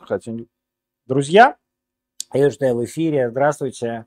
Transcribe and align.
Хотя... 0.00 0.32
Друзья, 1.06 1.56
я 2.32 2.50
что 2.50 2.66
я 2.66 2.74
в 2.74 2.84
эфире. 2.84 3.30
Здравствуйте. 3.30 4.06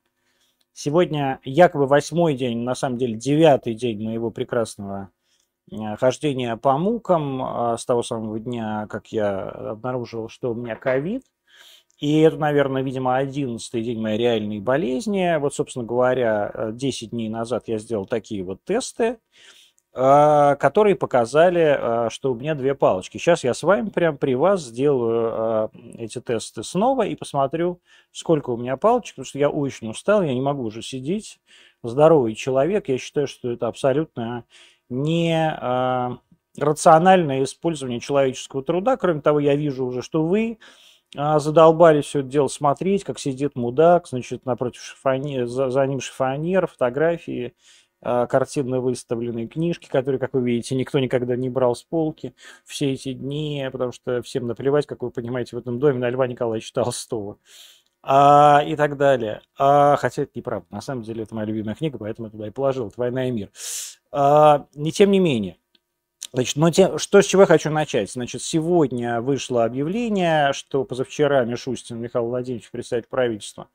Сегодня 0.73 1.39
якобы 1.43 1.88
восьмой 1.88 2.35
день, 2.35 2.59
на 2.59 2.75
самом 2.75 2.97
деле 2.97 3.15
девятый 3.15 3.74
день 3.74 4.03
моего 4.03 4.32
прекрасного 4.32 5.11
э, 5.71 5.95
хождения 5.97 6.55
по 6.58 6.77
мукам 6.77 7.42
а, 7.42 7.77
с 7.77 7.85
того 7.85 8.04
самого 8.04 8.39
дня, 8.39 8.88
как 8.89 9.07
я 9.07 9.41
обнаружил, 9.50 10.29
что 10.29 10.52
у 10.52 10.55
меня 10.55 10.75
ковид. 10.75 11.23
И 12.00 12.20
это, 12.22 12.38
наверное, 12.38 12.82
видимо, 12.82 13.18
одиннадцатый 13.18 13.84
день 13.84 14.00
моей 14.00 14.18
реальной 14.18 14.60
болезни. 14.60 15.38
Вот, 15.38 15.54
собственно 15.54 15.86
говоря, 15.86 16.72
10 16.72 17.04
э, 17.04 17.12
дней 17.12 17.30
назад 17.30 17.68
я 17.68 17.78
сделал 17.78 18.06
такие 18.06 18.44
вот 18.44 18.64
тесты. 18.64 19.20
А, 20.02 20.55
которые 20.55 20.95
показали, 20.95 21.75
а, 21.77 22.09
что 22.09 22.31
у 22.31 22.36
меня 22.36 22.55
две 22.55 22.73
палочки. 22.73 23.18
Сейчас 23.18 23.43
я 23.43 23.54
с 23.54 23.63
вами 23.63 23.89
прям 23.89 24.18
при 24.18 24.34
вас 24.34 24.61
сделаю 24.61 25.31
а, 25.34 25.70
эти 25.98 26.21
тесты 26.21 26.63
снова 26.63 27.05
и 27.05 27.16
посмотрю, 27.16 27.81
сколько 28.13 28.52
у 28.52 28.55
меня 28.57 28.77
палочек, 28.77 29.16
потому 29.16 29.26
что 29.26 29.40
я 29.40 29.49
очень 29.49 29.90
устал, 29.90 30.23
я 30.23 30.34
не 30.34 30.40
могу 30.40 30.63
уже 30.63 30.81
сидеть. 30.84 31.41
Здоровый 31.84 32.34
человек, 32.35 32.88
я 32.88 32.98
считаю, 32.98 33.27
что 33.27 33.52
это 33.52 33.67
абсолютно 33.67 34.45
не 34.90 35.57
рациональное 36.57 37.43
использование 37.43 37.99
человеческого 37.99 38.63
труда. 38.63 38.95
Кроме 38.95 39.20
того, 39.20 39.40
я 39.40 39.55
вижу 39.55 39.85
уже, 39.85 40.02
что 40.02 40.23
вы 40.23 40.59
задолбали 41.13 42.02
все 42.02 42.20
это 42.20 42.29
дело 42.29 42.48
смотреть, 42.48 43.04
как 43.04 43.20
сидит 43.20 43.55
мудак, 43.55 44.07
значит, 44.07 44.45
напротив 44.45 44.81
шифонер, 44.81 45.48
за, 45.48 45.70
за 45.70 45.85
ним 45.85 45.99
шифонер, 45.99 46.68
фотографии 46.68 47.54
а, 48.02 48.27
картины 48.27 48.80
выставленные, 48.80 49.48
книжки, 49.48 49.88
которые, 49.88 50.20
как 50.20 50.34
вы 50.34 50.41
видите, 50.41 50.76
никто 50.76 50.99
никогда 50.99 51.35
не 51.35 51.49
брал 51.49 51.76
с 51.76 51.84
полки 51.84 52.34
все 52.66 52.94
эти 52.94 53.13
дни, 53.13 53.67
потому 53.71 53.91
что 53.91 54.21
всем 54.21 54.48
наплевать, 54.48 54.85
как 54.85 55.02
вы 55.03 55.12
понимаете, 55.12 55.55
в 55.55 55.59
этом 55.59 55.80
доме 55.80 55.99
на 55.99 56.09
Льва 56.09 56.27
Николаевича 56.27 56.73
Толстого. 56.73 57.38
А, 58.02 58.63
и 58.66 58.76
так 58.76 58.98
далее. 58.98 59.41
А, 59.57 59.98
хотя 59.98 60.24
это 60.24 60.32
неправда. 60.35 60.68
На 60.71 60.82
самом 60.82 61.04
деле 61.04 61.24
это 61.24 61.35
моя 61.35 61.48
любимая 61.48 61.76
книга, 61.76 61.98
поэтому 61.98 62.27
я 62.27 62.32
туда 62.32 62.48
и 62.48 62.51
положил. 62.51 62.87
Это 62.87 62.96
«Война 62.98 63.27
и 63.27 63.32
мир». 63.32 63.49
А, 64.11 64.67
не 64.73 64.91
тем 64.91 65.11
не 65.11 65.19
менее. 65.19 65.58
Значит, 66.31 66.58
но 66.58 66.69
те, 66.69 66.97
что 66.99 67.22
с 67.22 67.25
чего 67.25 67.44
я 67.44 67.47
хочу 67.47 67.72
начать? 67.72 68.11
Значит, 68.11 68.44
сегодня 68.44 69.19
вышло 69.19 69.63
объявление, 69.63 70.53
что 70.53 70.83
позавчера 70.83 71.44
Мишустин 71.44 71.99
Михаил 71.99 72.25
Владимирович, 72.25 72.69
представитель 72.69 73.09
правительства 73.09 73.67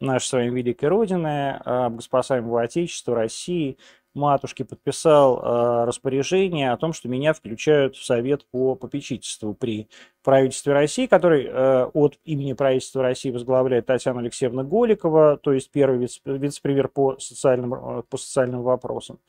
нашей 0.00 0.26
с 0.26 0.32
великой 0.32 0.88
Родины, 0.88 1.60
богоспасаемого 1.66 2.62
Отечества, 2.62 3.14
России, 3.14 3.76
матушки, 4.14 4.62
подписал 4.62 5.38
э, 5.38 5.84
распоряжение 5.84 6.72
о 6.72 6.78
том, 6.78 6.94
что 6.94 7.08
меня 7.08 7.34
включают 7.34 7.94
в 7.94 8.04
Совет 8.04 8.46
по 8.46 8.74
попечительству 8.74 9.52
при 9.52 9.88
правительстве 10.24 10.72
России, 10.72 11.06
который 11.06 11.44
э, 11.44 11.84
от 11.92 12.18
имени 12.24 12.54
правительства 12.54 13.02
России 13.02 13.30
возглавляет 13.30 13.84
Татьяна 13.84 14.20
Алексеевна 14.20 14.64
Голикова, 14.64 15.36
то 15.36 15.52
есть 15.52 15.70
первый 15.70 15.98
вице-премьер 15.98 16.88
по 16.88 17.18
социальным, 17.18 18.02
по 18.08 18.16
социальным 18.16 18.62
вопросам. 18.62 19.20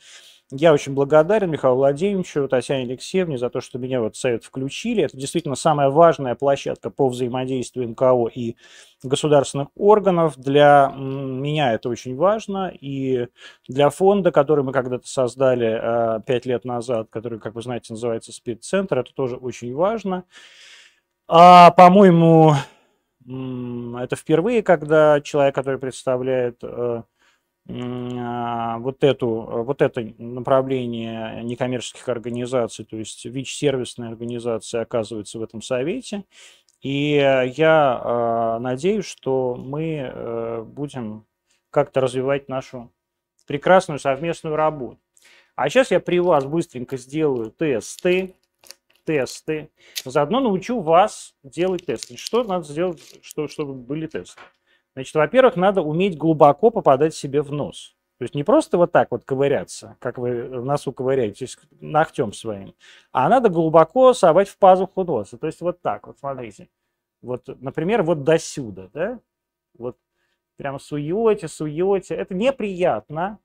Я 0.52 0.74
очень 0.74 0.96
благодарен 0.96 1.52
Михаилу 1.52 1.78
Владимировичу, 1.78 2.48
Татьяне 2.48 2.86
Алексеевне 2.86 3.38
за 3.38 3.52
то, 3.52 3.62
что 3.62 3.78
меня 3.78 4.02
в 4.02 4.06
этот 4.06 4.16
совет 4.16 4.44
включили. 4.44 5.04
Это 5.04 5.16
действительно 5.16 5.54
самая 5.54 5.92
важная 5.92 6.34
площадка 6.34 6.90
по 6.90 7.08
взаимодействию 7.08 7.88
МКО 7.90 8.28
и 8.34 8.56
государственных 9.04 9.68
органов. 9.76 10.38
Для 10.38 10.92
меня 10.98 11.74
это 11.74 11.90
очень 11.90 12.16
важно. 12.16 12.74
И 12.82 13.28
для 13.68 13.92
фонда, 13.92 14.32
который 14.32 14.64
мы 14.64 14.74
когда-то 14.74 15.08
создали 15.08 16.18
э, 16.18 16.22
пять 16.26 16.48
лет 16.48 16.66
назад, 16.66 17.10
который, 17.12 17.40
как 17.40 17.54
вы 17.54 17.62
знаете, 17.62 17.94
называется 17.94 18.32
Спидцентр, 18.32 18.98
это 18.98 19.14
тоже 19.14 19.36
очень 19.36 19.76
важно. 19.76 20.24
А, 21.28 21.70
по-моему, 21.70 22.56
это 23.28 24.16
впервые, 24.16 24.64
когда 24.64 25.22
человек, 25.22 25.54
который 25.54 25.80
представляет 25.80 26.64
э, 26.64 26.68
а, 26.68 27.04
вот, 27.70 29.04
эту, 29.04 29.28
вот 29.28 29.82
это 29.82 30.02
направление 30.18 31.44
некоммерческих 31.44 32.10
организаций, 32.10 32.84
то 32.84 32.98
есть 32.98 33.26
ВИЧ-сервисные 33.26 34.10
организации 34.10 34.80
оказывается 34.80 35.38
в 35.38 35.44
этом 35.44 35.62
совете. 35.62 36.24
И 36.82 37.16
я 37.16 38.02
а, 38.02 38.60
надеюсь, 38.60 39.06
что 39.06 39.56
мы 39.56 40.12
э, 40.14 40.64
будем 40.64 41.26
как-то 41.70 42.02
развивать 42.02 42.48
нашу 42.48 42.92
прекрасную 43.46 44.00
совместную 44.00 44.56
работу. 44.56 45.00
А 45.56 45.70
сейчас 45.70 45.92
я 45.92 46.00
при 46.00 46.20
вас 46.20 46.46
быстренько 46.46 46.96
сделаю 46.98 47.52
тесты, 47.52 48.36
тесты. 49.04 49.70
Заодно 50.06 50.40
научу 50.40 50.80
вас 50.80 51.36
делать 51.44 51.86
тесты. 51.86 52.16
Что 52.16 52.44
надо 52.44 52.64
сделать, 52.66 53.02
чтобы 53.22 53.74
были 53.74 54.08
тесты? 54.08 54.40
Значит, 55.00 55.16
во-первых, 55.16 55.56
надо 55.56 55.82
уметь 55.82 56.18
глубоко 56.18 56.72
попадать 56.72 57.16
себе 57.16 57.42
в 57.42 57.54
нос. 57.54 57.96
То 58.18 58.24
есть 58.24 58.36
не 58.36 58.44
просто 58.44 58.78
вот 58.78 58.92
так 58.92 59.12
вот 59.12 59.24
ковыряться, 59.24 59.96
как 60.00 60.18
вы 60.18 60.44
в 60.44 60.66
носу 60.66 60.92
ковыряетесь 60.92 61.58
ногтем 61.80 62.34
своим, 62.34 62.76
а 63.14 63.30
надо 63.30 63.48
глубоко 63.48 64.12
совать 64.12 64.50
в 64.50 64.58
пазуху 64.58 65.06
носа. 65.06 65.38
То 65.38 65.48
есть 65.48 65.62
вот 65.62 65.82
так 65.82 66.06
вот, 66.06 66.20
смотрите. 66.20 66.68
Вот, 67.22 67.48
например, 67.62 68.04
вот 68.04 68.26
до 68.26 68.38
сюда, 68.38 68.90
да? 68.92 69.22
Вот 69.78 69.96
прямо 70.58 70.80
суете, 70.80 71.48
суете. 71.48 72.16
Это 72.16 72.36
неприятно. 72.36 73.40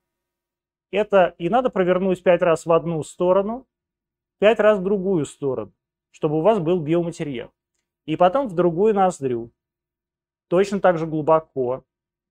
Это 0.91 1.35
и 1.37 1.47
надо 1.47 1.69
провернуть 1.69 2.21
пять 2.21 2.41
раз 2.41 2.65
в 2.65 2.73
одну 2.73 3.01
сторону, 3.03 3.65
пять 4.39 4.59
раз 4.59 4.79
в 4.79 4.83
другую 4.83 5.25
сторону, 5.25 5.71
чтобы 6.11 6.39
у 6.39 6.41
вас 6.41 6.59
был 6.59 6.81
биоматериал. 6.81 7.53
И 8.05 8.17
потом 8.17 8.49
в 8.49 8.55
другую 8.55 8.93
ноздрю 8.93 9.51
точно 10.47 10.79
так 10.79 10.97
же 10.97 11.05
глубоко 11.05 11.83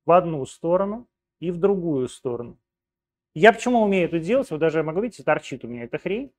в 0.07 0.13
одну 0.13 0.45
сторону 0.47 1.09
и 1.41 1.51
в 1.51 1.59
другую 1.59 2.09
сторону. 2.09 2.59
Я 3.35 3.53
почему 3.53 3.83
умею 3.83 4.07
это 4.07 4.21
делать? 4.21 4.51
Вот 4.51 4.61
даже, 4.61 4.83
могу 4.83 5.01
видите, 5.01 5.25
торчит 5.25 5.65
у 5.65 5.69
меня 5.69 5.85
эта 5.85 5.99
хрень. 5.99 6.33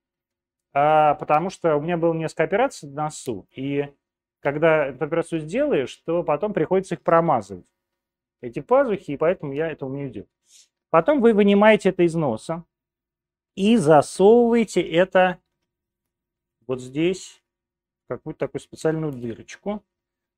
А, 0.73 1.15
потому 1.15 1.49
что 1.49 1.75
у 1.75 1.81
меня 1.81 1.97
было 1.97 2.13
несколько 2.13 2.43
операций 2.43 2.89
на 2.89 3.05
носу. 3.05 3.47
И 3.51 3.93
когда 4.39 4.87
эту 4.87 5.05
операцию 5.05 5.41
сделаешь, 5.41 5.95
то 6.05 6.23
потом 6.23 6.53
приходится 6.53 6.95
их 6.95 7.01
промазывать. 7.01 7.65
Эти 8.41 8.59
пазухи, 8.59 9.11
и 9.11 9.17
поэтому 9.17 9.53
я 9.53 9.69
это 9.69 9.85
умею 9.85 10.09
делать. 10.09 10.29
Потом 10.89 11.21
вы 11.21 11.33
вынимаете 11.33 11.89
это 11.89 12.03
из 12.03 12.15
носа 12.15 12.63
и 13.55 13.77
засовываете 13.77 14.81
это 14.81 15.39
вот 16.67 16.81
здесь, 16.81 17.43
в 18.05 18.07
какую-то 18.09 18.39
такую 18.39 18.61
специальную 18.61 19.11
дырочку. 19.13 19.83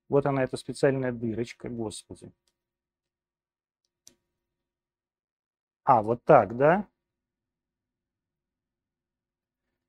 Вот 0.10 0.26
она, 0.26 0.44
эта 0.44 0.58
специальная 0.58 1.12
дырочка, 1.12 1.70
господи. 1.70 2.32
А, 5.84 6.02
вот 6.02 6.24
так, 6.24 6.56
да? 6.58 6.88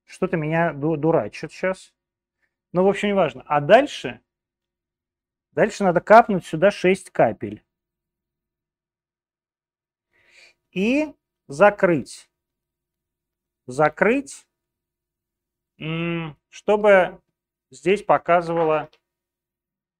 Что-то 0.05 0.37
меня 0.37 0.73
дурачит 0.73 1.51
сейчас. 1.51 1.93
Ну, 2.71 2.83
в 2.83 2.87
общем, 2.87 3.09
не 3.09 3.13
важно. 3.13 3.43
А 3.47 3.61
дальше? 3.61 4.21
Дальше 5.51 5.83
надо 5.83 6.01
капнуть 6.01 6.45
сюда 6.45 6.71
6 6.71 7.11
капель. 7.11 7.63
И 10.71 11.13
закрыть. 11.47 12.29
Закрыть, 13.65 14.47
чтобы 16.49 17.21
здесь 17.71 18.03
показывало 18.03 18.89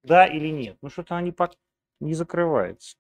да 0.10 0.26
или 0.26 0.48
нет. 0.48 0.78
Ну 0.82 0.90
что-то 0.90 1.16
она 1.16 1.22
не, 1.22 1.32
по... 1.32 1.52
не 2.00 2.16
закрывается. 2.16 2.98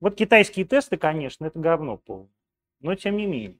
Вот 0.00 0.14
китайские 0.14 0.64
тесты, 0.64 0.96
конечно, 0.96 1.44
это 1.44 1.58
говно 1.58 1.96
полное. 1.96 2.30
Но 2.80 2.94
тем 2.94 3.16
не 3.16 3.26
менее. 3.26 3.58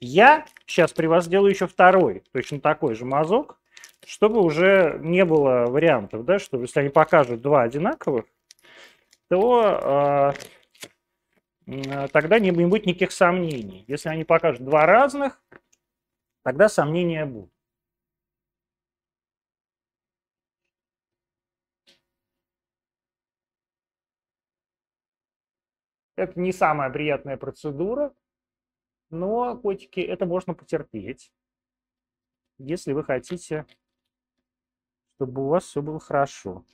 Я 0.00 0.46
сейчас 0.66 0.92
при 0.92 1.06
вас 1.06 1.26
сделаю 1.26 1.50
еще 1.50 1.66
второй, 1.66 2.22
точно 2.32 2.60
такой 2.60 2.94
же 2.94 3.04
мазок, 3.04 3.60
чтобы 4.06 4.40
уже 4.40 4.98
не 5.02 5.24
было 5.24 5.66
вариантов, 5.66 6.24
да, 6.24 6.38
что 6.38 6.60
если 6.60 6.80
они 6.80 6.88
покажут 6.88 7.42
два 7.42 7.62
одинаковых, 7.62 8.24
то 9.28 10.32
э, 11.66 12.08
тогда 12.08 12.38
не 12.38 12.52
будет 12.52 12.86
никаких 12.86 13.12
сомнений. 13.12 13.84
Если 13.86 14.08
они 14.08 14.24
покажут 14.24 14.64
два 14.64 14.86
разных, 14.86 15.42
тогда 16.42 16.68
сомнения 16.68 17.26
будут. 17.26 17.57
Это 26.18 26.40
не 26.40 26.50
самая 26.50 26.90
приятная 26.90 27.36
процедура, 27.36 28.12
но, 29.08 29.56
котики, 29.56 30.00
это 30.00 30.26
можно 30.26 30.52
потерпеть, 30.52 31.32
если 32.58 32.92
вы 32.92 33.04
хотите, 33.04 33.66
чтобы 35.14 35.44
у 35.44 35.48
вас 35.50 35.62
все 35.62 35.80
было 35.80 36.00
хорошо. 36.00 36.64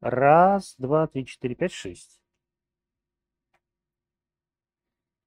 Раз, 0.00 0.74
два, 0.78 1.06
три, 1.06 1.26
четыре, 1.26 1.54
пять, 1.54 1.72
шесть. 1.72 2.22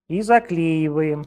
И 0.07 0.19
заклеиваем. 0.23 1.25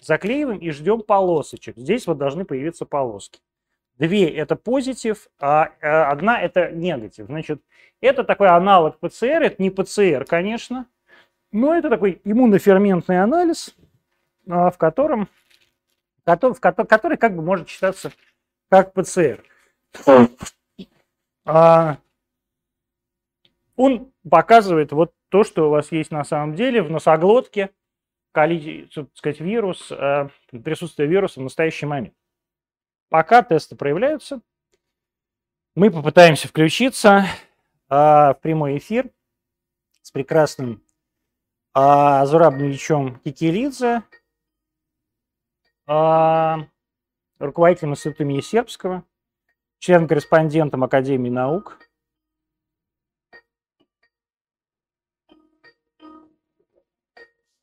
Заклеиваем 0.00 0.60
и 0.60 0.70
ждем 0.70 1.02
полосочек. 1.02 1.76
Здесь 1.76 2.06
вот 2.06 2.16
должны 2.16 2.44
появиться 2.44 2.86
полоски. 2.86 3.40
Две 3.98 4.28
это 4.28 4.54
позитив, 4.54 5.28
а 5.40 5.72
э, 5.80 5.88
одна 5.88 6.40
это 6.40 6.70
негатив. 6.70 7.26
Значит, 7.26 7.60
это 8.00 8.22
такой 8.22 8.48
аналог 8.48 8.98
ПЦР, 9.00 9.42
это 9.42 9.60
не 9.60 9.70
ПЦР, 9.70 10.24
конечно, 10.24 10.86
но 11.50 11.74
это 11.74 11.88
такой 11.90 12.20
иммуноферментный 12.24 13.20
анализ, 13.20 13.74
а, 14.48 14.70
в 14.70 14.78
котором, 14.78 15.28
который 16.24 17.16
как 17.16 17.34
бы 17.34 17.42
может 17.42 17.68
считаться 17.68 18.12
как 18.70 18.92
ПЦР. 18.92 19.42
А, 21.44 21.96
он 23.74 24.12
показывает 24.28 24.92
вот 24.92 25.12
то, 25.28 25.42
что 25.42 25.68
у 25.68 25.70
вас 25.70 25.90
есть 25.90 26.10
на 26.12 26.22
самом 26.22 26.54
деле 26.54 26.82
в 26.82 26.90
носоглотке, 26.90 27.70
так 28.32 28.50
сказать, 29.14 29.40
вирус, 29.40 29.90
э, 29.90 30.28
присутствие 30.62 31.08
вируса 31.08 31.40
в 31.40 31.42
настоящий 31.42 31.86
момент. 31.86 32.14
Пока 33.08 33.42
тесты 33.42 33.74
проявляются, 33.74 34.40
мы 35.74 35.90
попытаемся 35.90 36.48
включиться 36.48 37.24
э, 37.88 37.94
в 37.94 38.38
прямой 38.42 38.78
эфир 38.78 39.10
с 40.02 40.10
прекрасным 40.10 40.82
э, 41.74 42.26
Зурабовичем 42.26 43.18
Кикелидзе, 43.20 44.02
э, 45.86 46.54
руководителем 47.38 47.92
Института 47.92 48.24
имени 48.24 48.40
Сербского, 48.40 49.04
член-корреспондентом 49.78 50.84
Академии 50.84 51.30
наук, 51.30 51.78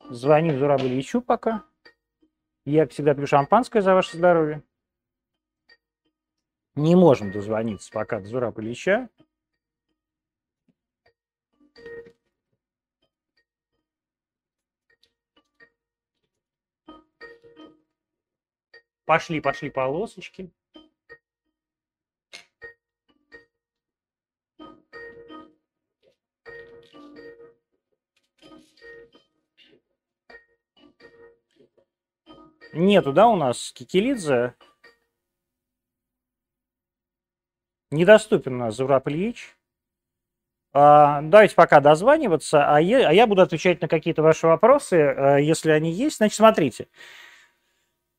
Звоним 0.09 0.59
Зурабу 0.59 0.85
Ильичу 0.85 1.19
пока. 1.21 1.63
Я 2.63 2.87
всегда 2.87 3.15
пью 3.15 3.25
шампанское 3.25 3.81
за 3.81 3.95
ваше 3.95 4.17
здоровье. 4.17 4.63
Не 6.75 6.95
можем 6.95 7.31
дозвониться 7.31 7.89
пока 7.89 8.19
до 8.19 8.27
Зураба 8.27 8.61
Ильича. 8.61 9.09
Пошли, 19.05 19.39
пошли 19.39 19.69
полосочки. 19.69 20.51
Нету, 32.73 33.13
да, 33.13 33.27
у 33.27 33.37
нас 33.37 33.71
Кикелидзе? 33.71 34.55
Недоступен 37.95 38.55
у 38.55 38.57
нас 38.57 38.75
Зураб 38.75 39.07
Ильич. 39.07 39.55
А, 40.73 41.21
давайте 41.21 41.55
пока 41.55 41.79
дозваниваться, 41.79 42.65
а 42.69 42.81
я, 42.81 43.07
а 43.07 43.13
я 43.13 43.27
буду 43.27 43.41
отвечать 43.41 43.81
на 43.81 43.87
какие-то 43.87 44.21
ваши 44.21 44.45
вопросы, 44.45 44.95
а, 44.95 45.37
если 45.37 45.71
они 45.71 45.91
есть. 45.91 46.17
Значит, 46.17 46.35
смотрите. 46.35 46.87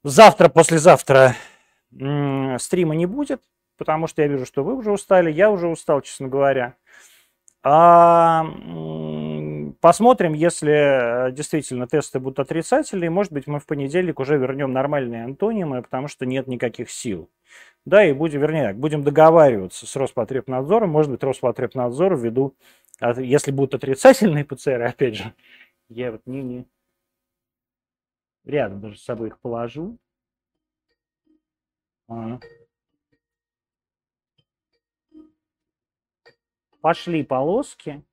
Завтра, 0.03 0.49
послезавтра 0.49 1.35
стрима 2.59 2.95
не 2.95 3.07
будет, 3.07 3.43
потому 3.77 4.07
что 4.07 4.23
я 4.23 4.29
вижу, 4.29 4.47
что 4.47 4.65
вы 4.65 4.75
уже 4.75 4.91
устали, 4.91 5.31
я 5.31 5.51
уже 5.51 5.69
устал, 5.69 6.01
честно 6.01 6.29
говоря. 6.29 6.75
А, 7.63 8.47
посмотрим, 9.81 10.33
если 10.33 11.29
э, 11.29 11.33
действительно 11.33 11.87
тесты 11.87 12.21
будут 12.21 12.39
отрицательные, 12.39 13.11
может 13.11 13.33
быть, 13.33 13.47
мы 13.47 13.61
в 13.61 13.67
понедельник 13.67 14.21
уже 14.21 14.39
вернем 14.39 14.73
нормальные 14.73 15.25
антонимы, 15.25 15.83
потому 15.83 16.09
что 16.09 16.25
нет 16.25 16.47
никаких 16.47 16.91
сил. 16.91 17.29
Да, 17.85 18.05
и 18.05 18.13
будем, 18.13 18.41
вернее, 18.41 18.75
будем 18.75 19.03
договариваться 19.05 19.87
с 19.87 19.97
Роспотребнадзором, 19.97 20.91
может 20.91 21.11
быть, 21.11 21.23
Роспотребнадзор 21.23 22.17
ввиду, 22.17 22.55
если 23.19 23.53
будут 23.53 23.75
отрицательные 23.75 24.45
ПЦР, 24.45 24.83
опять 24.83 25.17
же, 25.17 25.35
я 25.89 26.13
вот 26.13 26.23
не, 26.27 26.43
не 26.43 26.67
рядом 28.45 28.81
даже 28.81 28.97
с 28.97 29.05
собой 29.05 29.29
их 29.29 29.39
положу. 29.41 29.99
А. 32.09 32.39
пошли 36.81 37.25
полоски. 37.25 38.05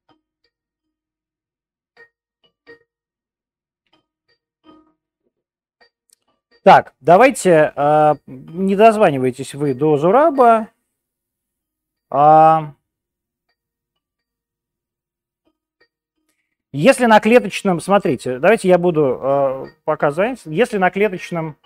Так, 6.64 6.94
давайте, 7.02 7.74
э, 7.76 8.16
не 8.26 8.78
дозванивайтесь 8.78 9.54
вы 9.54 9.74
до 9.74 9.98
Зураба. 9.98 10.70
А, 12.10 12.74
если 16.72 17.06
на 17.06 17.20
клеточном, 17.20 17.82
смотрите, 17.82 18.40
давайте 18.40 18.70
я 18.70 18.78
буду 18.78 19.20
э, 19.22 19.66
показывать, 19.84 20.42
если 20.46 20.78
на 20.78 20.90
клеточном 20.90 21.58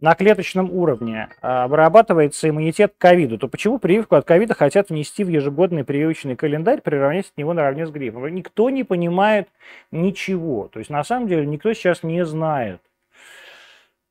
на 0.00 0.14
клеточном 0.14 0.70
уровне 0.72 1.30
а, 1.40 1.66
вырабатывается 1.68 2.48
иммунитет 2.48 2.94
к 2.94 3.00
ковиду, 3.00 3.38
то 3.38 3.48
почему 3.48 3.78
прививку 3.78 4.16
от 4.16 4.26
ковида 4.26 4.52
хотят 4.52 4.90
внести 4.90 5.24
в 5.24 5.28
ежегодный 5.28 5.84
прививочный 5.84 6.36
календарь, 6.36 6.82
приравнять 6.82 7.32
него 7.36 7.54
наравне 7.54 7.86
с 7.86 7.90
гриппом? 7.90 8.26
Никто 8.34 8.68
не 8.70 8.84
понимает 8.84 9.48
ничего. 9.92 10.68
То 10.68 10.80
есть 10.80 10.90
на 10.90 11.04
самом 11.04 11.28
деле 11.28 11.46
никто 11.46 11.72
сейчас 11.72 12.02
не 12.02 12.24
знает 12.26 12.82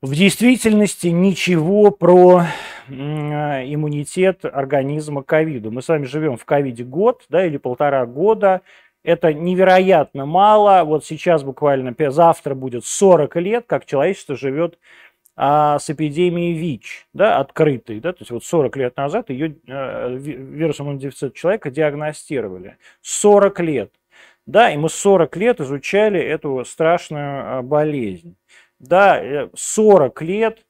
в 0.04 0.16
действительности 0.16 1.08
ничего 1.08 1.90
про 1.90 2.44
иммунитет 2.90 4.44
организма 4.44 5.24
к 5.24 5.28
ковиду. 5.28 5.72
Мы 5.72 5.82
с 5.82 5.88
вами 5.88 6.04
живем 6.04 6.36
в 6.36 6.44
ковиде 6.44 6.84
год 6.84 7.24
да, 7.30 7.46
или 7.46 7.56
полтора 7.56 8.06
года. 8.06 8.64
Это 9.06 9.34
невероятно 9.34 10.26
мало. 10.26 10.84
Вот 10.84 11.06
сейчас 11.06 11.44
буквально 11.44 11.96
завтра 12.10 12.54
будет 12.54 12.84
40 12.84 13.36
лет, 13.38 13.64
как 13.66 13.86
человечество 13.86 14.36
живет 14.36 14.78
а 15.36 15.80
с 15.80 15.90
эпидемией 15.90 16.54
ВИЧ, 16.54 17.08
да, 17.14 17.40
открытой, 17.40 18.00
да, 18.00 18.12
то 18.12 18.20
есть 18.20 18.30
вот 18.30 18.44
40 18.44 18.78
лет 18.78 18.96
назад 18.98 19.32
ее 19.32 19.56
э, 19.68 20.16
вирус 20.16 20.80
иммунодефицита 20.80 21.36
человека 21.36 21.72
диагностировали. 21.72 22.78
40 23.02 23.60
лет. 23.62 23.92
Да, 24.46 24.70
и 24.70 24.78
мы 24.78 24.90
40 24.90 25.36
лет 25.38 25.62
изучали 25.62 26.20
эту 26.20 26.64
страшную 26.66 27.44
э, 27.44 27.62
болезнь. 27.64 28.36
Да, 28.84 29.50
40 29.56 30.22
э, 30.22 30.26
лет 30.26 30.66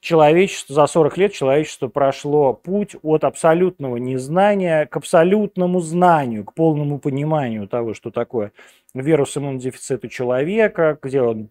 человечество, 0.00 0.74
за 0.74 0.86
40 0.86 1.18
лет 1.18 1.32
человечество 1.32 1.88
прошло 1.88 2.52
путь 2.54 2.94
от 3.02 3.24
абсолютного 3.24 3.96
незнания 3.96 4.86
к 4.86 4.96
абсолютному 4.96 5.80
знанию, 5.80 6.44
к 6.44 6.54
полному 6.54 7.00
пониманию 7.00 7.66
того, 7.66 7.92
что 7.92 8.12
такое 8.12 8.52
вирус 8.94 9.36
иммунодефицита 9.36 10.08
человека, 10.08 10.96
где 11.02 11.22
он 11.22 11.50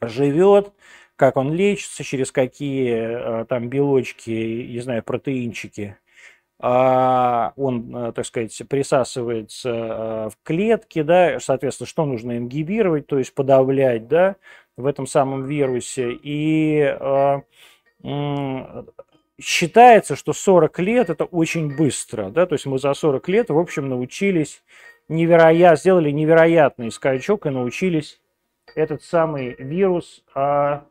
живет, 0.00 0.72
как 1.14 1.36
он 1.36 1.52
лечится, 1.54 2.02
через 2.02 2.32
какие 2.32 3.42
э, 3.42 3.44
там 3.44 3.68
белочки, 3.68 4.30
не 4.30 4.80
знаю, 4.80 5.04
протеинчики 5.04 5.96
а, 6.60 7.52
он, 7.54 7.94
э, 7.94 8.12
так 8.12 8.26
сказать, 8.26 8.60
присасывается 8.68 10.30
в 10.30 10.32
клетки, 10.42 11.02
да, 11.02 11.38
соответственно, 11.38 11.86
что 11.86 12.04
нужно 12.04 12.38
ингибировать, 12.38 13.06
то 13.06 13.18
есть 13.18 13.32
подавлять, 13.32 14.08
да, 14.08 14.34
в 14.78 14.86
этом 14.86 15.06
самом 15.06 15.44
вирусе. 15.44 16.18
И 16.22 16.96
считается, 19.40 20.16
что 20.16 20.32
40 20.32 20.78
лет 20.80 21.10
это 21.10 21.24
очень 21.24 21.76
быстро, 21.76 22.30
да, 22.30 22.46
то 22.46 22.54
есть 22.54 22.66
мы 22.66 22.78
за 22.78 22.92
40 22.92 23.28
лет, 23.28 23.50
в 23.50 23.58
общем, 23.58 23.88
научились 23.88 24.62
невероятно, 25.08 25.76
сделали 25.76 26.10
невероятный 26.10 26.90
скачок 26.90 27.46
и 27.46 27.50
научились 27.50 28.20
этот 28.74 29.02
самый 29.02 29.54
вирус 29.58 30.22
а, 30.34 30.84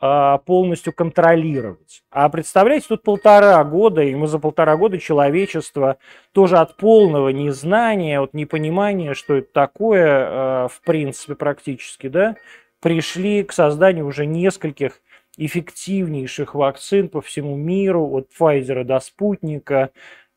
а, 0.00 0.38
полностью 0.38 0.92
контролировать. 0.92 2.02
А 2.10 2.28
представляете, 2.28 2.88
тут 2.88 3.02
полтора 3.02 3.62
года, 3.64 4.02
и 4.02 4.14
мы 4.14 4.26
за 4.26 4.38
полтора 4.38 4.76
года 4.76 4.98
человечество 4.98 5.98
тоже 6.32 6.58
от 6.58 6.76
полного 6.76 7.30
незнания, 7.30 8.20
от 8.20 8.34
непонимания, 8.34 9.14
что 9.14 9.36
это 9.36 9.52
такое, 9.52 10.06
а, 10.06 10.68
в 10.68 10.80
принципе, 10.82 11.34
практически, 11.34 12.08
да, 12.08 12.36
пришли 12.80 13.42
к 13.44 13.52
созданию 13.52 14.06
уже 14.06 14.26
нескольких 14.26 15.00
эффективнейших 15.36 16.54
вакцин 16.54 17.08
по 17.08 17.20
всему 17.20 17.56
миру, 17.56 18.10
от 18.10 18.28
Pfizer 18.38 18.84
до 18.84 19.00
Спутника, 19.00 19.90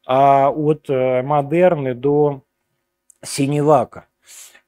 а 0.05 0.49
от 0.49 0.87
Модерны 0.89 1.89
э, 1.89 1.93
до 1.93 2.43
Синевака. 3.23 4.07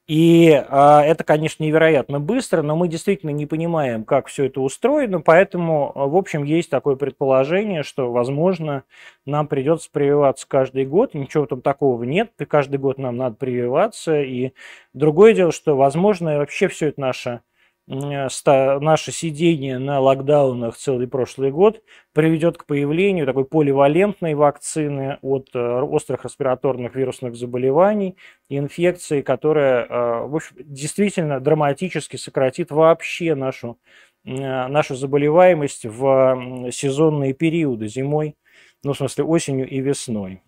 И 0.07 0.51
а, 0.69 1.03
это, 1.03 1.23
конечно, 1.23 1.63
невероятно 1.63 2.19
быстро, 2.19 2.61
но 2.61 2.75
мы 2.75 2.87
действительно 2.87 3.31
не 3.31 3.47
понимаем, 3.47 4.03
как 4.03 4.27
все 4.27 4.45
это 4.45 4.61
устроено, 4.61 5.19
поэтому, 5.19 5.91
а, 5.95 6.05
в 6.05 6.15
общем, 6.15 6.43
есть 6.43 6.69
такое 6.69 6.95
предположение, 6.95 7.81
что, 7.81 8.11
возможно, 8.11 8.83
нам 9.25 9.47
придется 9.47 9.89
прививаться 9.91 10.45
каждый 10.47 10.85
год, 10.85 11.15
ничего 11.15 11.47
там 11.47 11.61
такого 11.61 12.03
нет, 12.03 12.33
каждый 12.47 12.77
год 12.77 12.99
нам 12.99 13.17
надо 13.17 13.35
прививаться, 13.35 14.21
и 14.21 14.51
другое 14.93 15.33
дело, 15.33 15.51
что, 15.51 15.75
возможно, 15.75 16.37
вообще 16.37 16.67
все 16.67 16.89
это 16.89 17.01
наше 17.01 17.41
наше 17.87 19.11
сидение 19.11 19.77
на 19.77 19.99
локдаунах 19.99 20.75
целый 20.75 21.07
прошлый 21.07 21.51
год 21.51 21.83
приведет 22.13 22.57
к 22.57 22.65
появлению 22.65 23.27
такой 23.27 23.45
поливалентной 23.45 24.33
вакцины 24.33 25.19
от 25.21 25.49
э, 25.53 25.59
острых 25.59 26.25
респираторных 26.25 26.95
вирусных 26.95 27.35
заболеваний 27.35 28.17
и 28.49 28.57
инфекции, 28.57 29.21
которая 29.21 29.85
э, 29.85 30.27
в 30.27 30.35
общем, 30.35 30.55
действительно 30.59 31.39
драматически 31.39 32.17
сократит 32.17 32.71
вообще 32.71 33.35
нашу, 33.35 33.79
э, 34.25 34.67
нашу 34.67 34.95
заболеваемость 34.95 35.85
в 35.85 36.71
сезонные 36.71 37.33
периоды 37.33 37.87
зимой, 37.87 38.35
ну, 38.83 38.93
в 38.93 38.97
смысле, 38.97 39.25
осенью 39.25 39.69
и 39.69 39.79
весной. 39.79 40.41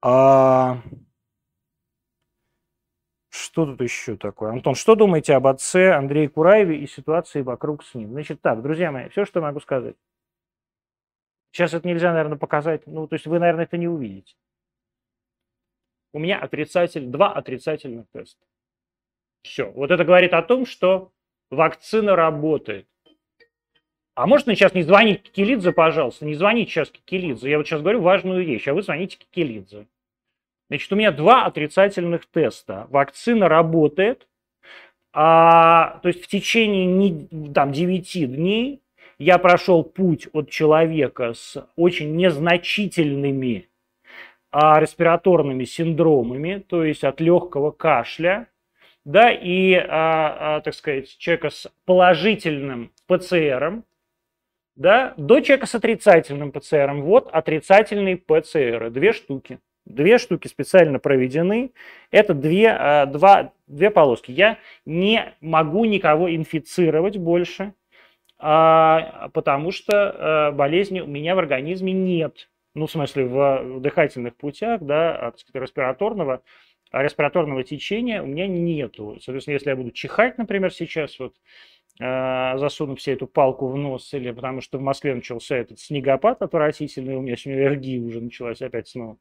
А... 0.00 0.80
Что 3.34 3.66
тут 3.66 3.80
еще 3.80 4.16
такое? 4.16 4.52
Антон, 4.52 4.76
что 4.76 4.94
думаете 4.94 5.34
об 5.34 5.48
отце 5.48 5.90
Андрея 5.90 6.28
Кураеве 6.28 6.78
и 6.78 6.86
ситуации 6.86 7.42
вокруг 7.42 7.82
с 7.82 7.92
ним? 7.92 8.12
Значит 8.12 8.40
так, 8.40 8.62
друзья 8.62 8.92
мои, 8.92 9.08
все, 9.08 9.24
что 9.24 9.40
могу 9.40 9.58
сказать. 9.58 9.96
Сейчас 11.50 11.74
это 11.74 11.88
нельзя, 11.88 12.12
наверное, 12.12 12.38
показать. 12.38 12.86
Ну, 12.86 13.08
то 13.08 13.14
есть 13.14 13.26
вы, 13.26 13.40
наверное, 13.40 13.64
это 13.64 13.76
не 13.76 13.88
увидите. 13.88 14.36
У 16.12 16.20
меня 16.20 16.38
отрицатель, 16.38 17.06
два 17.06 17.32
отрицательных 17.32 18.06
теста. 18.12 18.40
Все. 19.42 19.68
Вот 19.72 19.90
это 19.90 20.04
говорит 20.04 20.32
о 20.32 20.42
том, 20.42 20.64
что 20.64 21.10
вакцина 21.50 22.14
работает. 22.14 22.86
А 24.14 24.28
можно 24.28 24.54
сейчас 24.54 24.74
не 24.74 24.84
звонить 24.84 25.24
Кикелидзе, 25.24 25.72
пожалуйста? 25.72 26.24
Не 26.24 26.34
звоните 26.34 26.70
сейчас 26.70 26.88
Кикелидзе. 26.88 27.50
Я 27.50 27.58
вот 27.58 27.66
сейчас 27.66 27.80
говорю 27.80 28.00
важную 28.00 28.46
вещь, 28.46 28.68
а 28.68 28.74
вы 28.74 28.82
звоните 28.82 29.18
Кикелидзе. 29.18 29.88
Значит, 30.68 30.92
у 30.92 30.96
меня 30.96 31.12
два 31.12 31.44
отрицательных 31.44 32.26
теста. 32.26 32.86
Вакцина 32.90 33.48
работает, 33.48 34.26
а, 35.12 36.00
то 36.02 36.08
есть 36.08 36.24
в 36.24 36.26
течение 36.26 36.86
не, 36.86 37.52
там, 37.52 37.70
9 37.72 38.34
дней 38.34 38.82
я 39.18 39.38
прошел 39.38 39.84
путь 39.84 40.28
от 40.32 40.50
человека 40.50 41.34
с 41.34 41.64
очень 41.76 42.16
незначительными 42.16 43.68
а, 44.50 44.80
респираторными 44.80 45.64
синдромами, 45.64 46.64
то 46.68 46.84
есть 46.84 47.04
от 47.04 47.20
легкого 47.20 47.70
кашля, 47.70 48.48
да, 49.04 49.30
и, 49.30 49.74
а, 49.74 50.56
а, 50.56 50.60
так 50.60 50.74
сказать, 50.74 51.16
человека 51.18 51.50
с 51.50 51.70
положительным 51.84 52.92
ПЦРом, 53.06 53.84
да, 54.76 55.14
до 55.16 55.40
человека 55.40 55.66
с 55.66 55.74
отрицательным 55.74 56.50
ПЦРом. 56.52 57.02
Вот 57.02 57.28
отрицательные 57.32 58.16
ПЦРы, 58.16 58.90
две 58.90 59.12
штуки. 59.12 59.60
Две 59.86 60.16
штуки 60.16 60.48
специально 60.48 60.98
проведены. 60.98 61.72
Это 62.10 62.32
две, 62.32 62.70
а, 62.70 63.04
два, 63.04 63.52
две 63.66 63.90
полоски. 63.90 64.30
Я 64.30 64.58
не 64.86 65.34
могу 65.42 65.84
никого 65.84 66.34
инфицировать 66.34 67.18
больше, 67.18 67.74
а, 68.38 69.28
потому 69.34 69.72
что 69.72 69.92
а, 69.92 70.52
болезни 70.52 71.00
у 71.00 71.06
меня 71.06 71.34
в 71.34 71.38
организме 71.38 71.92
нет. 71.92 72.48
Ну, 72.74 72.86
в 72.86 72.90
смысле, 72.90 73.26
в 73.26 73.80
дыхательных 73.80 74.36
путях, 74.36 74.80
да, 74.82 75.16
так 75.32 75.38
сказать, 75.38 75.62
респираторного, 75.68 76.42
респираторного 76.90 77.62
течения 77.62 78.22
у 78.22 78.26
меня 78.26 78.48
нету. 78.48 79.18
Соответственно, 79.20 79.54
если 79.54 79.70
я 79.70 79.76
буду 79.76 79.92
чихать, 79.92 80.38
например, 80.38 80.72
сейчас, 80.72 81.16
вот, 81.20 81.34
засунув 82.00 83.00
себе 83.00 83.14
эту 83.14 83.28
палку 83.28 83.68
в 83.68 83.76
нос, 83.76 84.12
или 84.12 84.32
потому 84.32 84.60
что 84.60 84.78
в 84.78 84.80
Москве 84.80 85.14
начался 85.14 85.56
этот 85.56 85.78
снегопад 85.78 86.42
отвратительный, 86.42 87.14
у 87.14 87.20
меня 87.20 87.36
сегодня 87.36 87.60
аллергия 87.60 88.02
уже 88.02 88.20
началась 88.20 88.60
опять 88.60 88.88
снова, 88.88 89.18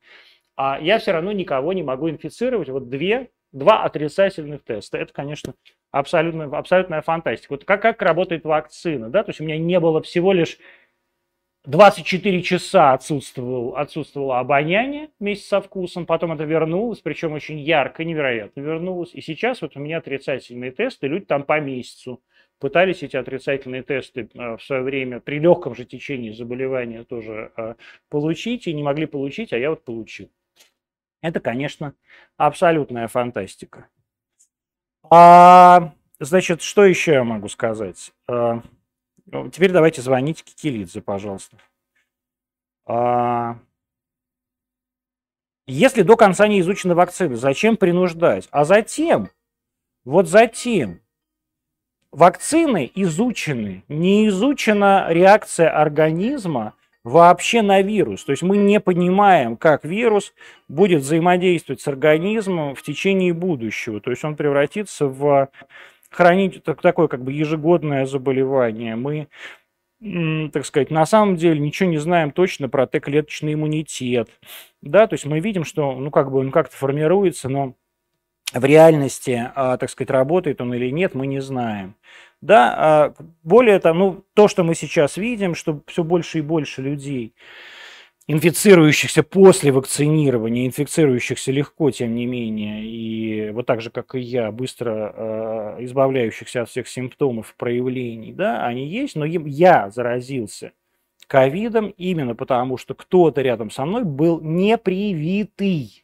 а 0.55 0.79
я 0.79 0.99
все 0.99 1.11
равно 1.11 1.31
никого 1.31 1.73
не 1.73 1.83
могу 1.83 2.09
инфицировать. 2.09 2.69
Вот 2.69 2.89
две, 2.89 3.29
два 3.51 3.83
отрицательных 3.83 4.63
теста. 4.63 4.97
Это, 4.97 5.13
конечно, 5.13 5.53
абсолютно, 5.91 6.45
абсолютная 6.57 7.01
фантастика. 7.01 7.53
Вот 7.53 7.65
как, 7.65 7.81
как 7.81 8.01
работает 8.01 8.43
вакцина, 8.43 9.09
да, 9.09 9.23
то 9.23 9.29
есть 9.29 9.41
у 9.41 9.43
меня 9.43 9.57
не 9.57 9.79
было 9.79 10.01
всего 10.01 10.33
лишь 10.33 10.57
24 11.65 12.41
часа 12.41 12.91
отсутствовало, 12.91 13.79
отсутствовало 13.79 14.39
обоняние 14.39 15.09
вместе 15.19 15.47
со 15.47 15.61
вкусом, 15.61 16.05
потом 16.05 16.33
это 16.33 16.43
вернулось, 16.43 16.99
причем 16.99 17.31
очень 17.31 17.57
ярко, 17.57 18.03
невероятно 18.03 18.59
вернулось. 18.59 19.13
И 19.13 19.21
сейчас 19.21 19.61
вот 19.61 19.77
у 19.77 19.79
меня 19.79 19.99
отрицательные 19.99 20.71
тесты, 20.71 21.07
люди 21.07 21.25
там 21.25 21.43
по 21.43 21.61
месяцу 21.61 22.21
пытались 22.59 23.01
эти 23.01 23.15
отрицательные 23.15 23.81
тесты 23.81 24.29
э, 24.33 24.57
в 24.57 24.61
свое 24.61 24.81
время 24.83 25.21
при 25.21 25.39
легком 25.39 25.73
же 25.73 25.85
течении 25.85 26.31
заболевания 26.31 27.05
тоже 27.05 27.51
э, 27.55 27.75
получить 28.09 28.67
и 28.67 28.73
не 28.73 28.83
могли 28.83 29.05
получить, 29.05 29.53
а 29.53 29.57
я 29.57 29.69
вот 29.69 29.85
получил. 29.85 30.29
Это, 31.23 31.39
конечно, 31.39 31.95
абсолютная 32.35 33.07
фантастика. 33.07 33.87
А, 35.09 35.93
значит, 36.19 36.61
что 36.61 36.83
еще 36.83 37.13
я 37.13 37.23
могу 37.23 37.47
сказать? 37.47 38.11
А, 38.27 38.61
ну, 39.27 39.49
теперь 39.49 39.71
давайте 39.71 40.01
звоните 40.01 40.43
Кикелидзе, 40.43 41.01
пожалуйста. 41.01 41.57
А, 42.85 43.57
если 45.65 46.01
до 46.01 46.17
конца 46.17 46.45
не 46.49 46.59
изучена 46.59 46.93
вакцина, 46.93 47.37
зачем 47.37 47.77
принуждать? 47.77 48.49
А 48.51 48.65
затем, 48.65 49.29
вот 50.03 50.27
затем, 50.27 50.99
вакцины 52.11 52.91
изучены, 52.95 53.85
не 53.87 54.27
изучена 54.27 55.07
реакция 55.07 55.69
организма 55.69 56.75
вообще 57.03 57.61
на 57.61 57.81
вирус. 57.81 58.23
То 58.23 58.31
есть 58.31 58.43
мы 58.43 58.57
не 58.57 58.79
понимаем, 58.79 59.57
как 59.57 59.83
вирус 59.83 60.33
будет 60.67 61.01
взаимодействовать 61.01 61.81
с 61.81 61.87
организмом 61.87 62.75
в 62.75 62.81
течение 62.81 63.33
будущего. 63.33 63.99
То 63.99 64.11
есть 64.11 64.23
он 64.23 64.35
превратится 64.35 65.07
в 65.07 65.49
хранить 66.09 66.63
такое 66.63 67.07
как 67.07 67.23
бы 67.23 67.33
ежегодное 67.33 68.05
заболевание. 68.05 68.95
Мы 68.95 69.27
так 70.51 70.65
сказать, 70.65 70.91
на 70.91 71.05
самом 71.05 71.37
деле 71.37 71.59
ничего 71.59 71.89
не 71.89 71.97
знаем 71.97 72.31
точно 72.31 72.67
про 72.67 72.87
Т-клеточный 72.87 73.53
иммунитет. 73.53 74.29
Да, 74.81 75.07
то 75.07 75.13
есть 75.13 75.25
мы 75.25 75.39
видим, 75.39 75.63
что 75.63 75.93
ну, 75.93 76.11
как 76.11 76.29
бы 76.29 76.39
он 76.39 76.51
как-то 76.51 76.75
формируется, 76.75 77.47
но 77.47 77.75
в 78.53 78.65
реальности, 78.65 79.49
а, 79.55 79.77
так 79.77 79.89
сказать, 79.89 80.11
работает 80.11 80.59
он 80.59 80.73
или 80.73 80.89
нет, 80.89 81.15
мы 81.15 81.25
не 81.25 81.41
знаем. 81.41 81.95
Да, 82.43 82.73
а 82.75 83.13
более 83.43 83.79
того, 83.79 83.97
ну, 83.97 84.25
то, 84.33 84.49
что 84.49 84.65
мы 84.65 84.75
сейчас 84.75 85.15
видим, 85.15 85.55
что 85.55 85.79
все 85.87 86.03
больше 86.03 86.39
и 86.39 86.41
больше 86.41 86.81
людей, 86.81 87.35
инфицирующихся 88.27 89.23
после 89.23 89.71
вакцинирования, 89.71 90.67
инфицирующихся 90.67 91.53
легко, 91.53 91.89
тем 91.91 92.13
не 92.15 92.25
менее, 92.25 92.85
и 92.85 93.51
вот 93.51 93.65
так 93.65 93.79
же, 93.79 93.91
как 93.91 94.15
и 94.15 94.19
я, 94.19 94.51
быстро 94.51 95.13
э, 95.15 95.83
избавляющихся 95.85 96.63
от 96.63 96.69
всех 96.69 96.89
симптомов, 96.89 97.55
проявлений, 97.57 98.33
да, 98.33 98.65
они 98.65 98.89
есть, 98.89 99.15
но 99.15 99.23
я 99.23 99.89
заразился 99.89 100.73
ковидом 101.27 101.93
именно 101.95 102.35
потому, 102.35 102.77
что 102.77 102.93
кто-то 102.93 103.41
рядом 103.41 103.71
со 103.71 103.85
мной 103.85 104.03
был 104.03 104.41
непривитый. 104.41 106.03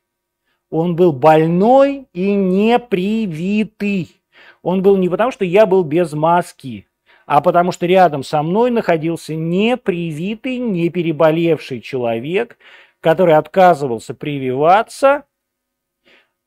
Он 0.69 0.96
был 0.96 1.12
больной 1.12 2.08
и 2.13 2.31
непривитый. 2.34 4.18
Он 4.62 4.82
был 4.82 4.98
не 4.98 5.10
потому, 5.10 5.32
что 5.32 5.46
я 5.46 5.66
был 5.66 5.84
без 5.84 6.13
маски, 6.13 6.88
а 7.25 7.42
потому 7.42 7.72
что 7.72 7.86
рядом 7.86 8.24
со 8.24 8.44
мной 8.44 8.72
находился 8.72 9.36
непривитый, 9.36 10.58
не 10.58 10.89
переболевший 10.89 11.82
человек, 11.82 12.58
который 13.01 13.36
отказывался 13.36 14.13
прививаться 14.13 15.24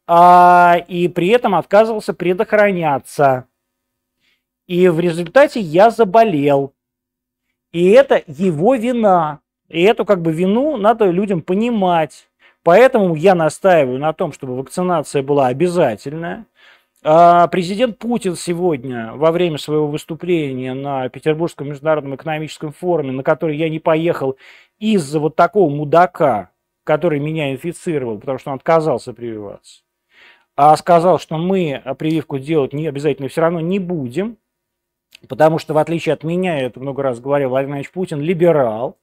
а, 0.06 0.76
и 0.88 1.08
при 1.08 1.28
этом 1.28 1.54
отказывался 1.54 2.12
предохраняться. 2.12 3.46
И 4.66 4.88
в 4.88 5.00
результате 5.00 5.60
я 5.60 5.90
заболел. 5.90 6.74
И 7.72 7.90
это 7.90 8.22
его 8.26 8.74
вина. 8.74 9.40
И 9.68 9.82
эту 9.82 10.04
как 10.04 10.20
бы 10.20 10.32
вину 10.32 10.76
надо 10.76 11.06
людям 11.06 11.40
понимать. 11.40 12.28
Поэтому 12.62 13.14
я 13.14 13.34
настаиваю 13.34 13.98
на 13.98 14.12
том, 14.12 14.32
чтобы 14.32 14.56
вакцинация 14.56 15.22
была 15.22 15.46
обязательная. 15.48 16.46
А, 17.04 17.48
президент 17.48 17.98
Путин 17.98 18.36
сегодня 18.36 19.12
во 19.14 19.32
время 19.32 19.58
своего 19.58 19.88
выступления 19.88 20.72
на 20.72 21.08
Петербургском 21.08 21.68
международном 21.68 22.14
экономическом 22.14 22.72
форуме, 22.72 23.10
на 23.10 23.24
который 23.24 23.56
я 23.56 23.68
не 23.68 23.80
поехал 23.80 24.36
из-за 24.78 25.18
вот 25.18 25.34
такого 25.34 25.68
мудака, 25.68 26.50
который 26.84 27.18
меня 27.18 27.52
инфицировал, 27.52 28.20
потому 28.20 28.38
что 28.38 28.50
он 28.50 28.56
отказался 28.56 29.12
прививаться, 29.12 29.82
а 30.54 30.76
сказал, 30.76 31.18
что 31.18 31.38
мы 31.38 31.82
прививку 31.98 32.38
делать 32.38 32.72
не 32.72 32.86
обязательно 32.86 33.28
все 33.28 33.40
равно 33.40 33.58
не 33.58 33.80
будем, 33.80 34.36
потому 35.26 35.58
что 35.58 35.74
в 35.74 35.78
отличие 35.78 36.12
от 36.12 36.22
меня, 36.22 36.58
я 36.58 36.66
это 36.66 36.78
много 36.78 37.02
раз 37.02 37.18
говорил, 37.18 37.48
Владимир 37.48 37.70
Владимирович 37.70 37.90
Путин 37.90 38.20
либерал, 38.20 38.96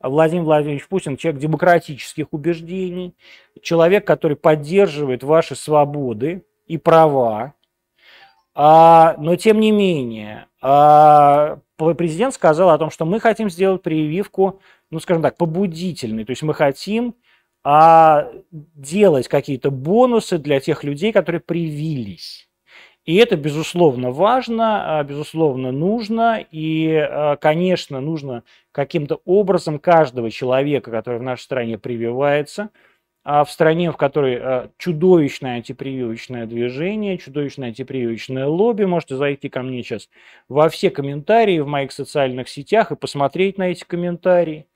Владимир 0.00 0.44
Владимирович 0.44 0.86
Путин 0.86 1.16
человек 1.16 1.40
демократических 1.40 2.26
убеждений, 2.32 3.14
человек, 3.62 4.06
который 4.06 4.36
поддерживает 4.36 5.22
ваши 5.22 5.56
свободы, 5.56 6.44
и 6.66 6.78
права, 6.78 7.54
а, 8.54 9.14
но 9.18 9.36
тем 9.36 9.60
не 9.60 9.70
менее, 9.70 10.46
а, 10.60 11.58
президент 11.96 12.34
сказал 12.34 12.70
о 12.70 12.78
том, 12.78 12.90
что 12.90 13.04
мы 13.04 13.20
хотим 13.20 13.50
сделать 13.50 13.82
прививку, 13.82 14.60
ну, 14.90 15.00
скажем 15.00 15.22
так, 15.22 15.36
побудительной, 15.36 16.24
то 16.24 16.30
есть 16.30 16.42
мы 16.42 16.54
хотим 16.54 17.14
а, 17.64 18.28
делать 18.50 19.28
какие-то 19.28 19.70
бонусы 19.70 20.38
для 20.38 20.60
тех 20.60 20.84
людей, 20.84 21.12
которые 21.12 21.40
привились. 21.40 22.48
И 23.04 23.16
это, 23.16 23.36
безусловно, 23.36 24.12
важно, 24.12 24.98
а, 25.00 25.04
безусловно, 25.04 25.72
нужно. 25.72 26.44
И, 26.52 26.94
а, 26.94 27.36
конечно, 27.36 28.00
нужно 28.00 28.44
каким-то 28.70 29.20
образом 29.24 29.78
каждого 29.78 30.30
человека, 30.30 30.90
который 30.90 31.18
в 31.18 31.22
нашей 31.22 31.42
стране 31.42 31.78
прививается, 31.78 32.70
в 33.24 33.46
стране, 33.48 33.92
в 33.92 33.96
которой 33.96 34.70
чудовищное 34.78 35.56
антипрививочное 35.56 36.46
движение, 36.46 37.18
чудовищное 37.18 37.68
антипрививочное 37.68 38.46
лобби, 38.46 38.84
можете 38.84 39.16
зайти 39.16 39.48
ко 39.48 39.62
мне 39.62 39.82
сейчас 39.82 40.08
во 40.48 40.68
все 40.68 40.90
комментарии 40.90 41.60
в 41.60 41.66
моих 41.66 41.92
социальных 41.92 42.48
сетях 42.48 42.90
и 42.90 42.96
посмотреть 42.96 43.58
на 43.58 43.70
эти 43.70 43.84
комментарии. 43.84 44.66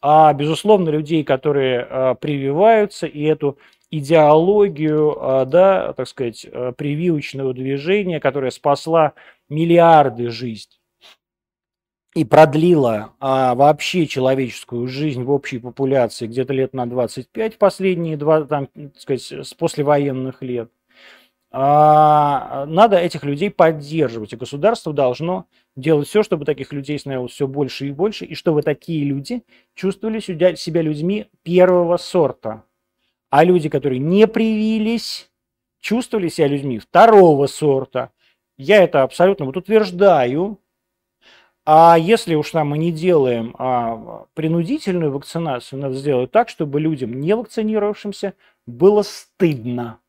А, 0.00 0.32
безусловно, 0.32 0.90
людей, 0.90 1.24
которые 1.24 2.16
прививаются 2.20 3.06
и 3.06 3.22
эту 3.24 3.58
идеологию, 3.90 5.16
а, 5.20 5.44
да, 5.44 5.92
так 5.94 6.06
сказать, 6.08 6.46
э, 6.50 6.72
прививочного 6.76 7.52
движения, 7.52 8.20
которое 8.20 8.50
спасла 8.50 9.14
миллиарды 9.48 10.30
жизней 10.30 10.79
и 12.14 12.24
продлила 12.24 13.12
а, 13.20 13.54
вообще 13.54 14.06
человеческую 14.06 14.88
жизнь 14.88 15.22
в 15.22 15.30
общей 15.30 15.58
популяции 15.58 16.26
где-то 16.26 16.52
лет 16.52 16.74
на 16.74 16.86
25 16.86 17.54
в 17.54 17.58
последние 17.58 18.16
два, 18.16 18.44
там, 18.44 18.66
так 18.66 19.00
сказать, 19.00 19.46
с 19.46 19.54
послевоенных 19.54 20.42
лет. 20.42 20.70
А, 21.52 22.64
надо 22.66 22.96
этих 22.96 23.24
людей 23.24 23.50
поддерживать, 23.50 24.32
и 24.32 24.36
государство 24.36 24.92
должно 24.92 25.46
делать 25.74 26.08
все, 26.08 26.22
чтобы 26.22 26.44
таких 26.44 26.72
людей 26.72 26.98
становилось 26.98 27.32
все 27.32 27.46
больше 27.46 27.88
и 27.88 27.92
больше, 27.92 28.24
и 28.24 28.34
чтобы 28.34 28.62
такие 28.62 29.04
люди 29.04 29.42
чувствовали 29.74 30.20
себя 30.20 30.82
людьми 30.82 31.26
первого 31.42 31.96
сорта, 31.96 32.64
а 33.30 33.44
люди, 33.44 33.68
которые 33.68 33.98
не 33.98 34.26
привились, 34.26 35.30
чувствовали 35.80 36.28
себя 36.28 36.48
людьми 36.48 36.78
второго 36.78 37.46
сорта. 37.46 38.10
Я 38.56 38.82
это 38.82 39.02
абсолютно 39.02 39.46
вот 39.46 39.56
утверждаю. 39.56 40.60
А 41.72 41.96
если 41.96 42.34
уж 42.34 42.52
нам 42.52 42.70
мы 42.70 42.78
не 42.78 42.90
делаем 42.90 43.54
а, 43.56 44.26
принудительную 44.34 45.12
вакцинацию, 45.12 45.78
надо 45.78 45.94
сделать 45.94 46.32
так, 46.32 46.48
чтобы 46.48 46.80
людям, 46.80 47.20
не 47.20 47.36
вакцинировавшимся, 47.36 48.34
было 48.66 49.02
стыдно, 49.02 50.00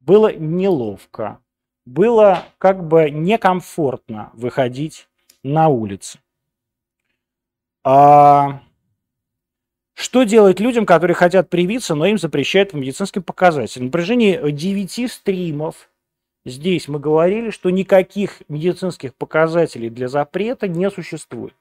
было 0.00 0.30
неловко, 0.30 1.38
было 1.86 2.44
как 2.58 2.86
бы 2.86 3.08
некомфортно 3.10 4.32
выходить 4.34 5.08
на 5.42 5.68
улицы. 5.68 6.18
А, 7.82 8.60
что 9.94 10.24
делать 10.24 10.60
людям, 10.60 10.84
которые 10.84 11.14
хотят 11.14 11.48
привиться, 11.48 11.94
но 11.94 12.04
им 12.04 12.18
запрещают 12.18 12.72
по 12.72 12.76
медицинским 12.76 13.22
показателям? 13.22 13.86
На 13.86 13.92
протяжении 13.92 14.50
9 14.50 15.10
стримов 15.10 15.89
здесь 16.44 16.88
мы 16.88 16.98
говорили, 16.98 17.50
что 17.50 17.70
никаких 17.70 18.42
медицинских 18.48 19.14
показателей 19.14 19.90
для 19.90 20.08
запрета 20.08 20.68
не 20.68 20.90
существует. 20.90 21.54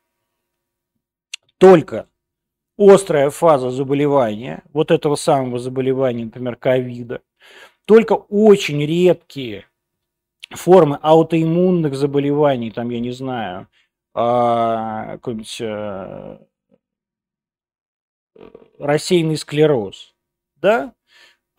Только 1.57 2.07
острая 2.77 3.29
фаза 3.29 3.69
заболевания, 3.69 4.63
вот 4.71 4.91
этого 4.91 5.15
самого 5.15 5.59
заболевания, 5.59 6.25
например, 6.25 6.55
ковида, 6.55 7.21
только 7.86 8.13
очень 8.13 8.86
редкие 8.86 9.65
формы 10.51 10.98
аутоиммунных 11.01 11.95
заболеваний, 11.95 12.71
там, 12.71 12.89
я 12.89 13.00
не 13.00 13.12
знаю, 13.12 13.67
а, 14.13 15.17
какой-нибудь 15.17 15.62
э, 15.62 16.39
рассеянный 18.79 19.38
склероз, 19.38 20.15
да, 20.55 20.93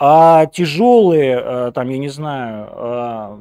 а 0.01 0.47
тяжелые, 0.47 1.39
э, 1.39 1.73
там, 1.73 1.91
я 1.91 1.99
не 1.99 2.09
знаю, 2.09 2.69
а, 2.73 3.41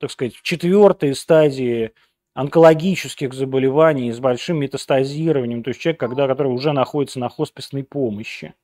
так 0.00 0.10
сказать, 0.10 0.34
в 0.34 0.42
четвертой 0.42 1.14
стадии 1.14 1.92
онкологических 2.34 3.34
заболеваний 3.34 4.10
с 4.10 4.18
большим 4.18 4.56
метастазированием, 4.58 5.62
то 5.62 5.68
есть 5.68 5.80
человек, 5.80 6.00
когда, 6.00 6.26
который 6.26 6.48
уже 6.48 6.72
находится 6.72 7.20
на 7.20 7.28
хосписной 7.28 7.84
помощи. 7.84 8.54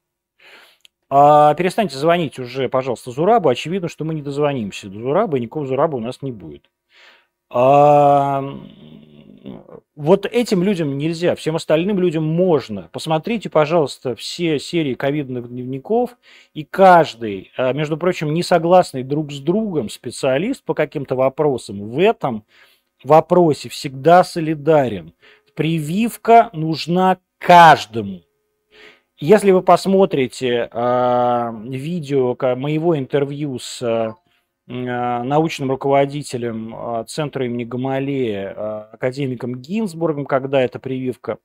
А 1.10 1.54
перестаньте 1.54 1.96
звонить 1.98 2.38
уже, 2.38 2.70
пожалуйста, 2.70 3.10
Зурабу. 3.10 3.50
Очевидно, 3.50 3.88
что 3.88 4.06
мы 4.06 4.14
не 4.14 4.22
дозвонимся 4.22 4.88
до 4.88 4.98
Зураба, 4.98 5.36
и 5.36 5.40
никакого 5.42 5.66
Зураба 5.66 5.96
у 5.96 6.00
нас 6.00 6.22
не 6.22 6.32
будет. 6.32 6.70
А, 7.50 8.42
вот 9.96 10.26
этим 10.26 10.62
людям 10.62 10.96
нельзя, 10.98 11.34
всем 11.34 11.56
остальным 11.56 11.98
людям 11.98 12.24
можно. 12.24 12.88
Посмотрите, 12.92 13.50
пожалуйста, 13.50 14.14
все 14.14 14.58
серии 14.58 14.94
ковидных 14.94 15.48
дневников, 15.48 16.16
и 16.54 16.64
каждый, 16.64 17.52
а, 17.56 17.72
между 17.72 17.96
прочим, 17.96 18.32
не 18.32 18.42
согласный 18.42 19.02
друг 19.02 19.32
с 19.32 19.40
другом 19.40 19.88
специалист 19.88 20.62
по 20.64 20.74
каким-то 20.74 21.14
вопросам 21.14 21.88
в 21.88 21.98
этом 21.98 22.44
вопросе 23.02 23.68
всегда 23.68 24.24
солидарен. 24.24 25.12
Прививка 25.54 26.50
нужна 26.52 27.18
каждому. 27.38 28.22
Если 29.20 29.50
вы 29.50 29.62
посмотрите 29.62 30.68
э, 30.70 31.52
видео 31.66 32.36
моего 32.56 32.96
интервью 32.96 33.58
с 33.58 33.82
а, 33.82 34.14
научным 34.68 35.70
руководителем 35.70 36.74
а, 36.76 37.04
Центра 37.04 37.46
имени 37.46 37.64
Гамалея, 37.64 38.54
а, 38.54 38.90
академиком 38.92 39.56
Гинзбургом, 39.56 40.26
когда 40.26 40.60
эта 40.60 40.78
прививка 40.78 41.38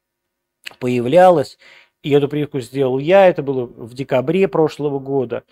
появлялась. 0.80 1.58
И 2.02 2.12
эту 2.12 2.28
прививку 2.28 2.60
сделал 2.60 3.00
я, 3.00 3.28
это 3.28 3.42
было 3.42 3.66
в 3.66 3.94
декабре 3.94 4.50
прошлого 4.50 5.00
года. 5.00 5.44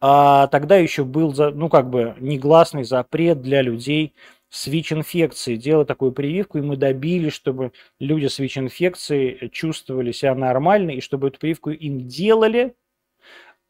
А 0.00 0.48
тогда 0.48 0.76
еще 0.76 1.04
был, 1.04 1.34
ну, 1.54 1.70
как 1.70 1.88
бы 1.88 2.14
негласный 2.20 2.84
запрет 2.84 3.40
для 3.40 3.62
людей 3.62 4.14
с 4.50 4.66
ВИЧ-инфекцией 4.66 5.58
делать 5.58 5.88
такую 5.88 6.12
прививку, 6.12 6.58
и 6.58 6.62
мы 6.62 6.76
добились, 6.76 7.32
чтобы 7.32 7.72
люди 7.98 8.26
с 8.26 8.38
ВИЧ-инфекцией 8.38 9.48
чувствовали 9.48 10.12
себя 10.12 10.34
нормально, 10.34 10.90
и 10.90 11.00
чтобы 11.00 11.28
эту 11.28 11.38
прививку 11.38 11.70
им 11.70 12.06
делали– 12.06 12.74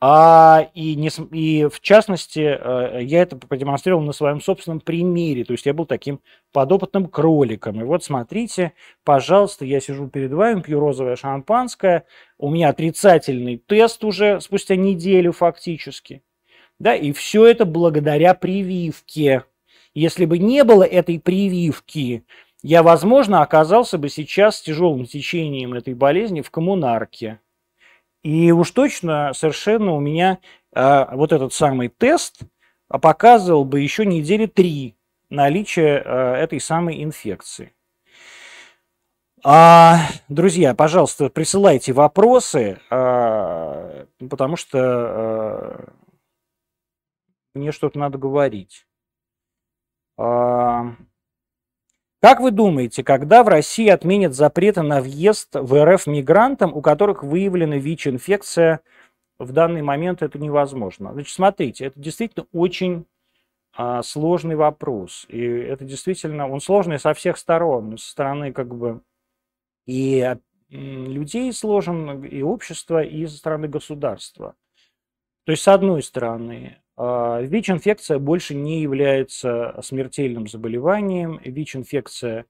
а, 0.00 0.70
и, 0.74 0.94
не, 0.94 1.10
и 1.32 1.66
в 1.66 1.80
частности, 1.80 2.38
э, 2.38 3.02
я 3.02 3.22
это 3.22 3.36
продемонстрировал 3.36 4.02
на 4.02 4.12
своем 4.12 4.40
собственном 4.40 4.80
примере. 4.80 5.44
То 5.44 5.52
есть 5.52 5.66
я 5.66 5.74
был 5.74 5.86
таким 5.86 6.20
подопытным 6.52 7.08
кроликом. 7.08 7.80
И 7.80 7.84
вот 7.84 8.04
смотрите, 8.04 8.74
пожалуйста, 9.02 9.64
я 9.64 9.80
сижу 9.80 10.08
перед 10.08 10.32
вами, 10.32 10.60
пью 10.60 10.78
розовое 10.78 11.16
шампанское. 11.16 12.04
У 12.38 12.48
меня 12.48 12.68
отрицательный 12.68 13.56
тест 13.58 14.04
уже 14.04 14.40
спустя 14.40 14.76
неделю 14.76 15.32
фактически. 15.32 16.22
Да, 16.78 16.94
и 16.94 17.10
все 17.10 17.46
это 17.46 17.64
благодаря 17.64 18.34
прививке. 18.34 19.44
Если 19.94 20.26
бы 20.26 20.38
не 20.38 20.62
было 20.62 20.84
этой 20.84 21.18
прививки, 21.18 22.24
я, 22.62 22.84
возможно, 22.84 23.42
оказался 23.42 23.98
бы 23.98 24.08
сейчас 24.08 24.58
с 24.58 24.62
тяжелым 24.62 25.06
течением 25.06 25.74
этой 25.74 25.94
болезни 25.94 26.40
в 26.40 26.52
коммунарке. 26.52 27.40
И 28.28 28.52
уж 28.52 28.72
точно 28.72 29.32
совершенно 29.32 29.94
у 29.94 30.00
меня 30.00 30.38
э, 30.74 31.06
вот 31.16 31.32
этот 31.32 31.54
самый 31.54 31.88
тест 31.88 32.42
показывал 32.88 33.64
бы 33.64 33.80
еще 33.80 34.04
недели 34.04 34.44
три 34.44 34.98
наличия 35.30 36.02
э, 36.04 36.34
этой 36.34 36.60
самой 36.60 37.02
инфекции. 37.02 37.72
А, 39.42 40.00
друзья, 40.28 40.74
пожалуйста, 40.74 41.30
присылайте 41.30 41.94
вопросы, 41.94 42.78
а, 42.90 44.06
потому 44.28 44.56
что 44.56 44.78
а, 44.78 45.92
мне 47.54 47.72
что-то 47.72 47.98
надо 47.98 48.18
говорить. 48.18 48.86
А, 50.18 50.94
как 52.20 52.40
вы 52.40 52.50
думаете, 52.50 53.04
когда 53.04 53.44
в 53.44 53.48
России 53.48 53.88
отменят 53.88 54.34
запреты 54.34 54.82
на 54.82 55.00
въезд 55.00 55.50
в 55.54 55.84
РФ 55.84 56.06
мигрантам, 56.06 56.74
у 56.74 56.82
которых 56.82 57.22
выявлена 57.22 57.76
ВИЧ-инфекция, 57.76 58.80
в 59.38 59.52
данный 59.52 59.82
момент 59.82 60.22
это 60.22 60.38
невозможно? 60.38 61.12
Значит, 61.12 61.32
смотрите, 61.34 61.86
это 61.86 62.00
действительно 62.00 62.46
очень 62.52 63.06
а, 63.72 64.02
сложный 64.02 64.56
вопрос. 64.56 65.26
И 65.28 65.40
это 65.40 65.84
действительно, 65.84 66.48
он 66.48 66.60
сложный 66.60 66.98
со 66.98 67.14
всех 67.14 67.36
сторон. 67.38 67.96
Со 67.96 68.10
стороны 68.10 68.52
как 68.52 68.74
бы 68.74 69.00
и 69.86 70.36
людей 70.70 71.52
сложен, 71.52 72.24
и 72.24 72.42
общества, 72.42 73.02
и 73.02 73.26
со 73.26 73.36
стороны 73.36 73.68
государства. 73.68 74.54
То 75.44 75.52
есть, 75.52 75.62
с 75.62 75.68
одной 75.68 76.02
стороны, 76.02 76.82
ВИЧ-инфекция 76.98 78.18
больше 78.18 78.54
не 78.54 78.82
является 78.82 79.78
смертельным 79.82 80.48
заболеванием. 80.48 81.40
ВИЧ-инфекция 81.44 82.46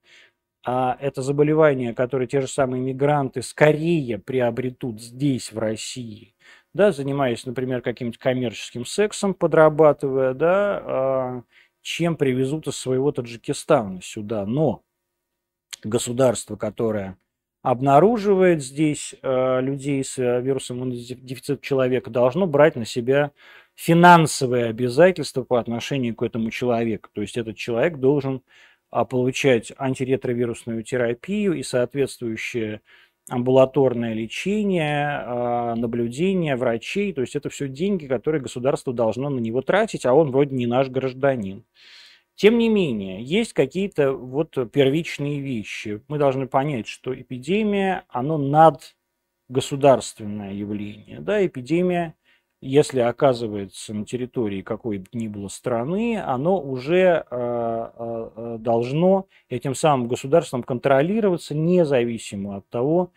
а, 0.65 0.97
это 1.01 1.23
заболевание, 1.23 1.95
которое 1.95 2.27
те 2.27 2.41
же 2.41 2.49
самые 2.49 2.83
мигранты 2.83 3.43
скорее 3.43 4.19
приобретут 4.19 5.01
здесь, 5.01 5.53
в 5.53 5.59
России, 5.59 6.35
да, 6.75 6.93
занимаясь, 6.93 7.47
например, 7.47 7.81
каким-нибудь 7.81 8.19
коммерческим 8.19 8.85
сексом, 8.85 9.35
подрабатывая, 9.35 10.35
да, 10.35 10.83
а, 10.85 11.43
чем 11.81 12.17
привезут 12.17 12.67
из 12.67 12.77
своего 12.77 13.13
Таджикистана 13.13 14.03
сюда. 14.03 14.45
Но 14.45 14.83
государство, 15.83 16.57
которое 16.57 17.17
обнаруживает 17.63 18.63
здесь 18.63 19.15
людей 19.23 20.05
с 20.05 20.17
вирусом 20.19 20.79
иммунодефицита 20.79 21.61
человека, 21.63 22.11
должно 22.11 22.47
брать 22.47 22.77
на 22.77 22.85
себя 22.85 23.33
финансовые 23.79 24.67
обязательства 24.67 25.45
по 25.45 25.61
отношению 25.61 26.17
к 26.17 26.25
этому 26.25 26.51
человеку. 26.51 27.11
То 27.13 27.21
есть 27.23 27.37
этот 27.37 27.57
человек 27.57 27.99
должен 27.99 28.43
а, 28.91 29.05
получать 29.05 29.73
антиретровирусную 29.79 30.83
терапию 30.83 31.53
и 31.53 31.63
соответствующее 31.63 32.81
амбулаторное 33.29 34.15
лечение, 34.15 35.23
а, 35.25 35.77
наблюдение 35.77 36.57
врачей. 36.57 37.13
То 37.13 37.21
есть 37.21 37.37
это 37.37 37.51
все 37.51 37.69
деньги, 37.69 38.09
которые 38.09 38.43
государство 38.43 38.93
должно 38.93 39.31
на 39.31 39.39
него 39.39 39.63
тратить, 39.63 40.05
а 40.07 40.13
он 40.13 40.33
вроде 40.33 40.57
не 40.57 40.67
наш 40.67 40.89
гражданин. 40.89 41.65
Тем 42.35 42.59
не 42.59 42.69
менее, 42.69 43.23
есть 43.23 43.53
какие-то 43.53 44.13
вот 44.13 44.57
первичные 44.73 45.39
вещи. 45.39 46.03
Мы 46.09 46.19
должны 46.19 46.49
понять, 46.49 46.89
что 46.89 47.15
эпидемия, 47.15 48.07
оно 48.09 48.39
надгосударственное 48.39 50.53
явление. 50.53 51.21
Да, 51.21 51.47
эпидемия, 51.47 52.17
если 52.61 53.01
оказывается 53.01 53.95
на 53.95 54.05
территории 54.05 54.63
какой 54.63 54.99
бы 54.99 55.07
ни 55.13 55.29
было 55.29 55.49
страны, 55.49 56.21
оно 56.21 56.61
уже 56.61 57.25
э, 57.31 57.91
э, 57.99 58.57
должно 58.59 59.27
этим 59.49 59.75
самым 59.75 60.09
государством 60.09 60.63
контролироваться 60.63 61.55
независимо 61.55 62.57
от 62.57 62.69
того, 62.69 63.13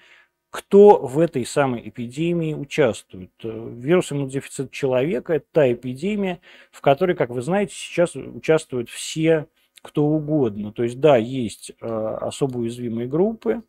кто 0.51 0.97
в 0.97 1.17
этой 1.17 1.45
самой 1.45 1.87
эпидемии 1.87 2.53
участвует. 2.53 3.31
Э, 3.43 3.69
вирус 3.73 4.11
иммунодефицита 4.11 4.69
человека– 4.71 5.33
это 5.35 5.45
та 5.51 5.73
эпидемия, 5.73 6.39
в 6.71 6.81
которой, 6.81 7.15
как 7.15 7.29
вы 7.29 7.41
знаете, 7.41 7.73
сейчас 7.73 8.15
участвуют 8.15 8.89
все, 8.89 9.47
кто 9.81 10.05
угодно. 10.05 10.71
То 10.71 10.83
есть, 10.83 10.99
да, 10.99 11.17
есть 11.17 11.71
э, 11.81 11.87
особо 11.87 12.59
уязвимые 12.59 13.07
группы, 13.07 13.63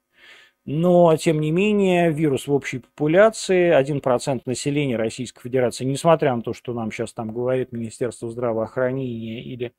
но, 0.65 1.17
тем 1.17 1.41
не 1.41 1.51
менее, 1.51 2.13
вирус 2.13 2.47
в 2.47 2.53
общей 2.53 2.79
популяции, 2.79 3.73
1% 3.73 4.43
населения 4.47 4.97
Российской 4.97 5.43
Федерации, 5.43 5.85
несмотря 5.85 6.37
на 6.37 6.43
то, 6.43 6.53
что 6.53 6.73
нам 6.73 6.93
сейчас 6.93 7.13
там 7.13 7.33
говорит 7.33 7.73
Министерство 7.73 8.31
здравоохранения 8.31 9.43
или 9.43 9.73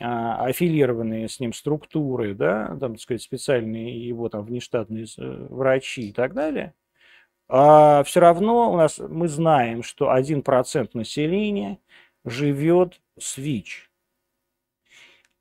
а, 0.00 0.44
аффилированные 0.46 1.28
с 1.28 1.38
ним 1.38 1.52
структуры, 1.52 2.34
да, 2.34 2.76
там, 2.80 2.94
так 2.94 3.00
сказать, 3.00 3.22
специальные 3.22 4.08
его 4.08 4.28
там 4.28 4.44
внештатные 4.44 5.06
э, 5.18 5.46
врачи 5.50 6.08
и 6.08 6.12
так 6.12 6.34
далее, 6.34 6.74
а 7.48 8.02
все 8.02 8.18
равно 8.18 8.72
у 8.72 8.76
нас 8.76 8.98
мы 8.98 9.28
знаем, 9.28 9.84
что 9.84 10.12
1% 10.12 10.90
населения 10.94 11.78
живет 12.24 13.00
с 13.18 13.36
ВИЧ. 13.36 13.90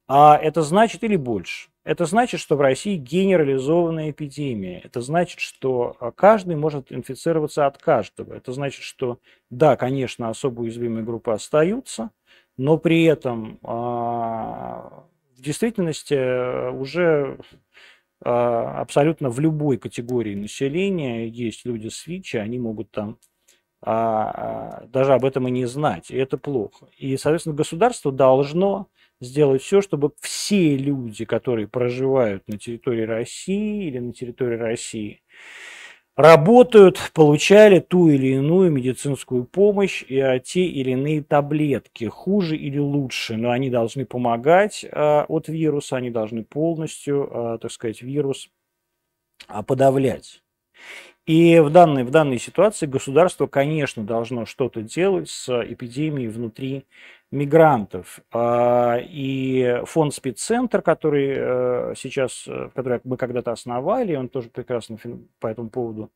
А 0.08 0.38
это 0.38 0.62
значит 0.62 1.04
или 1.04 1.16
больше? 1.16 1.73
Это 1.84 2.06
значит, 2.06 2.40
что 2.40 2.56
в 2.56 2.62
России 2.62 2.96
генерализованная 2.96 4.12
эпидемия. 4.12 4.80
Это 4.80 5.02
значит, 5.02 5.40
что 5.40 5.98
а, 6.00 6.12
каждый 6.12 6.56
может 6.56 6.92
инфицироваться 6.92 7.66
от 7.66 7.78
каждого. 7.78 8.34
Это 8.34 8.54
значит, 8.54 8.84
что 8.84 9.20
да, 9.50 9.76
конечно, 9.76 10.30
особо 10.30 10.62
уязвимые 10.62 11.04
группы 11.04 11.32
остаются– 11.32 12.12
но 12.58 12.78
при 12.78 13.04
этом 13.04 13.60
а, 13.64 15.06
в 15.36 15.42
действительности 15.42 16.14
э, 16.14 16.72
уже 16.72 17.40
а, 18.24 18.82
абсолютно 18.82 19.30
в 19.30 19.40
любой 19.40 19.78
категории 19.78 20.36
населения 20.36 21.28
есть 21.28 21.66
люди 21.66 21.88
с 21.88 22.06
ВИЧ, 22.06 22.36
они 22.36 22.60
могут 22.60 22.92
там 22.92 23.18
даже 23.86 25.14
об 25.14 25.26
этом 25.26 25.50
и 25.50 25.52
не 25.52 25.66
знать, 25.66 26.10
и 26.10 26.16
это 26.16 26.38
плохо. 26.38 26.88
И, 26.98 27.18
соответственно, 27.18 27.54
государство 27.54 28.14
должно 28.14 28.88
сделать 29.24 29.62
все, 29.62 29.82
чтобы 29.82 30.12
все 30.20 30.76
люди, 30.76 31.26
которые 31.26 31.68
проживают 31.68 32.48
на 32.48 32.58
территории 32.58 33.04
России 33.04 33.88
или 33.88 34.00
на 34.00 34.14
территории 34.14 34.58
России, 34.58 35.22
работают, 36.16 37.00
получали 37.14 37.80
ту 37.80 38.10
или 38.10 38.36
иную 38.36 38.72
медицинскую 38.72 39.46
помощь 39.46 40.04
и 40.08 40.20
а, 40.20 40.40
те 40.40 40.66
или 40.66 40.92
иные 40.92 41.24
таблетки, 41.24 42.06
хуже 42.06 42.56
или 42.56 42.78
лучше, 42.78 43.36
но 43.36 43.52
они 43.52 43.70
должны 43.70 44.06
помогать 44.06 44.86
а, 44.92 45.26
от 45.28 45.48
вируса, 45.48 45.98
они 45.98 46.12
должны 46.12 46.44
полностью, 46.44 47.30
а, 47.32 47.58
так 47.58 47.72
сказать, 47.72 48.02
вирус 48.02 48.50
подавлять. 49.68 50.44
И 51.26 51.60
в 51.60 51.70
данной, 51.70 52.04
в 52.04 52.12
данной 52.12 52.38
ситуации 52.38 52.86
государство, 52.86 53.48
конечно, 53.48 54.04
должно 54.04 54.46
что-то 54.46 54.82
делать 54.82 55.30
с 55.30 55.50
эпидемией 55.50 56.28
внутри 56.28 56.86
мигрантов. 57.34 58.20
А, 58.32 58.98
и 59.02 59.82
фонд 59.86 60.14
спеццентр, 60.14 60.82
который 60.82 61.34
э, 61.36 61.94
сейчас, 61.98 62.46
э, 62.48 62.70
который 62.76 63.02
мы 63.04 63.18
когда-то 63.18 63.52
основали, 63.52 64.16
он 64.16 64.30
тоже 64.30 64.50
прекрасно 64.50 64.98
по 65.40 65.48
этому 65.48 65.70
поводу 65.70 66.12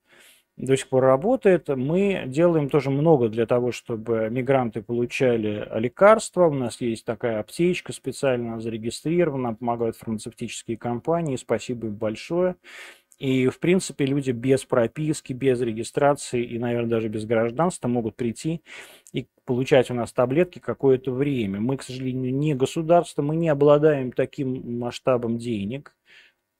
до 0.58 0.76
сих 0.76 0.90
пор 0.90 1.04
работает. 1.04 1.70
Мы 1.70 2.24
делаем 2.28 2.70
тоже 2.70 2.92
много 2.92 3.30
для 3.30 3.46
того, 3.48 3.72
чтобы 3.72 4.30
мигранты 4.30 4.82
получали 4.82 5.68
лекарства. 5.80 6.48
У 6.48 6.54
нас 6.54 6.82
есть 6.82 7.06
такая 7.06 7.40
аптечка 7.40 7.94
специально 7.94 8.60
зарегистрирована, 8.60 9.56
помогают 9.56 9.96
фармацевтические 9.98 10.78
компании. 10.78 11.36
Спасибо 11.36 11.88
им 11.88 11.96
большое. 11.96 12.56
И, 13.20 13.48
в 13.48 13.60
принципе, 13.60 14.06
люди 14.06 14.30
без 14.32 14.64
прописки, 14.64 15.34
без 15.34 15.60
регистрации 15.60 16.44
и, 16.44 16.60
наверное, 16.60 16.90
даже 16.90 17.08
без 17.08 17.26
гражданства 17.26 17.88
могут 17.88 18.16
прийти 18.16 18.62
и 19.12 19.28
получать 19.46 19.90
у 19.90 19.96
нас 19.96 20.14
таблетки 20.14 20.60
какое-то 20.60 21.12
время. 21.12 21.60
Мы, 21.60 21.78
к 21.78 21.84
сожалению, 21.84 22.36
не 22.36 22.54
государство, 22.54 23.24
мы 23.24 23.36
не 23.36 23.50
обладаем 23.50 24.12
таким 24.12 24.80
масштабом 24.80 25.40
денег, 25.40 25.96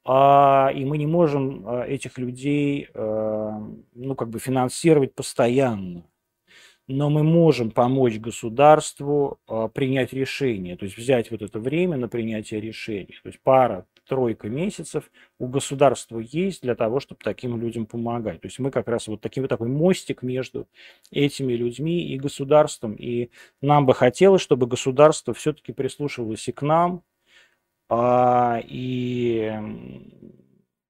а, 0.04 0.72
и 0.74 0.84
мы 0.86 0.98
не 0.98 1.06
можем 1.06 1.64
а, 1.68 1.84
этих 1.86 2.18
людей 2.18 2.88
а, 2.94 3.62
ну, 3.94 4.16
как 4.16 4.30
бы 4.30 4.40
финансировать 4.40 5.14
постоянно. 5.14 6.06
Но 6.88 7.10
мы 7.10 7.22
можем 7.22 7.70
помочь 7.70 8.18
государству 8.18 9.40
а, 9.48 9.68
принять 9.68 10.14
решение, 10.14 10.78
то 10.78 10.86
есть 10.86 10.98
взять 10.98 11.30
вот 11.30 11.42
это 11.44 11.60
время 11.60 11.98
на 11.98 12.08
принятие 12.08 12.62
решения. 12.62 13.14
То 13.22 13.30
есть 13.30 13.40
пара, 13.44 13.86
тройка 14.08 14.50
месяцев 14.50 15.12
у 15.40 15.48
государства 15.48 16.20
есть 16.20 16.62
для 16.62 16.76
того, 16.76 17.00
чтобы 17.00 17.22
таким 17.24 17.60
людям 17.60 17.86
помогать. 17.86 18.42
То 18.42 18.48
есть 18.48 18.60
мы 18.60 18.72
как 18.72 18.88
раз 18.88 19.08
вот 19.08 19.22
таким, 19.22 19.44
вот 19.44 19.50
такой 19.50 19.68
мостик 19.68 20.24
между 20.24 20.68
этими 21.12 21.54
людьми 21.54 22.02
и 22.02 22.18
государством. 22.18 22.96
И 22.96 23.30
нам 23.62 23.86
бы 23.86 23.94
хотелось, 23.94 24.42
чтобы 24.42 24.68
государство 24.68 25.34
все-таки 25.34 25.74
прислушивалось 25.74 26.48
и 26.48 26.52
к 26.52 26.62
нам, 26.62 27.04
а, 27.90 28.62
и 28.64 29.54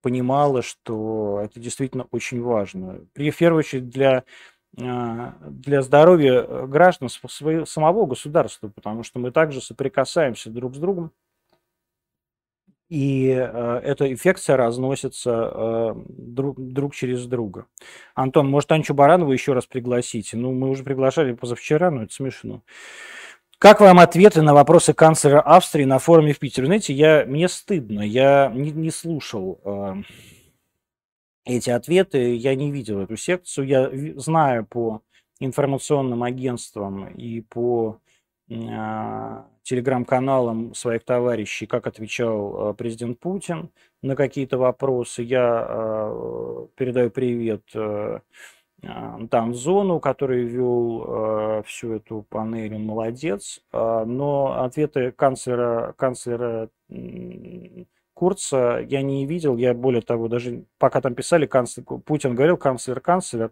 понимало, 0.01 0.61
что 0.61 1.41
это 1.43 1.59
действительно 1.59 2.07
очень 2.11 2.41
важно. 2.41 3.01
При, 3.13 3.31
первую 3.31 3.59
очередь 3.59 3.89
для 3.89 4.23
а, 4.79 5.35
для 5.41 5.81
здоровья 5.81 6.43
граждан 6.67 7.09
своего, 7.09 7.65
самого 7.65 8.05
государства, 8.05 8.69
потому 8.69 9.03
что 9.03 9.19
мы 9.19 9.31
также 9.31 9.59
соприкасаемся 9.59 10.51
друг 10.51 10.75
с 10.75 10.77
другом 10.77 11.11
и 12.89 13.29
э, 13.29 13.81
эта 13.83 14.11
инфекция 14.11 14.55
разносится 14.55 15.51
э, 15.53 15.95
друг, 16.07 16.57
друг 16.57 16.95
через 16.95 17.25
друга. 17.25 17.65
Антон, 18.15 18.49
может, 18.49 18.71
Анчу 18.71 18.93
Баранову 18.93 19.31
еще 19.31 19.53
раз 19.53 19.65
пригласите? 19.65 20.37
Ну, 20.37 20.53
мы 20.53 20.69
уже 20.69 20.83
приглашали 20.83 21.33
позавчера, 21.33 21.91
но 21.91 22.03
это 22.03 22.13
смешно. 22.13 22.61
Как 23.59 23.81
вам 23.81 23.99
ответы 23.99 24.41
на 24.41 24.53
вопросы 24.53 24.93
канцлера 24.93 25.41
Австрии 25.41 25.83
на 25.83 25.99
форуме 25.99 26.31
в 26.31 26.39
Питере? 26.39 26.67
Знаете, 26.67 26.93
я, 26.93 27.25
мне 27.25 27.49
стыдно, 27.49 28.01
я 28.01 28.51
не, 28.53 28.71
не 28.71 28.91
слушал 28.91 29.59
э, 29.65 29.95
эти 31.43 31.69
ответы, 31.69 32.35
я 32.35 32.55
не 32.55 32.71
видел 32.71 32.99
эту 32.99 33.17
секцию, 33.17 33.67
я 33.67 33.89
знаю 34.19 34.65
по 34.65 35.01
информационным 35.39 36.23
агентствам 36.23 37.07
и 37.07 37.41
по 37.41 37.99
э, 38.49 38.53
телеграм-каналам 39.67 40.73
своих 40.73 41.03
товарищей, 41.03 41.65
как 41.65 41.87
отвечал 41.87 42.71
э, 42.71 42.73
президент 42.73 43.19
Путин 43.19 43.69
на 44.01 44.15
какие-то 44.15 44.57
вопросы. 44.57 45.23
Я 45.23 45.67
э, 45.67 46.67
передаю 46.75 47.09
привет 47.09 47.63
э, 47.75 48.19
там 49.29 49.53
зону, 49.55 49.99
который 49.99 50.43
вел 50.45 51.63
всю 51.65 51.95
эту 51.95 52.21
панель, 52.29 52.75
он 52.75 52.85
молодец. 52.85 53.59
Но 53.73 54.63
ответы 54.63 55.11
канцлера, 55.11 55.95
канцлера 55.97 56.69
Курца 58.13 58.79
я 58.79 59.01
не 59.01 59.25
видел. 59.25 59.57
Я 59.57 59.73
более 59.73 60.03
того, 60.03 60.27
даже 60.27 60.63
пока 60.77 61.01
там 61.01 61.15
писали, 61.15 61.47
канцлер, 61.47 61.85
Путин 62.05 62.35
говорил 62.35 62.55
канцлер, 62.55 62.99
канцлер, 62.99 63.51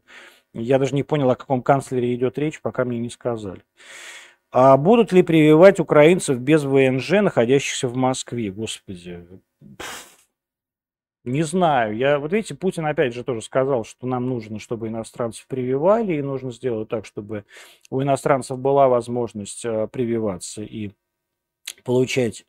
я 0.54 0.78
даже 0.78 0.94
не 0.94 1.02
понял, 1.02 1.32
о 1.32 1.36
каком 1.36 1.64
канцлере 1.64 2.14
идет 2.14 2.38
речь, 2.38 2.62
пока 2.62 2.86
мне 2.86 3.00
не 3.00 3.10
сказали. 3.10 3.64
А 4.58 4.78
будут 4.78 5.12
ли 5.12 5.22
прививать 5.22 5.82
украинцев 5.82 6.40
без 6.40 6.64
ВНЖ, 6.64 7.22
находящихся 7.22 7.90
в 7.90 7.98
Москве? 7.98 8.52
Господи. 8.52 9.28
Не 11.26 11.44
знаю. 11.44 11.98
Я, 11.98 12.20
вот 12.20 12.32
видите, 12.32 12.56
Путин 12.56 12.86
опять 12.86 13.14
же 13.14 13.26
тоже 13.26 13.42
сказал, 13.42 13.84
что 13.84 14.08
нам 14.08 14.30
нужно, 14.30 14.60
чтобы 14.60 14.88
иностранцев 14.88 15.46
прививали, 15.48 16.14
и 16.14 16.22
нужно 16.22 16.54
сделать 16.54 16.88
так, 16.88 17.06
чтобы 17.06 17.44
у 17.90 18.02
иностранцев 18.02 18.58
была 18.58 18.88
возможность 18.88 19.66
э, 19.66 19.90
прививаться 19.92 20.64
и 20.64 20.92
получать 21.84 22.46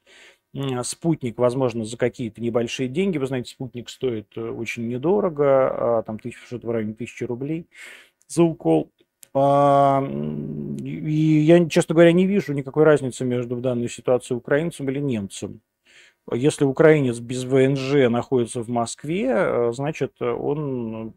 спутник, 0.84 1.38
возможно, 1.38 1.84
за 1.84 1.96
какие-то 1.96 2.40
небольшие 2.40 2.88
деньги. 2.88 3.18
Вы 3.18 3.26
знаете, 3.26 3.50
спутник 3.50 3.88
стоит 3.88 4.28
э, 4.36 4.48
очень 4.48 4.86
недорого, 4.86 5.98
а, 5.98 6.02
там 6.04 6.20
тысяч, 6.20 6.38
что-то 6.46 6.68
в 6.68 6.70
районе 6.70 6.94
тысячи 6.94 7.24
рублей 7.24 7.66
за 8.28 8.44
укол. 8.44 8.92
А, 9.38 10.03
и 10.83 11.42
я, 11.44 11.68
честно 11.68 11.94
говоря, 11.94 12.12
не 12.12 12.27
вижу 12.27 12.55
никакой 12.55 12.85
разницы 12.85 13.22
между 13.27 13.57
в 13.57 13.61
данной 13.61 13.90
ситуации 13.90 14.33
украинцем 14.33 14.88
или 14.88 14.99
немцем. 14.99 15.61
Если 16.33 16.64
украинец 16.64 17.18
без 17.20 17.44
ВНЖ 17.44 18.11
находится 18.11 18.62
в 18.62 18.68
Москве, 18.70 19.27
э, 19.29 19.72
значит, 19.75 20.20
он, 20.22 21.12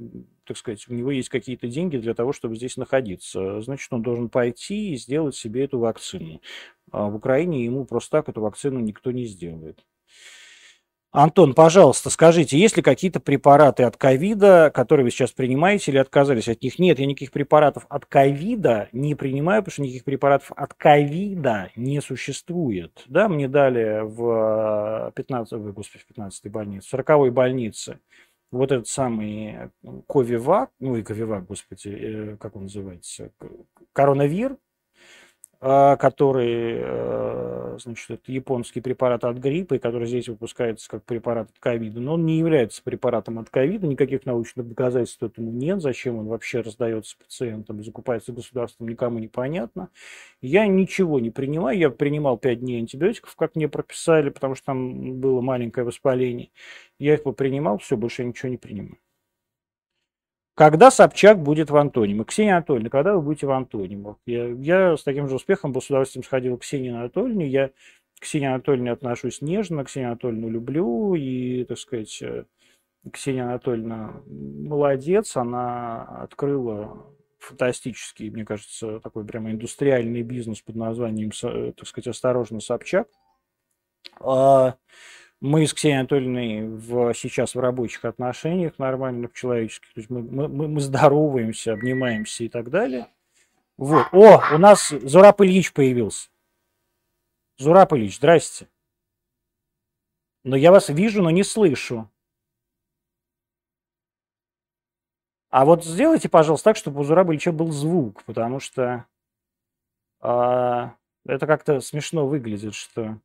так 0.45 0.57
сказать, 0.57 0.85
у 0.89 0.93
него 0.93 1.11
есть 1.11 1.29
какие-то 1.29 1.69
деньги 1.69 1.97
для 1.97 2.13
того, 2.13 2.33
чтобы 2.33 2.57
здесь 2.57 2.75
находиться. 2.75 3.61
Значит, 3.61 3.93
он 3.93 4.01
должен 4.01 4.27
пойти 4.29 4.91
и 4.93 4.97
сделать 4.97 5.35
себе 5.35 5.63
эту 5.63 5.79
вакцину. 5.79 6.41
А 6.91 7.07
в 7.07 7.15
Украине 7.15 7.63
ему 7.63 7.85
просто 7.85 8.17
так 8.17 8.29
эту 8.29 8.41
вакцину 8.41 8.79
никто 8.79 9.11
не 9.11 9.25
сделает. 9.25 9.85
Антон, 11.11 11.55
пожалуйста, 11.55 12.11
скажите, 12.11 12.55
есть 12.59 12.77
ли 12.77 12.83
какие-то 12.83 13.19
препараты 13.19 13.81
от 13.81 13.97
ковида, 13.97 14.71
которые 14.71 15.05
вы 15.05 15.09
сейчас 15.09 15.31
принимаете 15.31 15.91
или 15.91 15.97
отказались 15.97 16.47
от 16.47 16.61
них? 16.61 16.77
Нет, 16.77 16.99
я 16.99 17.07
никаких 17.07 17.31
препаратов 17.31 17.87
от 17.89 18.05
ковида 18.05 18.89
не 18.91 19.15
принимаю, 19.15 19.63
потому 19.63 19.73
что 19.73 19.81
никаких 19.81 20.03
препаратов 20.03 20.51
от 20.55 20.75
ковида 20.75 21.71
не 21.75 21.99
существует. 22.01 23.03
Да, 23.07 23.27
мне 23.27 23.47
дали 23.47 24.01
в 24.03 25.11
15, 25.15 25.53
ой, 25.53 25.71
господи, 25.71 26.03
в 26.03 26.07
15 26.07 26.51
больнице, 26.51 26.85
в 26.85 26.89
40 26.91 27.33
больнице 27.33 27.99
вот 28.51 28.71
этот 28.71 28.87
самый 28.87 29.71
Ковивак, 30.07 30.69
ну 30.79 30.95
и 30.95 31.03
Ковивак, 31.03 31.45
господи, 31.45 31.89
э, 31.89 32.37
как 32.37 32.55
он 32.55 32.63
называется, 32.63 33.31
коронавир, 33.93 34.57
который, 35.61 36.77
э, 36.81 37.77
значит, 37.79 38.09
это 38.11 38.31
японский 38.31 38.79
препарат 38.79 39.25
от 39.25 39.37
гриппа, 39.37 39.75
и 39.75 39.79
который 39.79 40.07
здесь 40.07 40.29
выпускается 40.29 40.89
как 40.89 41.03
препарат 41.03 41.49
от 41.49 41.59
ковида, 41.59 41.99
но 41.99 42.13
он 42.13 42.25
не 42.25 42.39
является 42.39 42.81
препаратом 42.81 43.39
от 43.39 43.49
ковида, 43.49 43.85
никаких 43.87 44.25
научных 44.25 44.69
доказательств 44.69 45.21
этому 45.21 45.51
нет, 45.51 45.81
зачем 45.81 46.17
он 46.17 46.27
вообще 46.27 46.61
раздается 46.61 47.17
пациентам, 47.17 47.83
закупается 47.83 48.31
государством, 48.31 48.87
никому 48.87 49.19
не 49.19 49.27
понятно. 49.27 49.89
Я 50.41 50.65
ничего 50.67 51.19
не 51.19 51.29
принимаю, 51.29 51.77
я 51.77 51.89
принимал 51.89 52.37
5 52.37 52.61
дней 52.61 52.79
антибиотиков, 52.79 53.35
как 53.35 53.55
мне 53.55 53.67
прописали, 53.67 54.29
потому 54.29 54.55
что 54.55 54.67
там 54.67 55.19
было 55.19 55.41
маленькое 55.41 55.85
воспаление. 55.85 56.51
Я 56.99 57.15
их 57.15 57.23
принимал, 57.35 57.79
все, 57.79 57.97
больше 57.97 58.21
я 58.21 58.29
ничего 58.29 58.49
не 58.49 58.57
принимаю. 58.57 58.97
Когда 60.59 60.91
Собчак 60.91 61.41
будет 61.41 61.69
в 61.69 61.77
Антониме? 61.77 62.25
Ксения 62.25 62.57
Анатольевна, 62.57 62.89
когда 62.89 63.13
вы 63.13 63.21
будете 63.21 63.47
в 63.47 63.51
Антонимах? 63.51 64.17
Я, 64.25 64.47
я 64.47 64.97
с 64.97 65.03
таким 65.03 65.29
же 65.29 65.35
успехом 65.35 65.71
бы 65.71 65.81
с 65.81 65.85
удовольствием 65.85 66.21
сходил 66.21 66.57
к 66.57 66.63
Ксении 66.63 66.89
Анатольевне. 66.89 67.47
Я 67.47 67.69
к 67.69 68.23
Ксении 68.23 68.49
Анатольевне 68.49 68.91
отношусь 68.91 69.41
нежно, 69.41 69.85
Ксению 69.85 70.09
Анатольевну 70.09 70.49
люблю. 70.49 71.15
И, 71.15 71.63
так 71.63 71.77
сказать, 71.77 72.21
э, 72.21 72.43
Ксения 73.09 73.45
Анатольевна 73.45 74.21
молодец. 74.27 75.37
Она 75.37 76.03
открыла 76.23 77.05
фантастический, 77.37 78.29
мне 78.29 78.43
кажется, 78.43 78.99
такой 78.99 79.23
прямо 79.23 79.51
индустриальный 79.51 80.23
бизнес 80.23 80.59
под 80.59 80.75
названием, 80.75 81.31
э, 81.41 81.71
так 81.71 81.87
сказать, 81.87 82.09
«Осторожно, 82.09 82.59
Собчак». 82.59 83.07
Мы 85.41 85.65
с 85.65 85.73
Ксенией 85.73 85.99
Анатольевной 85.99 86.67
в, 86.67 87.13
сейчас 87.13 87.55
в 87.55 87.59
рабочих 87.59 88.03
отношениях 88.03 88.77
нормальных, 88.77 89.33
человеческих. 89.33 89.93
То 89.93 89.99
есть 89.99 90.09
мы, 90.09 90.21
мы, 90.21 90.67
мы 90.67 90.81
здороваемся, 90.81 91.73
обнимаемся 91.73 92.43
и 92.43 92.49
так 92.49 92.69
далее. 92.69 93.07
Вот. 93.77 94.07
О, 94.11 94.41
у 94.53 94.57
нас 94.57 94.89
Зураб 94.89 95.39
Ильич 95.41 95.71
появился. 95.71 96.29
Зураб 97.57 97.93
Ильич, 97.93 98.17
здрасте. 98.17 98.67
Но 100.43 100.55
я 100.55 100.71
вас 100.71 100.89
вижу, 100.89 101.21
но 101.21 101.29
не 101.29 101.43
слышу. 101.43 102.09
А 105.49 105.65
вот 105.65 105.83
сделайте, 105.83 106.29
пожалуйста, 106.29 106.71
так, 106.71 106.77
чтобы 106.77 107.01
у 107.01 107.03
Зураба 107.03 107.31
Ильича 107.33 107.51
был 107.51 107.71
звук, 107.71 108.23
потому 108.25 108.59
что 108.59 109.05
а, 110.21 110.95
это 111.25 111.47
как-то 111.47 111.79
смешно 111.81 112.27
выглядит, 112.27 112.75
что 112.75 113.19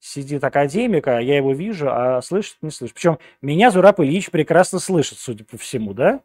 сидит 0.00 0.42
академик, 0.42 1.06
а 1.06 1.20
я 1.20 1.36
его 1.36 1.52
вижу, 1.52 1.88
а 1.90 2.20
слышит 2.22 2.56
не 2.62 2.70
слышит. 2.70 2.94
Причем 2.94 3.18
меня 3.42 3.70
Зураб 3.70 4.00
Ильич 4.00 4.30
прекрасно 4.30 4.78
слышит, 4.78 5.18
судя 5.18 5.44
по 5.44 5.56
всему, 5.58 5.94
да? 5.94 6.22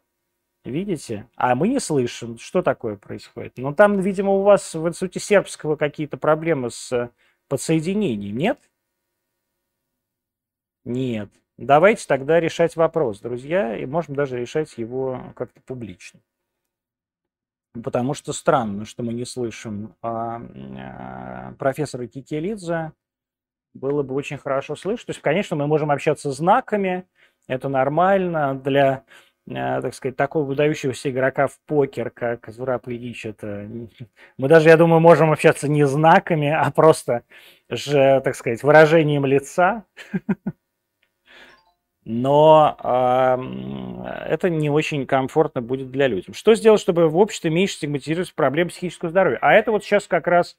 Видите? 0.64 1.28
А 1.36 1.54
мы 1.54 1.68
не 1.68 1.78
слышим. 1.78 2.38
Что 2.38 2.62
такое 2.62 2.96
происходит? 2.96 3.52
Ну, 3.58 3.72
там, 3.72 4.00
видимо, 4.00 4.32
у 4.32 4.42
вас 4.42 4.74
в 4.74 4.88
институте 4.88 5.20
сербского 5.20 5.76
какие-то 5.76 6.16
проблемы 6.16 6.70
с 6.70 7.10
подсоединением, 7.48 8.36
нет? 8.36 8.58
Нет. 10.84 11.30
Давайте 11.56 12.06
тогда 12.06 12.40
решать 12.40 12.76
вопрос, 12.76 13.20
друзья, 13.20 13.76
и 13.76 13.86
можем 13.86 14.14
даже 14.14 14.38
решать 14.38 14.76
его 14.76 15.32
как-то 15.36 15.60
публично. 15.62 16.20
Потому 17.82 18.14
что 18.14 18.32
странно, 18.32 18.84
что 18.84 19.02
мы 19.02 19.12
не 19.12 19.24
слышим 19.24 19.94
а, 20.02 20.40
а, 20.40 21.52
профессора 21.58 22.06
Кикелидзе, 22.06 22.92
было 23.76 24.02
бы 24.02 24.14
очень 24.14 24.38
хорошо 24.38 24.76
слышать. 24.76 25.06
То 25.06 25.10
есть, 25.10 25.22
конечно, 25.22 25.56
мы 25.56 25.66
можем 25.66 25.90
общаться 25.90 26.30
знаками, 26.32 27.06
это 27.48 27.68
нормально 27.68 28.54
для, 28.54 29.04
э, 29.48 29.80
так 29.80 29.94
сказать, 29.94 30.16
такого 30.16 30.44
выдающегося 30.44 31.10
игрока 31.10 31.46
в 31.46 31.58
покер, 31.66 32.10
как 32.10 32.48
Зураб 32.48 32.88
Ильич. 32.88 33.26
Это... 33.26 33.68
Мы 34.38 34.48
даже, 34.48 34.68
я 34.68 34.76
думаю, 34.76 35.00
можем 35.00 35.30
общаться 35.32 35.68
не 35.68 35.86
знаками, 35.86 36.50
а 36.50 36.70
просто, 36.70 37.22
же, 37.68 38.20
так 38.24 38.34
сказать, 38.34 38.62
выражением 38.62 39.24
лица. 39.26 39.84
Но 42.08 42.76
э, 42.82 44.32
это 44.32 44.48
не 44.48 44.70
очень 44.70 45.06
комфортно 45.06 45.60
будет 45.60 45.90
для 45.90 46.06
людей. 46.06 46.32
Что 46.34 46.54
сделать, 46.54 46.80
чтобы 46.80 47.08
в 47.08 47.16
обществе 47.16 47.50
меньше 47.50 47.74
стигматизировать 47.74 48.32
проблемы 48.32 48.70
психического 48.70 49.10
здоровья? 49.10 49.38
А 49.40 49.52
это 49.54 49.72
вот 49.72 49.82
сейчас 49.82 50.06
как 50.06 50.28
раз 50.28 50.56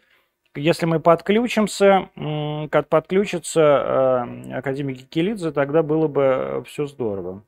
если 0.56 0.86
мы 0.86 1.00
подключимся, 1.00 2.10
как 2.72 2.90
подключится 2.90 3.62
э, 3.62 4.54
академик 4.54 4.98
Кикелидзе, 5.00 5.52
тогда 5.52 5.84
было 5.84 6.08
бы 6.08 6.64
все 6.68 6.86
здорово. 6.88 7.44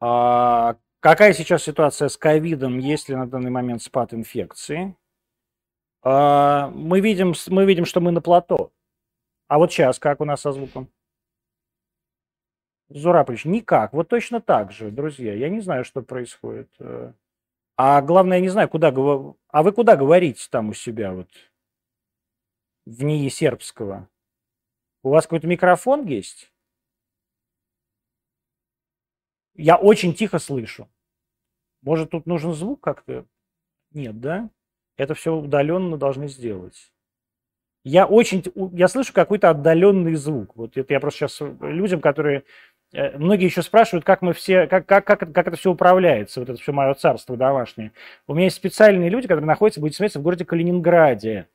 А 0.00 0.76
какая 1.00 1.32
сейчас 1.32 1.62
ситуация 1.64 2.08
с 2.08 2.16
ковидом, 2.16 2.78
есть 2.78 3.08
ли 3.08 3.16
на 3.16 3.26
данный 3.26 3.50
момент 3.50 3.82
спад 3.82 4.12
инфекции? 4.14 4.96
А, 6.02 6.68
мы 6.68 7.00
видим, 7.00 7.34
мы 7.48 7.64
видим, 7.64 7.84
что 7.84 8.00
мы 8.00 8.12
на 8.12 8.20
плато. 8.20 8.70
А 9.48 9.58
вот 9.58 9.72
сейчас 9.72 9.98
как 9.98 10.20
у 10.20 10.24
нас 10.24 10.40
со 10.42 10.52
звуком? 10.52 10.88
Зурапович, 12.88 13.44
никак. 13.44 13.92
Вот 13.92 14.08
точно 14.08 14.40
так 14.40 14.70
же, 14.70 14.90
друзья. 14.90 15.34
Я 15.34 15.48
не 15.48 15.60
знаю, 15.60 15.84
что 15.84 16.02
происходит. 16.02 16.70
Э. 17.76 17.82
А 17.82 18.02
главное, 18.02 18.38
я 18.38 18.42
не 18.42 18.48
знаю, 18.48 18.68
куда... 18.68 18.88
А 18.88 19.62
вы 19.62 19.72
куда 19.72 19.96
говорите 19.96 20.46
там 20.50 20.70
у 20.70 20.74
себя 20.74 21.12
вот? 21.12 21.28
В 22.86 23.02
НИИ 23.02 23.28
сербского? 23.28 24.08
У 25.02 25.10
вас 25.10 25.24
какой-то 25.24 25.46
микрофон 25.46 26.06
есть? 26.06 26.52
Я 29.54 29.76
очень 29.76 30.14
тихо 30.14 30.38
слышу. 30.38 30.88
Может, 31.82 32.10
тут 32.10 32.26
нужен 32.26 32.52
звук 32.52 32.80
как-то? 32.80 33.26
Нет, 33.92 34.20
да? 34.20 34.50
Это 34.96 35.14
все 35.14 35.34
удаленно 35.34 35.96
должны 35.96 36.28
сделать. 36.28 36.92
Я 37.84 38.06
очень, 38.06 38.42
я 38.72 38.88
слышу 38.88 39.12
какой-то 39.12 39.50
отдаленный 39.50 40.16
звук. 40.16 40.56
Вот 40.56 40.76
это 40.76 40.92
я 40.92 41.00
просто 41.00 41.28
сейчас 41.28 41.40
людям, 41.60 42.00
которые 42.00 42.40
Э, 42.40 42.44
многие 43.18 43.44
еще 43.44 43.62
спрашивают, 43.62 44.04
как 44.04 44.22
мы 44.22 44.32
все, 44.32 44.66
как, 44.66 44.86
как, 44.86 45.04
как, 45.04 45.32
как 45.32 45.48
это 45.48 45.56
все 45.56 45.70
управляется, 45.70 46.40
вот 46.40 46.48
это 46.48 46.60
все 46.60 46.72
мое 46.72 46.94
царство 46.94 47.36
домашнее. 47.36 47.92
У 48.26 48.34
меня 48.34 48.44
есть 48.44 48.56
специальные 48.56 49.10
люди, 49.10 49.28
которые 49.28 49.46
находятся, 49.46 49.80
будете 49.80 49.96
смотреть, 49.96 50.16
в 50.16 50.22
городе 50.22 50.44
Калининграде. 50.44 51.48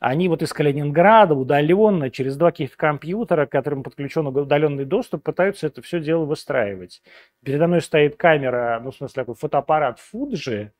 Они 0.00 0.28
вот 0.28 0.42
из 0.42 0.52
Калининграда 0.52 1.34
удаленно, 1.34 2.10
через 2.10 2.36
два 2.36 2.50
каких-то 2.50 2.76
компьютера, 2.76 3.46
к 3.46 3.52
которым 3.52 3.84
подключен 3.84 4.26
удаленный 4.26 4.84
доступ, 4.84 5.22
пытаются 5.22 5.68
это 5.68 5.80
все 5.80 6.00
дело 6.00 6.24
выстраивать. 6.24 7.02
Передо 7.44 7.68
мной 7.68 7.80
стоит 7.82 8.16
камера, 8.16 8.80
ну, 8.82 8.90
в 8.90 8.96
смысле, 8.96 9.14
такой 9.14 9.36
фотоаппарат 9.36 10.00
Fuji, 10.12 10.70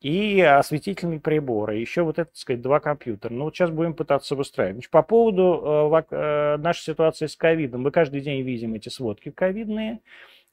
и 0.00 0.40
осветительный 0.40 1.20
прибор, 1.20 1.72
и 1.72 1.80
еще 1.80 2.02
вот 2.02 2.18
это, 2.18 2.30
так 2.30 2.36
сказать, 2.36 2.62
два 2.62 2.80
компьютера. 2.80 3.32
Ну, 3.32 3.44
вот 3.44 3.54
сейчас 3.56 3.70
будем 3.70 3.94
пытаться 3.94 4.36
выстраивать. 4.36 4.76
Значит, 4.76 4.90
по 4.90 5.02
поводу 5.02 5.90
э, 5.92 6.02
э, 6.10 6.56
нашей 6.58 6.82
ситуации 6.82 7.26
с 7.26 7.36
ковидом. 7.36 7.82
Мы 7.82 7.90
каждый 7.90 8.20
день 8.20 8.42
видим 8.42 8.74
эти 8.74 8.88
сводки 8.88 9.30
ковидные. 9.30 10.00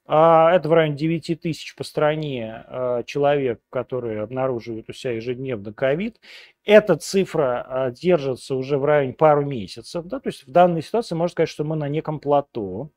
Э, 0.06 0.48
это 0.52 0.68
в 0.68 0.72
районе 0.72 0.96
9 0.96 1.40
тысяч 1.40 1.74
по 1.76 1.84
стране 1.84 2.64
э, 2.68 3.02
человек, 3.06 3.60
которые 3.70 4.22
обнаруживают 4.22 4.88
у 4.88 4.92
себя 4.92 5.12
ежедневно 5.12 5.72
ковид. 5.74 6.20
Эта 6.64 6.96
цифра 6.96 7.66
э, 7.68 7.92
держится 7.92 8.54
уже 8.54 8.78
в 8.78 8.84
районе 8.84 9.12
пару 9.12 9.44
месяцев. 9.44 10.06
Да? 10.06 10.20
То 10.20 10.28
есть 10.28 10.46
в 10.46 10.50
данной 10.50 10.82
ситуации 10.82 11.14
можно 11.14 11.32
сказать, 11.32 11.50
что 11.50 11.64
мы 11.64 11.76
на 11.76 11.88
неком 11.88 12.18
плато. 12.18 12.90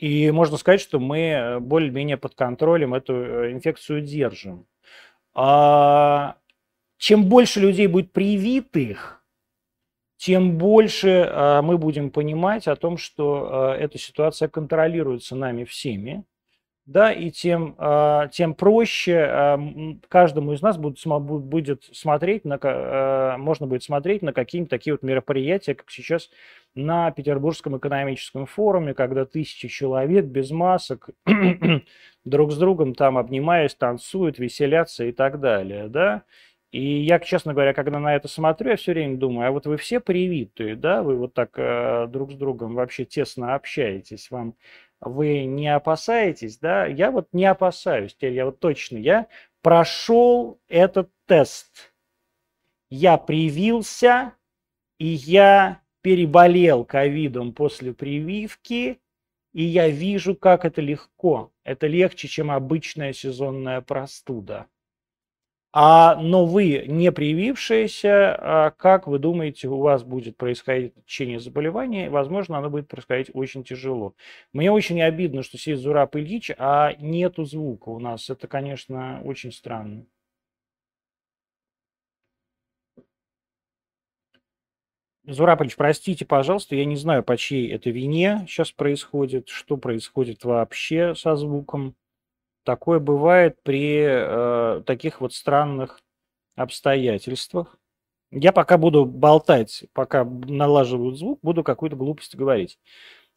И 0.00 0.30
можно 0.30 0.56
сказать, 0.56 0.80
что 0.80 0.98
мы 0.98 1.18
э, 1.18 1.58
более-менее 1.60 2.16
под 2.16 2.34
контролем 2.34 2.94
эту 2.94 3.14
э, 3.14 3.52
инфекцию 3.52 4.00
держим. 4.00 4.66
А 5.34 6.36
чем 6.96 7.26
больше 7.26 7.60
людей 7.60 7.86
будет 7.86 8.10
привитых, 8.10 9.22
тем 10.16 10.58
больше 10.58 11.26
а, 11.30 11.62
мы 11.62 11.78
будем 11.78 12.10
понимать 12.10 12.68
о 12.68 12.76
том, 12.76 12.98
что 12.98 13.48
а, 13.50 13.74
эта 13.74 13.96
ситуация 13.96 14.48
контролируется 14.48 15.34
нами 15.34 15.64
всеми. 15.64 16.24
Да, 16.86 17.12
и 17.12 17.30
тем, 17.30 17.74
а, 17.78 18.28
тем 18.28 18.54
проще 18.54 19.18
а, 19.18 19.60
каждому 20.08 20.52
из 20.52 20.62
нас 20.62 20.76
будет, 20.76 20.98
будет 21.04 21.84
смотреть, 21.92 22.44
на, 22.44 22.58
а, 22.62 23.36
можно 23.38 23.66
будет 23.66 23.82
смотреть 23.82 24.22
на 24.22 24.32
какие-нибудь 24.32 24.70
такие 24.70 24.94
вот 24.94 25.02
мероприятия, 25.02 25.74
как 25.74 25.90
сейчас 25.90 26.30
на 26.74 27.10
Петербургском 27.10 27.76
экономическом 27.78 28.46
форуме, 28.46 28.94
когда 28.94 29.24
тысячи 29.24 29.68
человек 29.68 30.24
без 30.24 30.50
масок 30.50 31.10
друг 32.24 32.52
с 32.52 32.56
другом 32.56 32.94
там 32.94 33.18
обнимаясь, 33.18 33.74
танцуют, 33.74 34.38
веселятся 34.38 35.04
и 35.04 35.12
так 35.12 35.40
далее, 35.40 35.88
да. 35.88 36.24
И 36.72 37.02
я, 37.02 37.18
честно 37.18 37.52
говоря, 37.52 37.74
когда 37.74 37.98
на 37.98 38.14
это 38.14 38.28
смотрю, 38.28 38.70
я 38.70 38.76
все 38.76 38.92
время 38.92 39.16
думаю, 39.16 39.48
а 39.48 39.50
вот 39.50 39.66
вы 39.66 39.76
все 39.76 39.98
привитые, 39.98 40.76
да, 40.76 41.02
вы 41.02 41.16
вот 41.16 41.34
так 41.34 41.50
э, 41.56 42.06
друг 42.08 42.30
с 42.30 42.36
другом 42.36 42.74
вообще 42.74 43.04
тесно 43.04 43.56
общаетесь, 43.56 44.30
вам 44.30 44.54
вы 45.00 45.44
не 45.44 45.68
опасаетесь, 45.68 46.58
да? 46.58 46.86
Я 46.86 47.10
вот 47.10 47.28
не 47.32 47.44
опасаюсь, 47.44 48.14
теперь 48.14 48.34
я 48.34 48.46
вот 48.46 48.60
точно, 48.60 48.98
я 48.98 49.26
прошел 49.62 50.60
этот 50.68 51.10
тест. 51.26 51.92
Я 52.90 53.16
привился, 53.18 54.34
и 54.98 55.06
я 55.06 55.80
переболел 56.02 56.84
ковидом 56.84 57.52
после 57.52 57.92
прививки, 57.92 59.00
и 59.52 59.62
я 59.62 59.88
вижу, 59.88 60.34
как 60.34 60.64
это 60.64 60.80
легко. 60.80 61.52
Это 61.64 61.86
легче, 61.86 62.28
чем 62.28 62.50
обычная 62.50 63.12
сезонная 63.12 63.80
простуда. 63.80 64.66
А, 65.72 66.16
но 66.16 66.46
вы, 66.46 66.84
не 66.88 67.12
привившиеся, 67.12 68.34
а 68.40 68.70
как 68.72 69.06
вы 69.06 69.20
думаете, 69.20 69.68
у 69.68 69.78
вас 69.78 70.02
будет 70.02 70.36
происходить 70.36 70.94
течение 71.06 71.38
заболевания? 71.38 72.10
Возможно, 72.10 72.58
оно 72.58 72.70
будет 72.70 72.88
происходить 72.88 73.30
очень 73.34 73.62
тяжело. 73.62 74.14
Мне 74.52 74.72
очень 74.72 75.00
обидно, 75.00 75.42
что 75.44 75.58
сидит 75.58 75.78
Зураб 75.78 76.16
Ильич, 76.16 76.50
а 76.58 76.92
нету 76.98 77.44
звука 77.44 77.90
у 77.90 78.00
нас. 78.00 78.28
Это, 78.30 78.48
конечно, 78.48 79.20
очень 79.24 79.52
странно. 79.52 80.06
Зураб 85.26 85.60
Ильич, 85.62 85.76
простите, 85.76 86.24
пожалуйста, 86.26 86.74
я 86.76 86.84
не 86.84 86.96
знаю, 86.96 87.22
по 87.22 87.36
чьей 87.36 87.70
это 87.72 87.90
вине 87.90 88.44
сейчас 88.48 88.72
происходит, 88.72 89.48
что 89.48 89.76
происходит 89.76 90.44
вообще 90.44 91.14
со 91.14 91.36
звуком. 91.36 91.94
Такое 92.70 93.00
бывает 93.00 93.56
при 93.64 94.00
э, 94.00 94.82
таких 94.86 95.20
вот 95.20 95.34
странных 95.34 95.98
обстоятельствах. 96.54 97.76
Я 98.30 98.52
пока 98.52 98.78
буду 98.78 99.04
болтать, 99.04 99.86
пока 99.92 100.22
налаживают 100.24 101.18
звук, 101.18 101.40
буду 101.42 101.64
какую-то 101.64 101.96
глупость 101.96 102.36
говорить. 102.36 102.78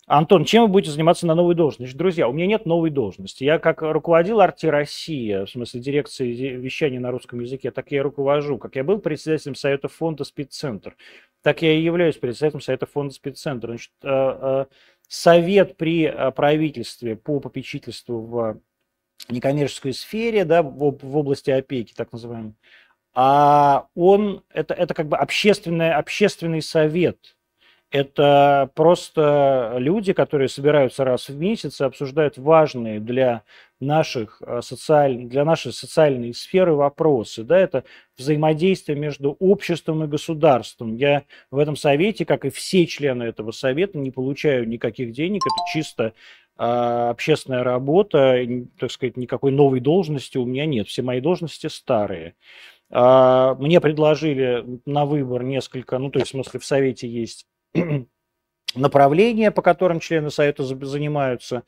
Антон, 0.06 0.46
чем 0.46 0.62
вы 0.62 0.67
будете 0.67 0.91
заниматься 0.91 1.26
на 1.26 1.34
новой 1.34 1.56
должности? 1.56 1.98
Друзья, 1.98 2.28
у 2.28 2.32
меня 2.32 2.46
нет 2.46 2.67
новой 2.67 2.91
должности. 2.91 3.43
Я 3.43 3.58
как 3.58 3.82
руководил 3.82 4.39
Арти 4.39 4.67
Россия, 4.67 5.48
в 5.48 5.50
смысле 5.50 5.82
дирекции 5.82 6.32
вещания 6.32 7.00
на 7.00 7.10
русском 7.10 7.39
языке, 7.39 7.72
так 7.72 7.89
я 7.89 7.98
и 7.98 8.02
руковожу. 8.02 8.60
Как 8.60 8.76
я 8.76 8.84
был 8.84 9.00
председателем 9.00 9.56
Совета 9.56 9.88
фонда 9.88 10.26
Спидцентр, 10.26 10.96
так 11.41 11.63
я 11.63 11.74
и 11.74 11.82
являюсь 11.82 12.17
председателем 12.17 12.62
Совета 12.62 12.86
фонда 12.86 13.15
Спидцентр. 13.15 13.69
Значит, 13.69 13.93
э, 14.04 14.10
э, 14.10 14.65
совет 15.08 15.76
при 15.76 16.04
э, 16.04 16.30
правительстве 16.30 17.15
по 17.15 17.39
попечительству 17.39 18.22
в 18.22 18.60
некоммерческой 19.30 19.93
сфере, 19.93 20.45
да, 20.45 20.63
в, 20.63 20.97
в 21.02 21.17
области 21.17 21.52
опеки, 21.52 21.93
так 21.93 22.12
называемой, 22.12 22.56
а 23.13 23.88
он, 23.95 24.43
это, 24.54 24.73
это 24.73 24.93
как 24.93 25.08
бы 25.08 25.17
общественный, 25.17 25.93
общественный 25.93 26.62
совет. 26.62 27.36
Это 27.91 28.71
просто 28.73 29.76
люди, 29.78 30.13
которые 30.13 30.49
собираются 30.49 31.06
раз 31.06 31.30
в 31.30 31.38
месяц 31.38 31.80
и 31.80 31.84
обсуждают 31.84 32.39
важные 32.39 32.99
для 32.99 33.43
наших 33.80 34.41
э, 34.41 34.62
социальных, 34.63 35.30
для 35.30 35.45
нашей 35.45 35.73
социальной 35.73 36.34
сферы 36.34 36.73
вопросы. 36.73 37.43
Да, 37.43 37.56
это 37.56 37.84
взаимодействие 38.17 38.97
между 38.97 39.34
обществом 39.34 40.04
и 40.04 40.08
государством. 40.08 40.95
Я 40.95 41.26
в 41.52 41.60
этом 41.60 41.76
совете, 41.76 42.26
как 42.26 42.45
и 42.45 42.49
все 42.49 42.88
члены 42.88 43.23
этого 43.23 43.52
совета, 43.52 43.99
не 43.99 44.10
получаю 44.10 44.67
никаких 44.67 45.12
денег. 45.12 45.43
Это 45.45 45.71
чисто 45.71 46.13
общественная 46.55 47.63
работа, 47.63 48.37
так 48.79 48.91
сказать, 48.91 49.17
никакой 49.17 49.51
новой 49.51 49.79
должности 49.79 50.37
у 50.37 50.45
меня 50.45 50.65
нет. 50.65 50.87
Все 50.87 51.01
мои 51.01 51.19
должности 51.19 51.67
старые. 51.67 52.35
А, 52.95 53.55
мне 53.55 53.81
предложили 53.81 54.63
на 54.85 55.05
выбор 55.05 55.43
несколько, 55.43 55.97
ну, 55.97 56.11
то 56.11 56.19
есть, 56.19 56.29
в 56.29 56.33
смысле, 56.33 56.59
в 56.59 56.65
Совете 56.65 57.07
есть 57.07 57.47
направления, 58.75 59.49
по 59.49 59.63
которым 59.63 59.99
члены 59.99 60.29
Совета 60.29 60.63
занимаются. 60.63 61.63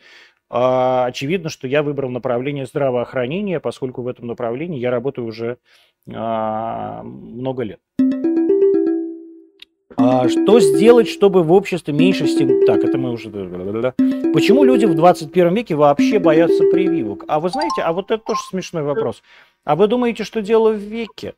А, 0.50 1.06
очевидно, 1.06 1.50
что 1.50 1.68
я 1.68 1.82
выбрал 1.82 2.12
направление 2.12 2.68
здравоохранения, 2.68 3.60
поскольку 3.60 4.04
в 4.04 4.08
этом 4.08 4.28
направлении 4.28 4.80
я 4.80 4.92
работаю 4.92 5.26
уже 5.26 5.58
много 6.08 7.64
лет. 7.64 7.80
А 9.98 10.28
что 10.28 10.60
сделать, 10.60 11.08
чтобы 11.08 11.44
в 11.44 11.52
обществе 11.52 11.94
меньше 11.94 12.28
стим... 12.28 12.66
Так, 12.66 12.84
это 12.84 12.98
мы 12.98 13.12
уже... 13.12 13.30
Почему 14.34 14.64
люди 14.64 14.86
в 14.86 14.96
21 14.96 15.54
веке 15.54 15.76
вообще 15.76 16.20
боятся 16.20 16.64
прививок? 16.72 17.24
А 17.28 17.40
вы 17.40 17.50
знаете, 17.50 17.82
а 17.82 17.94
вот 17.94 18.12
это 18.12 18.24
тоже 18.24 18.42
смешной 18.50 18.84
вопрос. 18.84 19.24
А 19.64 19.76
вы 19.76 19.88
думаете, 19.88 20.24
что 20.24 20.42
дело 20.42 20.72
в 20.72 20.78
веке? 20.78 21.34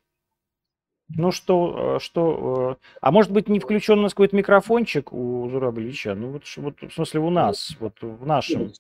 Ну 1.10 1.32
что, 1.32 1.96
э, 1.96 2.00
что, 2.02 2.78
э, 2.82 2.86
а 3.00 3.12
может 3.12 3.32
быть 3.32 3.48
не 3.48 3.60
включен 3.60 4.00
у 4.00 4.02
нас 4.02 4.13
какой-то 4.13 4.36
микрофончик 4.36 5.13
у 5.13 5.48
Зураба 5.50 5.80
Ильича? 5.80 6.15
Ну 6.15 6.32
вот, 6.32 6.43
вот 6.58 6.76
в 6.82 6.93
смысле 6.93 7.22
у 7.22 7.30
нас, 7.30 7.78
вот 7.80 7.93
в 8.02 8.26
нашем. 8.26 8.74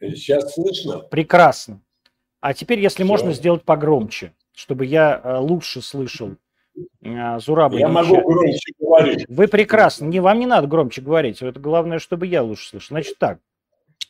Сейчас 0.00 0.54
слышно? 0.54 0.98
Прекрасно. 0.98 1.80
А 2.40 2.52
теперь, 2.52 2.80
если 2.80 3.04
Все. 3.04 3.08
можно, 3.08 3.32
сделать 3.32 3.62
погромче, 3.62 4.32
чтобы 4.54 4.86
я 4.86 5.20
э, 5.22 5.38
лучше 5.38 5.82
слышал 5.82 6.36
а, 7.04 7.38
Зураба. 7.38 7.76
Я 7.76 7.88
могу 7.88 8.20
громче 8.20 8.72
говорить. 8.78 9.24
Вы 9.28 9.48
прекрасно. 9.48 10.06
Не, 10.06 10.20
вам 10.20 10.38
не 10.38 10.46
надо 10.46 10.66
громче 10.66 11.02
говорить. 11.02 11.42
Это 11.42 11.60
главное, 11.60 11.98
чтобы 11.98 12.26
я 12.26 12.42
лучше 12.42 12.68
слышал. 12.68 12.88
Значит 12.94 13.18
так, 13.18 13.38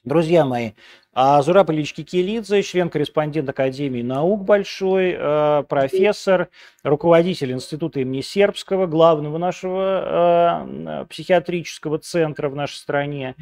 друзья 0.04 0.44
мои, 0.44 0.72
а, 1.12 1.40
Зураб 1.42 1.70
Ильич 1.70 1.94
Кикелидзе, 1.94 2.62
член-корреспондент 2.62 3.48
Академии 3.48 4.02
наук 4.02 4.44
большой, 4.44 5.14
а, 5.16 5.62
профессор, 5.62 6.48
руководитель 6.82 7.52
Института 7.52 8.00
имени 8.00 8.20
Сербского, 8.20 8.86
главного 8.86 9.38
нашего 9.38 11.06
психиатрического 11.08 11.98
центра 11.98 12.48
в 12.48 12.56
нашей 12.56 12.76
стране. 12.76 13.34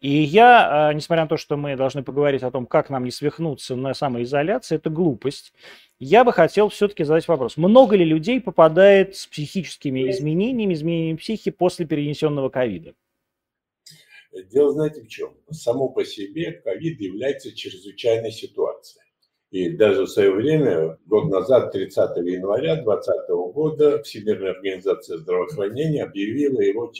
И 0.00 0.10
я, 0.10 0.92
несмотря 0.94 1.24
на 1.24 1.28
то, 1.28 1.36
что 1.36 1.56
мы 1.56 1.74
должны 1.74 2.02
поговорить 2.02 2.42
о 2.42 2.50
том, 2.50 2.66
как 2.66 2.90
нам 2.90 3.04
не 3.04 3.10
свихнуться 3.10 3.76
на 3.76 3.94
самоизоляции, 3.94 4.76
это 4.76 4.90
глупость. 4.90 5.54
Я 5.98 6.22
бы 6.22 6.32
хотел 6.32 6.68
все-таки 6.68 7.02
задать 7.02 7.26
вопрос. 7.28 7.56
Много 7.56 7.96
ли 7.96 8.04
людей 8.04 8.40
попадает 8.40 9.16
с 9.16 9.26
психическими 9.26 10.10
изменениями, 10.10 10.74
изменениями 10.74 11.16
психики 11.16 11.50
после 11.50 11.86
перенесенного 11.86 12.50
ковида? 12.50 12.94
Дело, 14.50 14.72
знаете, 14.72 15.02
в 15.02 15.08
чем? 15.08 15.34
Само 15.50 15.88
по 15.88 16.04
себе 16.04 16.52
ковид 16.52 17.00
является 17.00 17.56
чрезвычайной 17.56 18.32
ситуацией. 18.32 19.02
И 19.50 19.70
даже 19.70 20.02
в 20.02 20.08
свое 20.08 20.30
время, 20.32 20.98
год 21.06 21.30
назад, 21.30 21.72
30 21.72 22.18
января 22.18 22.82
2020 22.82 23.28
года, 23.54 24.02
Всемирная 24.02 24.50
организация 24.50 25.16
здравоохранения 25.16 26.02
объявила 26.02 26.60
его 26.60 26.92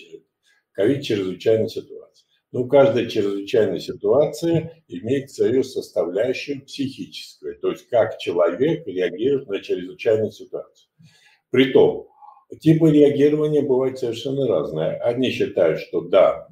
ковид 0.73 1.03
чрезвычайной 1.03 1.69
ситуацией. 1.69 2.26
Ну, 2.53 2.67
каждая 2.69 3.07
чрезвычайная 3.07 3.81
ситуация 3.81 4.83
имеет 4.89 5.31
свою 5.31 5.65
составляющую 5.65 6.65
психическую, 6.65 7.59
то 7.59 7.71
есть 7.71 7.89
как 7.89 8.19
человек 8.19 8.87
реагирует 8.87 9.49
на 9.49 9.61
чрезвычайную 9.61 10.31
ситуацию. 10.31 10.89
Притом, 11.51 12.07
типы 12.61 12.91
реагирования 12.91 13.63
бывают 13.63 13.99
совершенно 13.99 14.47
разные. 14.47 14.93
Одни 14.93 15.31
считают, 15.31 15.81
что 15.81 16.03
да, 16.03 16.49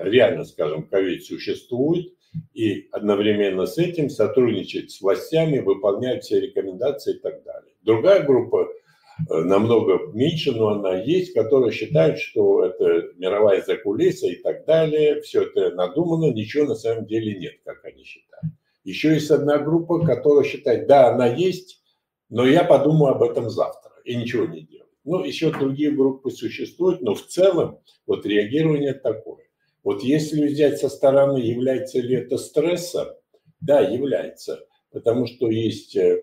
реально, 0.00 0.44
скажем, 0.44 0.86
ковид 0.86 1.24
существует, 1.24 2.12
и 2.52 2.88
одновременно 2.90 3.66
с 3.66 3.78
этим 3.78 4.10
сотрудничать 4.10 4.90
с 4.90 5.00
властями, 5.00 5.58
выполнять 5.58 6.24
все 6.24 6.40
рекомендации 6.40 7.16
и 7.16 7.18
так 7.18 7.42
далее. 7.44 7.74
Другая 7.82 8.24
группа 8.24 8.68
намного 9.28 10.10
меньше, 10.12 10.52
но 10.52 10.68
она 10.68 11.00
есть, 11.00 11.32
которая 11.34 11.70
считает, 11.70 12.18
что 12.18 12.64
это 12.64 13.12
мировая 13.16 13.62
закулиса 13.62 14.26
и 14.26 14.36
так 14.36 14.64
далее, 14.66 15.20
все 15.22 15.42
это 15.42 15.70
надумано, 15.74 16.32
ничего 16.32 16.66
на 16.66 16.74
самом 16.74 17.06
деле 17.06 17.38
нет, 17.38 17.54
как 17.64 17.84
они 17.84 18.04
считают. 18.04 18.52
Еще 18.82 19.14
есть 19.14 19.30
одна 19.30 19.58
группа, 19.58 20.04
которая 20.04 20.44
считает, 20.44 20.86
да, 20.86 21.12
она 21.12 21.26
есть, 21.26 21.82
но 22.28 22.46
я 22.46 22.64
подумаю 22.64 23.14
об 23.14 23.22
этом 23.22 23.48
завтра 23.48 23.92
и 24.04 24.14
ничего 24.16 24.46
не 24.46 24.62
делаю. 24.62 24.90
Ну, 25.04 25.22
еще 25.22 25.50
другие 25.50 25.90
группы 25.90 26.30
существуют, 26.30 27.02
но 27.02 27.14
в 27.14 27.26
целом 27.26 27.78
вот 28.06 28.26
реагирование 28.26 28.94
такое. 28.94 29.44
Вот 29.82 30.02
если 30.02 30.46
взять 30.46 30.78
со 30.78 30.88
стороны, 30.88 31.38
является 31.38 32.00
ли 32.00 32.16
это 32.16 32.38
стрессом, 32.38 33.08
да, 33.60 33.80
является, 33.80 34.66
потому 34.90 35.26
что 35.26 35.50
есть 35.50 35.94
э, 35.94 36.22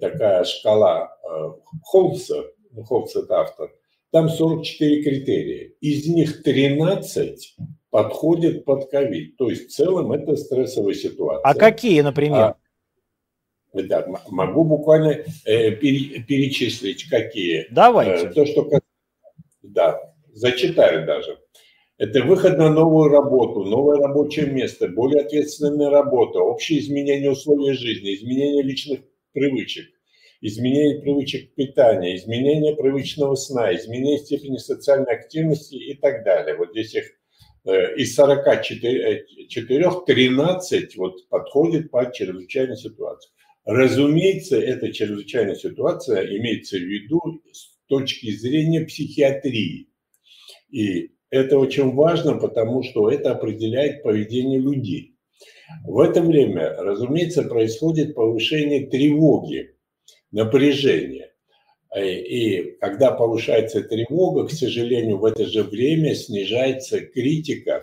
такая 0.00 0.44
шкала 0.44 1.10
э, 1.22 1.50
Холмса, 1.84 2.44
Холмс 2.86 3.16
это 3.16 3.40
автор, 3.40 3.70
там 4.10 4.28
44 4.28 5.02
критерия. 5.02 5.72
Из 5.80 6.06
них 6.06 6.42
13 6.42 7.56
подходят 7.90 8.64
под 8.64 8.90
ковид. 8.90 9.36
То 9.36 9.50
есть 9.50 9.68
в 9.68 9.70
целом 9.70 10.12
это 10.12 10.36
стрессовая 10.36 10.94
ситуация. 10.94 11.42
А 11.42 11.54
какие, 11.54 12.00
например? 12.00 12.38
А, 12.38 12.56
да, 13.74 14.06
могу 14.28 14.64
буквально 14.64 15.24
э, 15.44 15.70
пере, 15.72 16.20
перечислить 16.22 17.08
какие. 17.08 17.66
Давайте. 17.70 18.28
Э, 18.28 18.32
то, 18.32 18.46
что 18.46 18.70
да, 19.62 20.00
зачитаю 20.32 21.06
даже. 21.06 21.38
Это 21.98 22.22
выход 22.22 22.56
на 22.58 22.70
новую 22.70 23.10
работу, 23.10 23.64
новое 23.64 23.98
рабочее 23.98 24.46
место, 24.46 24.86
более 24.86 25.22
ответственная 25.22 25.90
работа, 25.90 26.38
общее 26.38 26.78
изменение 26.78 27.32
условий 27.32 27.72
жизни, 27.72 28.14
изменение 28.14 28.62
личных 28.62 29.00
привычек, 29.38 29.86
изменение 30.40 31.00
привычек 31.00 31.54
питания, 31.54 32.16
изменение 32.16 32.76
привычного 32.76 33.34
сна, 33.34 33.74
изменение 33.74 34.18
степени 34.18 34.56
социальной 34.56 35.12
активности 35.14 35.74
и 35.74 35.94
так 35.94 36.24
далее. 36.24 36.56
Вот 36.56 36.70
здесь 36.70 36.94
их 36.94 37.04
э, 37.66 37.96
из 37.96 38.14
44 38.14 39.26
13 40.06 40.72
э, 40.72 40.98
вот 40.98 41.28
подходит 41.28 41.90
под 41.90 42.12
чрезвычайную 42.14 42.76
ситуацию. 42.76 43.32
Разумеется, 43.64 44.58
эта 44.58 44.92
чрезвычайная 44.92 45.54
ситуация 45.54 46.24
имеется 46.38 46.78
в 46.78 46.82
виду 46.82 47.42
с 47.52 47.76
точки 47.86 48.30
зрения 48.30 48.80
психиатрии. 48.86 49.88
И 50.70 51.10
это 51.30 51.58
очень 51.58 51.92
важно, 51.94 52.38
потому 52.38 52.82
что 52.82 53.10
это 53.10 53.32
определяет 53.32 54.02
поведение 54.02 54.58
людей. 54.58 55.17
В 55.84 56.00
это 56.00 56.22
время, 56.22 56.74
разумеется, 56.76 57.42
происходит 57.42 58.14
повышение 58.14 58.86
тревоги, 58.86 59.74
напряжения. 60.30 61.32
И 61.96 62.76
когда 62.80 63.12
повышается 63.12 63.82
тревога, 63.82 64.46
к 64.46 64.50
сожалению, 64.50 65.18
в 65.18 65.24
это 65.24 65.46
же 65.46 65.62
время 65.62 66.14
снижается 66.14 67.00
критика, 67.00 67.82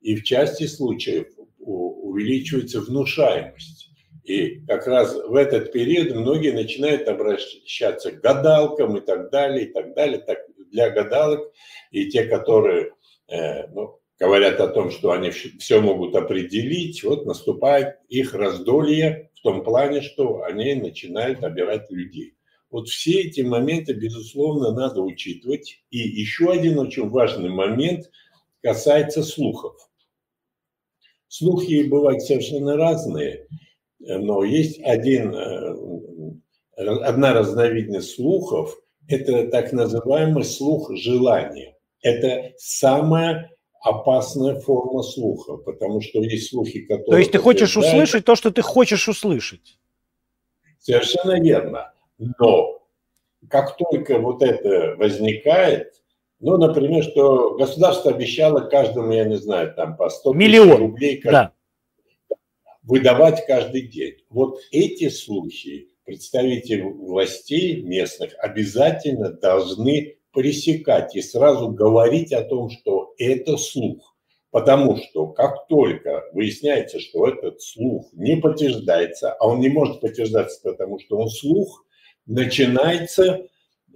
и 0.00 0.14
в 0.14 0.24
части 0.24 0.66
случаев 0.66 1.28
увеличивается 1.58 2.80
внушаемость. 2.80 3.90
И 4.24 4.60
как 4.66 4.86
раз 4.86 5.14
в 5.14 5.34
этот 5.34 5.72
период 5.72 6.14
многие 6.14 6.52
начинают 6.52 7.08
обращаться 7.08 8.12
к 8.12 8.20
гадалкам 8.20 8.96
и 8.96 9.00
так 9.00 9.30
далее, 9.30 9.66
и 9.66 9.72
так 9.72 9.94
далее. 9.94 10.18
Так, 10.18 10.38
для 10.70 10.90
гадалок 10.90 11.52
и 11.90 12.08
те, 12.08 12.24
которые 12.24 12.92
э, 13.28 13.66
ну, 13.68 14.00
говорят 14.22 14.60
о 14.60 14.68
том, 14.68 14.92
что 14.92 15.10
они 15.10 15.30
все 15.30 15.80
могут 15.80 16.14
определить, 16.14 17.02
вот 17.02 17.26
наступает 17.26 17.96
их 18.08 18.34
раздолье 18.34 19.32
в 19.34 19.40
том 19.42 19.64
плане, 19.64 20.00
что 20.00 20.44
они 20.44 20.74
начинают 20.74 21.42
обирать 21.42 21.90
людей. 21.90 22.36
Вот 22.70 22.88
все 22.88 23.22
эти 23.22 23.40
моменты, 23.40 23.94
безусловно, 23.94 24.70
надо 24.70 25.02
учитывать. 25.02 25.82
И 25.90 25.98
еще 25.98 26.52
один 26.52 26.78
очень 26.78 27.08
важный 27.08 27.50
момент 27.50 28.12
касается 28.62 29.24
слухов. 29.24 29.74
Слухи 31.26 31.82
бывают 31.88 32.22
совершенно 32.22 32.76
разные, 32.76 33.48
но 33.98 34.44
есть 34.44 34.80
один, 34.84 35.34
э, 35.34 35.74
одна 36.76 37.32
разновидность 37.34 38.14
слухов, 38.14 38.78
это 39.08 39.48
так 39.48 39.72
называемый 39.72 40.44
слух 40.44 40.94
желания. 40.94 41.76
Это 42.02 42.52
самая 42.56 43.51
опасная 43.82 44.58
форма 44.60 45.02
слуха, 45.02 45.56
потому 45.56 46.00
что 46.00 46.20
есть 46.22 46.50
слухи, 46.50 46.82
которые... 46.82 47.04
То 47.04 47.18
есть 47.18 47.32
ты 47.32 47.38
хочешь 47.38 47.76
услышать 47.76 48.24
то, 48.24 48.36
что 48.36 48.50
ты 48.50 48.62
хочешь 48.62 49.08
услышать? 49.08 49.78
Совершенно 50.78 51.40
верно. 51.40 51.92
Но 52.18 52.82
как 53.48 53.76
только 53.76 54.18
вот 54.18 54.42
это 54.42 54.94
возникает, 54.96 56.00
ну, 56.38 56.56
например, 56.56 57.02
что 57.02 57.56
государство 57.56 58.12
обещало 58.12 58.60
каждому, 58.68 59.12
я 59.12 59.24
не 59.24 59.36
знаю, 59.36 59.74
там 59.74 59.96
по 59.96 60.08
100 60.08 60.32
Миллион. 60.32 60.76
рублей 60.78 61.18
каждый, 61.18 61.52
да. 62.30 62.36
выдавать 62.82 63.44
каждый 63.46 63.82
день. 63.82 64.16
Вот 64.28 64.60
эти 64.70 65.08
слухи 65.08 65.88
представители 66.04 66.82
властей 66.82 67.82
местных 67.82 68.34
обязательно 68.38 69.32
должны 69.32 70.16
пресекать 70.32 71.14
и 71.16 71.22
сразу 71.22 71.68
говорить 71.68 72.32
о 72.32 72.42
том, 72.42 72.70
что 72.70 73.14
это 73.18 73.56
слух. 73.56 74.16
Потому 74.50 74.98
что 74.98 75.28
как 75.28 75.66
только 75.68 76.24
выясняется, 76.32 77.00
что 77.00 77.26
этот 77.26 77.62
слух 77.62 78.10
не 78.12 78.36
подтверждается, 78.36 79.32
а 79.32 79.48
он 79.48 79.60
не 79.60 79.70
может 79.70 80.00
подтверждаться, 80.00 80.60
потому 80.62 80.98
что 80.98 81.16
он 81.18 81.28
слух, 81.28 81.84
начинается 82.26 83.46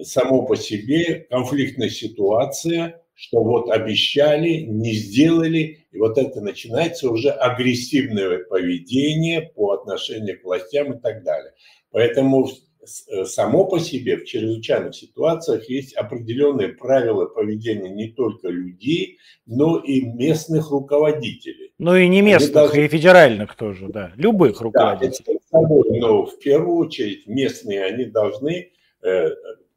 само 0.01 0.47
по 0.47 0.57
себе 0.57 1.27
конфликтная 1.31 1.91
ситуация, 1.91 3.03
что 3.15 3.43
вот 3.43 3.71
обещали, 3.71 4.61
не 4.61 4.93
сделали, 4.93 5.87
и 5.91 5.99
вот 5.99 6.19
это 6.19 6.41
начинается 6.41 7.11
уже 7.11 7.31
агрессивное 7.31 8.45
поведение 8.45 9.43
по 9.43 9.73
отношению 9.73 10.41
к 10.41 10.45
властям 10.45 10.93
и 10.93 11.01
так 11.01 11.23
далее. 11.23 11.53
Поэтому 11.91 12.49
само 12.87 13.65
по 13.67 13.79
себе 13.79 14.17
в 14.17 14.25
чрезвычайных 14.25 14.95
ситуациях 14.95 15.69
есть 15.69 15.95
определенные 15.95 16.69
правила 16.69 17.27
поведения 17.27 17.91
не 17.91 18.09
только 18.09 18.49
людей, 18.49 19.19
но 19.47 19.79
и 19.79 20.01
местных 20.01 20.71
руководителей. 20.71 21.73
Ну 21.79 21.95
и 21.95 22.09
не 22.09 22.23
местных, 22.23 22.53
должны... 22.53 22.85
и 22.85 22.89
федеральных 22.89 23.55
тоже, 23.55 23.89
да, 23.89 24.13
любых 24.17 24.61
руководителей. 24.61 25.39
Да, 25.53 25.61
но 25.61 26.27
в 26.27 26.39
первую 26.39 26.77
очередь 26.79 27.27
местные, 27.27 27.85
они 27.85 28.07
должны 28.07 28.73
э, 29.03 29.29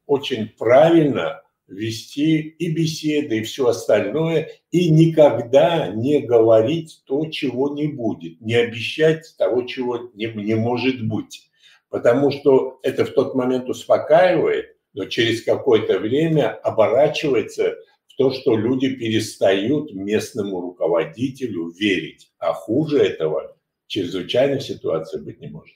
очень 0.05 0.49
правильно 0.57 1.41
вести 1.67 2.39
и 2.39 2.71
беседы, 2.71 3.39
и 3.39 3.43
все 3.43 3.67
остальное, 3.67 4.49
и 4.71 4.89
никогда 4.89 5.87
не 5.89 6.19
говорить 6.19 7.03
то, 7.05 7.27
чего 7.27 7.73
не 7.73 7.87
будет, 7.87 8.41
не 8.41 8.55
обещать 8.55 9.35
того, 9.37 9.63
чего 9.63 10.09
не, 10.15 10.27
не 10.27 10.55
может 10.55 11.07
быть 11.07 11.48
потому 11.89 12.31
что 12.31 12.79
это 12.83 13.05
в 13.05 13.11
тот 13.11 13.35
момент 13.35 13.69
успокаивает, 13.69 14.77
но 14.93 15.05
через 15.05 15.43
какое-то 15.43 15.99
время 15.99 16.55
оборачивается 16.63 17.75
в 18.07 18.15
то, 18.17 18.31
что 18.31 18.55
люди 18.55 18.95
перестают 18.95 19.93
местному 19.93 20.61
руководителю 20.61 21.71
верить. 21.71 22.31
А 22.37 22.53
хуже 22.53 22.99
этого 22.99 23.55
чрезвычайной 23.87 24.61
ситуации 24.61 25.19
быть 25.19 25.39
не 25.39 25.49
может. 25.49 25.75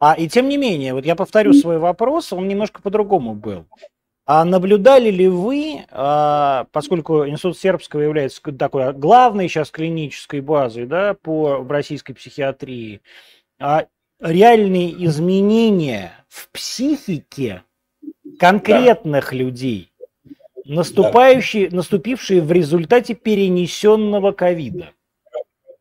А 0.00 0.14
и 0.14 0.28
тем 0.28 0.48
не 0.48 0.56
менее, 0.56 0.94
вот 0.94 1.04
я 1.04 1.16
повторю 1.16 1.52
свой 1.52 1.78
вопрос, 1.78 2.32
он 2.32 2.46
немножко 2.46 2.80
по-другому 2.80 3.34
был. 3.34 3.66
А 4.26 4.44
наблюдали 4.44 5.10
ли 5.10 5.26
вы, 5.26 5.86
а, 5.90 6.66
поскольку 6.70 7.26
Институт 7.26 7.58
Сербского 7.58 8.02
является 8.02 8.42
такой 8.52 8.92
главной 8.92 9.48
сейчас 9.48 9.70
клинической 9.70 10.40
базой 10.40 10.86
да, 10.86 11.14
по, 11.14 11.56
в 11.58 11.70
российской 11.70 12.12
психиатрии, 12.12 13.00
а 13.58 13.86
реальные 14.20 15.04
изменения 15.06 16.12
в 16.28 16.50
психике 16.50 17.62
конкретных 18.38 19.30
да. 19.30 19.36
людей, 19.36 19.92
наступающие, 20.64 21.68
да. 21.68 21.76
наступившие 21.76 22.40
в 22.40 22.52
результате 22.52 23.14
перенесенного 23.14 24.32
ковида. 24.32 24.90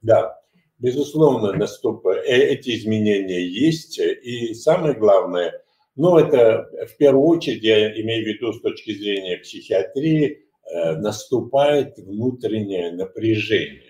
Да, 0.01 0.39
безусловно, 0.79 1.53
наступ... 1.53 2.05
Э, 2.07 2.21
эти 2.25 2.75
изменения 2.75 3.45
есть. 3.45 3.99
И 3.99 4.53
самое 4.53 4.93
главное, 4.93 5.61
ну, 5.95 6.17
это 6.17 6.67
в 6.87 6.97
первую 6.97 7.25
очередь, 7.25 7.63
я 7.63 7.91
имею 8.01 8.23
в 8.23 8.27
виду 8.27 8.53
с 8.53 8.61
точки 8.61 8.93
зрения 8.93 9.37
психиатрии, 9.37 10.45
э, 10.71 10.95
наступает 10.97 11.97
внутреннее 11.97 12.91
напряжение 12.91 13.86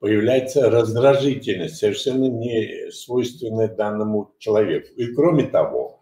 появляется 0.00 0.70
раздражительность, 0.70 1.76
совершенно 1.76 2.26
не 2.26 2.90
свойственная 2.90 3.68
данному 3.68 4.34
человеку. 4.38 4.88
И 4.96 5.12
кроме 5.14 5.44
того, 5.44 5.98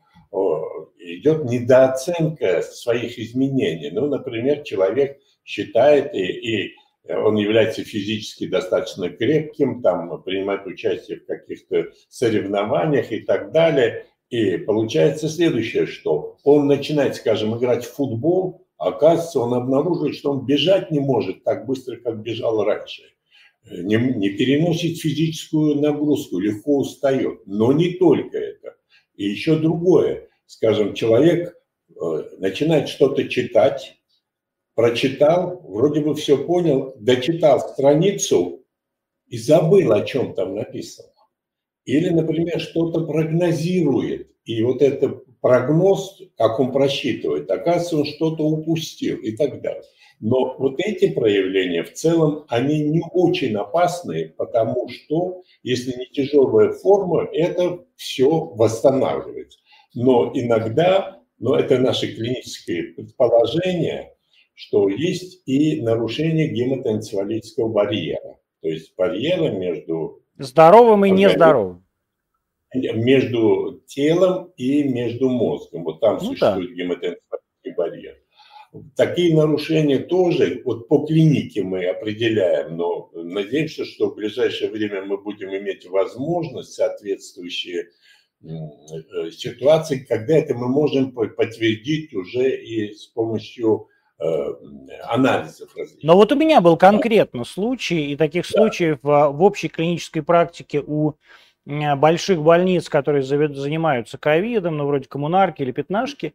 идет 0.98 1.44
недооценка 1.44 2.62
своих 2.62 3.18
изменений. 3.18 3.90
Ну, 3.90 4.06
например, 4.06 4.62
человек 4.62 5.18
считает, 5.44 6.14
и, 6.14 6.20
и 6.20 6.74
он 7.08 7.36
является 7.36 7.84
физически 7.84 8.48
достаточно 8.48 9.08
крепким, 9.08 9.82
там, 9.82 10.22
принимает 10.22 10.66
участие 10.66 11.20
в 11.20 11.26
каких-то 11.26 11.86
соревнованиях 12.08 13.12
и 13.12 13.20
так 13.20 13.52
далее. 13.52 14.06
И 14.28 14.56
получается 14.56 15.28
следующее, 15.28 15.86
что 15.86 16.36
он 16.42 16.66
начинает, 16.66 17.14
скажем, 17.14 17.56
играть 17.56 17.84
в 17.84 17.94
футбол, 17.94 18.66
а 18.76 18.88
оказывается, 18.88 19.40
он 19.40 19.54
обнаруживает, 19.54 20.16
что 20.16 20.32
он 20.32 20.44
бежать 20.44 20.90
не 20.90 20.98
может 20.98 21.44
так 21.44 21.66
быстро, 21.66 21.96
как 21.96 22.20
бежал 22.22 22.62
раньше 22.64 23.02
не, 23.70 23.96
не 23.96 24.30
переносит 24.30 24.98
физическую 24.98 25.76
нагрузку, 25.80 26.38
легко 26.38 26.78
устает. 26.78 27.40
Но 27.46 27.72
не 27.72 27.94
только 27.94 28.38
это. 28.38 28.76
И 29.14 29.24
еще 29.24 29.56
другое. 29.56 30.28
Скажем, 30.46 30.94
человек 30.94 31.54
э, 31.90 32.22
начинает 32.38 32.88
что-то 32.88 33.28
читать, 33.28 33.96
прочитал, 34.74 35.60
вроде 35.66 36.00
бы 36.00 36.14
все 36.14 36.38
понял, 36.38 36.94
дочитал 36.98 37.60
страницу 37.60 38.64
и 39.26 39.38
забыл, 39.38 39.92
о 39.92 40.04
чем 40.04 40.34
там 40.34 40.54
написано. 40.54 41.08
Или, 41.84 42.10
например, 42.10 42.60
что-то 42.60 43.06
прогнозирует, 43.06 44.30
и 44.44 44.62
вот 44.62 44.82
это 44.82 45.08
прогноз, 45.40 46.20
как 46.36 46.60
он 46.60 46.72
просчитывает, 46.72 47.50
оказывается, 47.50 47.96
он 47.96 48.04
что-то 48.04 48.44
упустил 48.44 49.16
и 49.16 49.36
так 49.36 49.62
далее. 49.62 49.82
Но 50.20 50.56
вот 50.58 50.76
эти 50.78 51.12
проявления 51.12 51.82
в 51.82 51.92
целом, 51.92 52.44
они 52.48 52.80
не 52.80 53.02
очень 53.12 53.54
опасны, 53.56 54.32
потому 54.36 54.88
что, 54.88 55.42
если 55.62 55.92
не 55.92 56.06
тяжелая 56.06 56.72
форма, 56.72 57.28
это 57.32 57.84
все 57.96 58.28
восстанавливается. 58.28 59.58
Но 59.94 60.30
иногда, 60.34 61.20
но 61.38 61.56
это 61.56 61.78
наше 61.78 62.14
клиническое 62.14 62.94
предположение, 62.94 64.14
что 64.54 64.88
есть 64.88 65.42
и 65.44 65.82
нарушение 65.82 66.48
гематоэнцефалического 66.48 67.68
барьера. 67.68 68.38
То 68.62 68.68
есть 68.68 68.94
барьера 68.96 69.50
между... 69.50 70.22
Здоровым 70.38 71.04
и 71.04 71.10
нездоровым. 71.10 71.84
Между 72.74 73.82
телом 73.86 74.52
и 74.56 74.82
между 74.82 75.28
мозгом. 75.28 75.84
Вот 75.84 76.00
там 76.00 76.14
ну, 76.14 76.20
существует 76.20 76.70
да. 76.70 76.74
гематоэнцефалический 76.74 77.26
барьер. 77.30 77.45
Такие 78.96 79.34
нарушения 79.34 79.98
тоже, 79.98 80.62
вот 80.64 80.88
по 80.88 81.06
клинике 81.06 81.62
мы 81.62 81.86
определяем, 81.86 82.76
но 82.76 83.10
надеемся, 83.14 83.84
что 83.84 84.10
в 84.10 84.14
ближайшее 84.14 84.70
время 84.70 85.04
мы 85.04 85.18
будем 85.18 85.54
иметь 85.56 85.86
возможность 85.86 86.72
соответствующие 86.72 87.88
э, 88.42 89.30
ситуации, 89.30 90.04
когда 90.08 90.36
это 90.36 90.54
мы 90.54 90.68
можем 90.68 91.12
подтвердить 91.12 92.14
уже 92.14 92.50
и 92.50 92.92
с 92.92 93.06
помощью 93.06 93.88
э, 94.18 94.24
анализов 95.04 95.74
различных. 95.76 96.04
Но 96.04 96.16
вот 96.16 96.32
у 96.32 96.36
меня 96.36 96.60
был 96.60 96.76
конкретно 96.76 97.44
случай, 97.44 98.12
и 98.12 98.16
таких 98.16 98.46
да. 98.50 98.58
случаев 98.58 98.98
в, 99.02 99.28
в 99.30 99.42
общей 99.42 99.68
клинической 99.68 100.22
практике 100.22 100.82
у 100.86 101.14
больших 101.66 102.42
больниц, 102.42 102.88
которые 102.88 103.22
занимаются 103.22 104.18
ковидом, 104.18 104.76
ну, 104.76 104.86
вроде 104.86 105.08
коммунарки 105.08 105.62
или 105.62 105.72
пятнашки, 105.72 106.34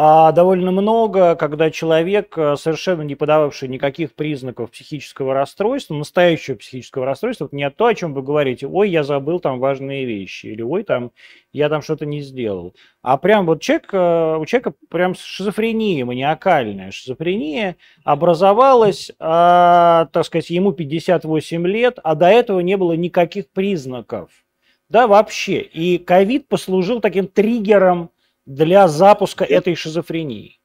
а 0.00 0.30
довольно 0.30 0.70
много, 0.70 1.34
когда 1.34 1.72
человек, 1.72 2.38
э, 2.38 2.54
совершенно 2.54 3.02
не 3.02 3.16
подававший 3.16 3.66
никаких 3.66 4.14
признаков 4.14 4.70
психического 4.70 5.34
расстройства, 5.34 5.94
настоящего 5.94 6.54
психического 6.54 7.04
расстройства, 7.04 7.46
вот 7.46 7.52
не 7.52 7.68
то, 7.68 7.86
о 7.86 7.94
чем 7.96 8.14
вы 8.14 8.22
говорите, 8.22 8.68
ой, 8.68 8.90
я 8.90 9.02
забыл 9.02 9.40
там 9.40 9.58
важные 9.58 10.04
вещи, 10.04 10.46
или 10.46 10.62
ой, 10.62 10.84
там, 10.84 11.10
я 11.52 11.68
там 11.68 11.82
что-то 11.82 12.06
не 12.06 12.20
сделал. 12.20 12.76
А 13.02 13.16
прям 13.16 13.44
вот 13.44 13.60
человек, 13.60 13.88
э, 13.92 14.36
у 14.36 14.46
человека 14.46 14.74
прям 14.88 15.16
шизофрения, 15.16 16.04
маниакальная 16.04 16.92
шизофрения 16.92 17.74
образовалась, 18.04 19.10
а, 19.18 20.06
так 20.12 20.24
сказать, 20.26 20.48
ему 20.50 20.70
58 20.70 21.66
лет, 21.66 21.98
а 22.04 22.14
до 22.14 22.26
этого 22.26 22.60
не 22.60 22.76
было 22.76 22.92
никаких 22.92 23.50
признаков. 23.50 24.30
Да, 24.88 25.08
вообще. 25.08 25.60
И 25.60 25.98
ковид 25.98 26.46
послужил 26.46 27.00
таким 27.00 27.26
триггером 27.26 28.10
для 28.48 28.88
запуска 28.88 29.44
этой 29.44 29.74
шизофрении? 29.74 30.58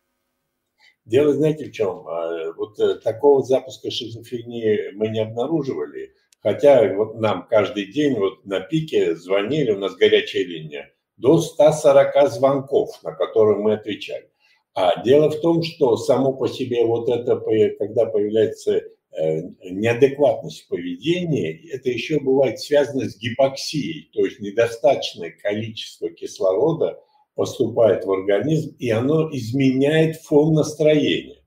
Дело, 1.06 1.34
знаете, 1.34 1.66
в 1.66 1.72
чем? 1.74 2.08
А, 2.08 2.54
вот 2.54 2.80
э, 2.80 2.96
такого 2.96 3.44
запуска 3.44 3.92
шизофрении 3.92 4.92
мы 4.94 5.10
не 5.10 5.20
обнаруживали, 5.20 6.14
хотя 6.42 6.94
вот 6.94 7.16
нам 7.16 7.46
каждый 7.50 7.92
день 7.92 8.16
вот 8.16 8.46
на 8.46 8.62
пике 8.62 9.18
звонили, 9.18 9.72
у 9.72 9.80
нас 9.80 9.96
горячая 9.96 10.46
линия, 10.46 10.94
до 11.18 11.40
140 11.40 12.32
звонков, 12.32 13.04
на 13.04 13.12
которые 13.12 13.60
мы 13.60 13.74
отвечали. 13.74 14.30
А 14.74 15.04
дело 15.04 15.30
в 15.30 15.42
том, 15.42 15.62
что 15.62 15.98
само 15.98 16.32
по 16.32 16.48
себе 16.48 16.86
вот 16.86 17.10
это, 17.10 17.36
когда 17.78 18.06
появляется 18.06 18.78
э, 18.78 19.42
неадекватность 19.62 20.70
поведения, 20.70 21.52
это 21.70 21.90
еще 21.90 22.22
бывает 22.22 22.62
связано 22.62 23.10
с 23.10 23.18
гипоксией, 23.18 24.10
то 24.14 24.24
есть 24.24 24.40
недостаточное 24.40 25.32
количество 25.32 26.10
кислорода– 26.10 26.98
поступает 27.36 28.06
в 28.06 28.12
организм, 28.12 28.76
и 28.80 28.90
оно 28.90 29.30
изменяет 29.32 30.18
фон 30.18 30.54
настроения. 30.54 31.44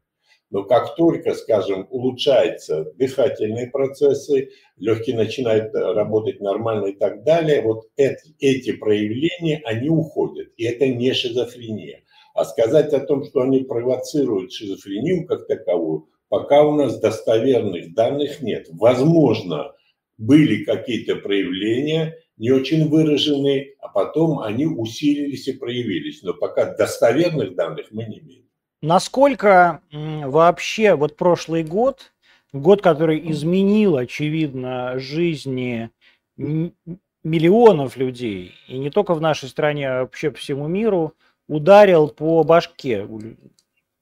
Но 0.51 0.62
как 0.62 0.95
только, 0.97 1.34
скажем, 1.34 1.87
улучшаются 1.91 2.93
дыхательные 2.95 3.66
процессы, 3.68 4.51
легкие 4.76 5.16
начинают 5.16 5.74
работать 5.74 6.41
нормально 6.41 6.87
и 6.87 6.93
так 6.95 7.24
далее, 7.24 7.62
вот 7.62 7.89
эти, 7.97 8.34
эти 8.39 8.72
проявления, 8.72 9.61
они 9.64 9.89
уходят. 9.89 10.49
И 10.57 10.64
это 10.64 10.87
не 10.87 11.12
шизофрения. 11.12 12.05
А 12.34 12.45
сказать 12.45 12.93
о 12.93 13.01
том, 13.01 13.24
что 13.24 13.41
они 13.41 13.61
провоцируют 13.61 14.53
шизофрению 14.53 15.26
как 15.26 15.47
таковую, 15.47 16.09
пока 16.28 16.64
у 16.64 16.74
нас 16.74 17.01
достоверных 17.01 17.95
данных 17.95 18.41
нет. 18.41 18.68
Возможно, 18.70 19.72
были 20.18 20.64
какие-то 20.64 21.16
проявления, 21.16 22.14
не 22.37 22.51
очень 22.51 22.89
выраженные, 22.89 23.74
а 23.80 23.89
потом 23.89 24.41
они 24.41 24.66
усилились 24.66 25.49
и 25.49 25.53
проявились. 25.53 26.22
Но 26.22 26.34
пока 26.34 26.74
достоверных 26.74 27.55
данных 27.55 27.87
мы 27.91 28.05
не 28.05 28.18
имеем. 28.20 28.45
Насколько 28.82 29.80
вообще 29.91 30.95
вот 30.95 31.16
прошлый 31.16 31.64
год, 31.64 32.12
год, 32.53 32.82
который 32.82 33.30
изменил, 33.30 33.97
очевидно, 33.97 34.99
жизни 34.99 35.91
миллионов 36.37 37.97
людей, 37.97 38.55
и 38.68 38.78
не 38.78 38.91
только 38.91 39.14
в 39.14 39.20
нашей 39.20 39.49
стране, 39.49 39.89
а 39.91 40.01
вообще 40.03 40.30
по 40.30 40.39
всему 40.39 40.68
миру, 40.68 41.14
ударил 41.49 42.09
по 42.09 42.45
башке. 42.45 43.05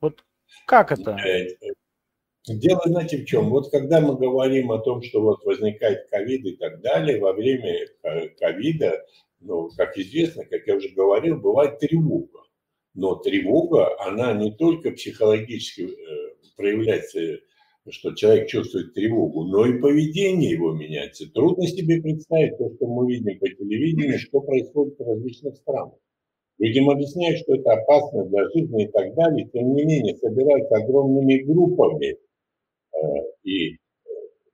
Вот 0.01 0.24
как 0.66 0.93
это? 0.93 1.18
Э, 2.49 2.55
Дело, 2.55 2.80
знаете, 2.84 3.18
в 3.18 3.24
чем? 3.24 3.51
Вот 3.51 3.70
когда 3.70 4.01
мы 4.01 4.16
говорим 4.16 4.70
о 4.72 4.78
том, 4.78 5.03
что 5.03 5.20
вот 5.20 5.45
возникает 5.45 6.09
ковид 6.11 6.45
и 6.45 6.57
так 6.57 6.80
далее, 6.80 7.20
во 7.20 7.32
время 7.32 7.86
ковида, 8.38 9.05
ну, 9.40 9.70
как 9.76 9.97
известно, 9.97 10.45
как 10.45 10.66
я 10.66 10.76
уже 10.76 10.88
говорил, 10.90 11.40
бывает 11.40 11.78
тревога. 11.78 12.40
Но 12.95 13.16
тревога, 13.16 13.99
она 14.01 14.32
не 14.34 14.53
только 14.53 14.92
психологически 14.92 15.82
э, 15.82 16.34
проявляется, 16.57 17.18
что 17.90 18.14
человек 18.14 18.49
чувствует 18.49 18.95
тревогу, 18.95 19.45
но 19.45 19.66
и 19.66 19.78
поведение 19.78 20.51
его 20.53 20.72
меняется. 20.72 21.30
Трудно 21.32 21.66
себе 21.66 22.01
представить 22.01 22.57
то, 22.57 22.70
что 22.74 22.86
мы 22.86 23.11
видим 23.12 23.38
по 23.38 23.49
телевидению, 23.49 24.18
что 24.18 24.40
происходит 24.40 24.99
в 24.99 25.03
различных 25.03 25.57
странах. 25.57 25.99
Людям 26.59 26.88
объясняют, 26.88 27.40
что 27.40 27.57
это 27.57 27.72
опасно 27.72 28.26
для 28.26 28.49
жизни 28.51 28.84
и 28.84 28.88
так 28.88 29.14
далее, 29.14 29.49
тем 29.53 29.74
не 29.74 29.84
менее 29.84 30.16
собираются 30.16 30.76
огромными 30.76 31.38
группами 31.42 32.16
и 33.42 33.72
э, 33.72 33.76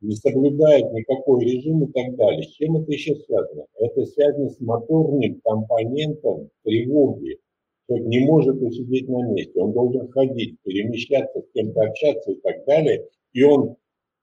не 0.01 0.17
соблюдает 0.17 0.93
никакой 0.93 1.45
режим 1.45 1.85
и 1.85 1.93
так 1.93 2.17
далее. 2.17 2.43
С 2.43 2.53
чем 2.53 2.77
это 2.77 2.91
еще 2.93 3.15
связано? 3.17 3.67
Это 3.79 4.07
связано 4.07 4.51
с 4.51 4.61
моторным 4.61 5.41
компонентом 5.45 6.51
тревоги. 6.65 7.39
Человек 7.87 8.07
не 8.09 8.21
может 8.21 8.63
усидеть 8.63 9.09
на 9.09 9.27
месте, 9.33 9.61
он 9.61 9.73
должен 9.73 10.09
ходить, 10.13 10.57
перемещаться, 10.63 11.41
с 11.41 11.53
кем-то 11.53 11.83
общаться 11.83 12.31
и 12.31 12.37
так 12.37 12.65
далее. 12.65 13.07
И 13.33 13.43
он 13.43 13.77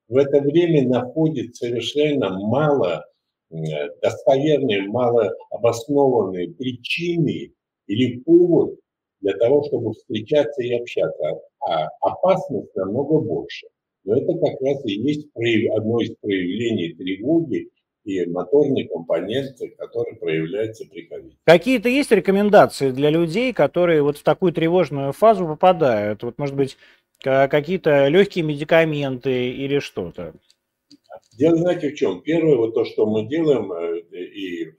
в 0.08 0.16
это 0.16 0.40
время 0.42 0.88
находит 0.88 1.56
совершенно 1.56 2.30
мало 2.40 3.06
э, 3.52 3.56
достоверные, 4.02 4.84
мало 4.84 5.34
обоснованные 5.52 6.50
причины 6.54 7.52
или 7.88 8.20
повод 8.20 8.80
для 9.20 9.34
того, 9.34 9.64
чтобы 9.64 9.94
встречаться 9.94 10.62
и 10.64 10.74
общаться. 10.74 11.42
А 11.60 11.88
опасность 12.02 12.74
намного 12.76 13.20
больше. 13.20 13.68
Но 14.08 14.16
это 14.16 14.34
как 14.40 14.62
раз 14.62 14.86
и 14.86 14.94
есть 14.94 15.28
одно 15.76 16.00
из 16.00 16.16
проявлений 16.22 16.94
тревоги 16.94 17.70
и 18.06 18.26
моторный 18.26 18.88
компонент, 18.88 19.58
который 19.78 20.16
проявляется 20.16 20.86
при 20.90 21.02
ковиде. 21.02 21.36
Какие-то 21.44 21.90
есть 21.90 22.10
рекомендации 22.12 22.92
для 22.92 23.10
людей, 23.10 23.52
которые 23.52 24.02
вот 24.02 24.18
в 24.18 24.24
такую 24.24 24.54
тревожную 24.54 25.12
фазу 25.12 25.46
попадают? 25.46 26.24
Вот, 26.24 26.38
может 26.38 26.56
быть, 26.56 26.78
какие-то 27.22 28.08
легкие 28.08 28.46
медикаменты 28.46 29.50
или 29.50 29.80
что-то? 29.80 30.34
Дело, 31.38 31.58
знаете, 31.58 31.90
в 31.90 31.96
чем? 31.96 32.22
Первое, 32.22 32.56
вот 32.56 32.76
то, 32.76 32.86
что 32.86 33.06
мы 33.06 33.28
делаем, 33.28 33.74
э, 33.74 34.00
и 34.24 34.72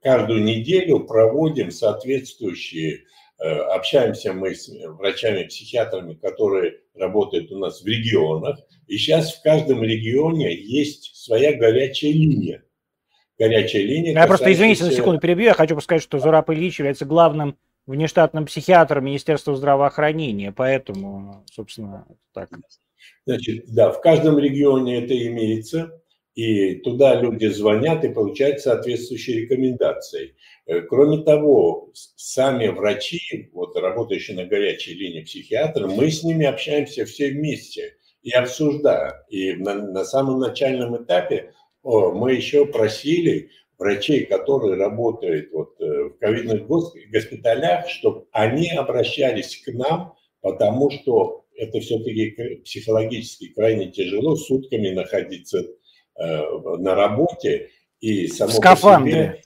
каждую 0.00 0.42
неделю 0.42 1.00
проводим 1.00 1.70
соответствующие 1.70 3.00
общаемся 3.40 4.32
мы 4.32 4.54
с 4.54 4.68
врачами-психиатрами, 4.68 6.14
которые 6.14 6.80
работают 6.94 7.50
у 7.52 7.58
нас 7.58 7.82
в 7.82 7.86
регионах. 7.86 8.58
И 8.86 8.96
сейчас 8.98 9.34
в 9.34 9.42
каждом 9.42 9.82
регионе 9.82 10.54
есть 10.54 11.16
своя 11.16 11.56
горячая 11.56 12.12
линия. 12.12 12.64
Горячая 13.38 13.82
линия. 13.82 14.12
Я 14.12 14.26
просто, 14.26 14.52
извините, 14.52 14.84
на 14.84 14.92
секунду 14.92 15.20
перебью. 15.20 15.46
Я 15.46 15.54
хочу 15.54 15.80
сказать, 15.80 16.02
что 16.02 16.18
Зураб 16.18 16.50
Ильич 16.50 16.78
является 16.78 17.06
главным 17.06 17.56
внештатным 17.86 18.46
психиатром 18.46 19.04
Министерства 19.04 19.56
здравоохранения. 19.56 20.52
Поэтому, 20.52 21.44
собственно, 21.50 22.06
так. 22.34 22.50
Значит, 23.24 23.64
да, 23.68 23.90
в 23.92 24.00
каждом 24.02 24.38
регионе 24.38 25.02
это 25.02 25.16
имеется 25.26 25.99
и 26.34 26.76
туда 26.76 27.20
люди 27.20 27.46
звонят 27.46 28.04
и 28.04 28.08
получают 28.08 28.60
соответствующие 28.60 29.42
рекомендации. 29.42 30.36
Э, 30.66 30.82
кроме 30.82 31.24
того, 31.24 31.90
сами 31.94 32.68
врачи, 32.68 33.50
вот 33.52 33.76
работающие 33.76 34.36
на 34.36 34.44
горячей 34.44 34.94
линии 34.94 35.22
психиатры, 35.22 35.86
мы 35.86 36.10
с 36.10 36.22
ними 36.22 36.46
общаемся 36.46 37.04
все 37.04 37.30
вместе 37.30 37.96
и 38.22 38.30
обсуждаем. 38.30 39.14
И 39.28 39.54
на, 39.54 39.74
на 39.74 40.04
самом 40.04 40.38
начальном 40.38 41.02
этапе 41.02 41.52
о, 41.82 42.12
мы 42.12 42.34
еще 42.34 42.66
просили, 42.66 43.50
врачей, 43.80 44.26
которые 44.26 44.76
работают 44.76 45.50
вот 45.52 45.80
э, 45.80 45.84
в 45.84 46.18
ковидных 46.18 46.66
госпиталях, 46.66 47.88
чтобы 47.88 48.26
они 48.30 48.68
обращались 48.70 49.62
к 49.64 49.72
нам, 49.72 50.14
потому 50.42 50.90
что 50.90 51.46
это 51.56 51.80
все-таки 51.80 52.60
психологически 52.64 53.52
крайне 53.54 53.90
тяжело 53.90 54.36
сутками 54.36 54.90
находиться 54.90 55.66
на 56.20 56.94
работе 56.94 57.70
и 58.00 58.26
само 58.28 58.52
в 58.52 58.60
по 58.60 58.76
себе 58.76 59.42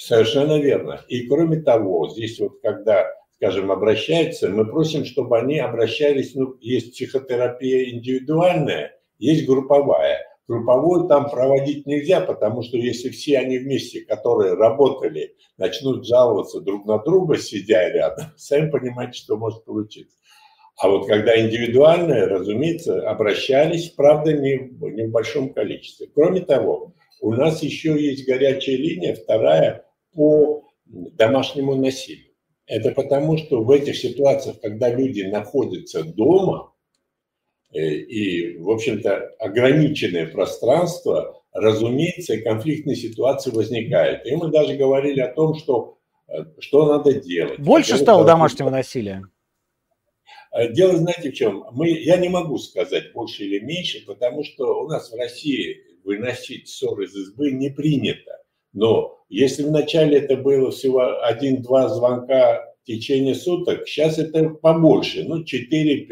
Совершенно 0.00 0.58
верно. 0.58 1.04
И 1.08 1.26
кроме 1.26 1.60
того, 1.60 2.08
здесь 2.08 2.40
вот 2.40 2.60
когда, 2.62 3.06
скажем, 3.34 3.70
обращаются, 3.70 4.48
мы 4.48 4.64
просим, 4.64 5.04
чтобы 5.04 5.38
они 5.38 5.58
обращались, 5.58 6.34
ну, 6.34 6.56
есть 6.62 6.92
психотерапия 6.92 7.90
индивидуальная, 7.90 8.98
есть 9.18 9.46
групповая. 9.46 10.26
Групповую 10.48 11.06
там 11.06 11.28
проводить 11.28 11.86
нельзя, 11.86 12.22
потому 12.22 12.62
что 12.62 12.78
если 12.78 13.10
все 13.10 13.38
они 13.38 13.58
вместе, 13.58 14.00
которые 14.00 14.54
работали, 14.54 15.36
начнут 15.58 16.06
жаловаться 16.06 16.62
друг 16.62 16.86
на 16.86 16.98
друга, 16.98 17.36
сидя 17.36 17.86
рядом, 17.90 18.28
сами 18.36 18.70
понимаете, 18.70 19.18
что 19.18 19.36
может 19.36 19.66
получиться. 19.66 20.16
А 20.80 20.88
вот 20.88 21.06
когда 21.06 21.38
индивидуальные, 21.38 22.24
разумеется, 22.24 23.06
обращались, 23.06 23.90
правда, 23.90 24.32
не, 24.32 24.70
не 24.94 25.08
в 25.08 25.10
большом 25.10 25.52
количестве. 25.52 26.08
Кроме 26.14 26.40
того, 26.40 26.94
у 27.20 27.32
нас 27.32 27.62
еще 27.62 28.02
есть 28.02 28.26
горячая 28.26 28.76
линия, 28.76 29.14
вторая, 29.14 29.84
по 30.14 30.64
домашнему 30.86 31.74
насилию. 31.74 32.32
Это 32.66 32.92
потому, 32.92 33.36
что 33.36 33.62
в 33.62 33.70
этих 33.70 33.94
ситуациях, 33.94 34.58
когда 34.62 34.88
люди 34.88 35.20
находятся 35.20 36.02
дома, 36.02 36.72
э, 37.74 37.78
и, 37.78 38.56
в 38.56 38.70
общем-то, 38.70 39.32
ограниченное 39.38 40.28
пространство, 40.28 41.42
разумеется, 41.52 42.40
конфликтные 42.40 42.96
ситуации 42.96 43.50
возникают. 43.50 44.24
И 44.24 44.34
мы 44.34 44.48
даже 44.48 44.76
говорили 44.76 45.20
о 45.20 45.34
том, 45.34 45.56
что, 45.56 45.98
э, 46.26 46.44
что 46.58 46.86
надо 46.86 47.20
делать. 47.20 47.58
Больше 47.58 47.98
стало 47.98 48.24
домашнего 48.24 48.70
насилия? 48.70 49.22
Э, 50.52 50.68
дело, 50.72 50.96
знаете, 50.96 51.30
в 51.30 51.34
чем? 51.34 51.64
Мы, 51.72 51.90
я 51.90 52.16
не 52.16 52.28
могу 52.28 52.58
сказать 52.58 53.12
больше 53.12 53.44
или 53.44 53.64
меньше, 53.64 54.04
потому 54.06 54.44
что 54.44 54.82
у 54.82 54.88
нас 54.88 55.10
в 55.10 55.16
России 55.16 55.82
выносить 56.04 56.68
ссоры 56.68 57.04
из 57.04 57.14
избы 57.14 57.52
не 57.52 57.70
принято. 57.70 58.38
Но 58.72 59.18
если 59.28 59.62
вначале 59.62 60.18
это 60.18 60.36
было 60.36 60.70
всего 60.70 61.22
один-два 61.22 61.88
звонка 61.88 62.64
в 62.82 62.86
течение 62.86 63.34
суток, 63.34 63.86
сейчас 63.86 64.18
это 64.18 64.48
побольше, 64.48 65.24
ну 65.24 65.42
4-5, 65.42 66.08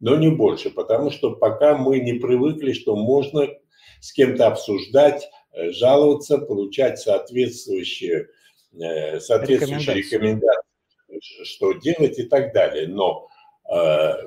но 0.00 0.16
не 0.16 0.30
больше, 0.30 0.70
потому 0.70 1.10
что 1.10 1.32
пока 1.32 1.76
мы 1.76 2.00
не 2.00 2.14
привыкли, 2.14 2.72
что 2.72 2.96
можно 2.96 3.48
с 4.00 4.12
кем-то 4.12 4.48
обсуждать, 4.48 5.28
э, 5.52 5.70
жаловаться, 5.70 6.38
получать 6.38 6.98
соответствующие, 6.98 8.28
э, 8.80 9.20
соответствующие 9.20 9.96
рекомендации. 9.96 10.56
рекомендации, 11.08 11.44
что 11.44 11.72
делать 11.74 12.18
и 12.18 12.24
так 12.24 12.52
далее. 12.52 12.88
Но 12.88 13.29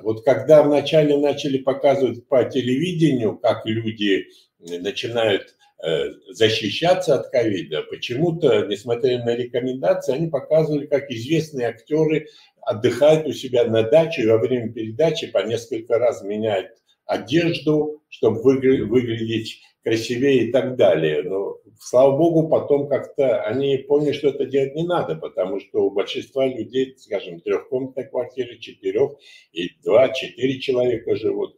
вот 0.02 0.24
когда 0.24 0.62
вначале 0.62 1.18
начали 1.18 1.58
показывать 1.58 2.26
по 2.28 2.44
телевидению, 2.44 3.36
как 3.36 3.66
люди 3.66 4.26
начинают 4.58 5.54
Э, 5.86 6.14
защищаться 6.30 7.16
от 7.16 7.28
ковида. 7.28 7.82
Почему-то, 7.82 8.64
несмотря 8.64 9.22
на 9.22 9.34
рекомендации, 9.34 10.14
они 10.14 10.28
показывали, 10.28 10.86
как 10.86 11.10
известные 11.10 11.66
актеры 11.66 12.28
отдыхают 12.62 13.26
у 13.26 13.32
себя 13.32 13.64
на 13.66 13.82
даче 13.82 14.22
и 14.22 14.26
во 14.26 14.38
время 14.38 14.72
передачи 14.72 15.26
по 15.26 15.44
несколько 15.44 15.98
раз 15.98 16.22
меняют 16.22 16.68
одежду, 17.04 18.02
чтобы 18.08 18.40
выглядеть 18.42 19.60
красивее 19.82 20.46
и 20.46 20.52
так 20.52 20.76
далее. 20.76 21.22
Но, 21.22 21.58
слава 21.80 22.16
богу, 22.16 22.48
потом 22.48 22.88
как-то 22.88 23.42
они 23.42 23.78
поняли, 23.78 24.12
что 24.12 24.28
это 24.28 24.46
делать 24.46 24.74
не 24.74 24.86
надо, 24.86 25.16
потому 25.16 25.60
что 25.60 25.84
у 25.84 25.90
большинства 25.90 26.46
людей, 26.46 26.94
скажем, 26.98 27.40
трехкомнатная 27.40 28.04
квартира, 28.06 28.56
четырех 28.58 29.12
и 29.52 29.70
два-четыре 29.82 30.60
человека 30.60 31.16
живут. 31.16 31.56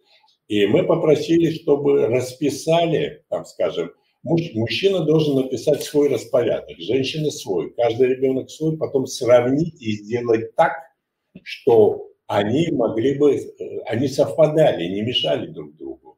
И 0.49 0.67
мы 0.67 0.85
попросили, 0.85 1.51
чтобы 1.51 2.07
расписали, 2.07 3.25
там, 3.29 3.45
скажем, 3.45 3.93
Мужчина 4.55 5.05
должен 5.05 5.37
написать 5.37 5.85
свой 5.85 6.09
распорядок, 6.09 6.77
женщина 6.79 7.31
свой, 7.31 7.73
каждый 7.75 8.09
ребенок 8.09 8.51
свой, 8.51 8.77
потом 8.77 9.07
сравнить 9.07 9.81
и 9.81 9.93
сделать 9.93 10.53
так, 10.57 10.73
что 11.45 12.09
они 12.27 12.69
могли 12.73 13.17
бы, 13.17 13.37
э, 13.37 13.79
они 13.87 14.09
совпадали, 14.09 14.85
не 14.89 15.03
мешали 15.03 15.47
друг 15.47 15.77
другу. 15.77 16.16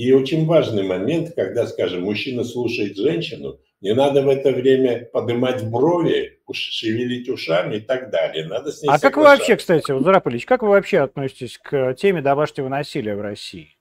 И 0.00 0.12
очень 0.12 0.46
важный 0.46 0.82
момент, 0.82 1.34
когда, 1.36 1.66
скажем, 1.66 2.04
мужчина 2.04 2.42
слушает 2.42 2.96
женщину, 2.96 3.60
не 3.82 3.92
надо 3.92 4.22
в 4.22 4.30
это 4.30 4.50
время 4.50 5.04
поднимать 5.04 5.62
брови, 5.68 6.40
шевелить 6.50 7.28
ушами 7.28 7.76
и 7.76 7.80
так 7.80 8.08
далее. 8.08 8.46
Надо 8.46 8.72
с 8.72 8.80
ней 8.80 8.88
а 8.88 8.98
как 8.98 9.18
вы 9.18 9.24
вообще, 9.24 9.56
кстати, 9.56 9.90
вот, 9.90 10.02
Зараполич, 10.02 10.46
как 10.46 10.62
вы 10.62 10.70
вообще 10.70 11.00
относитесь 11.00 11.58
к 11.58 11.92
теме 11.98 12.22
домашнего 12.22 12.70
насилия 12.70 13.14
в 13.14 13.20
России? 13.20 13.76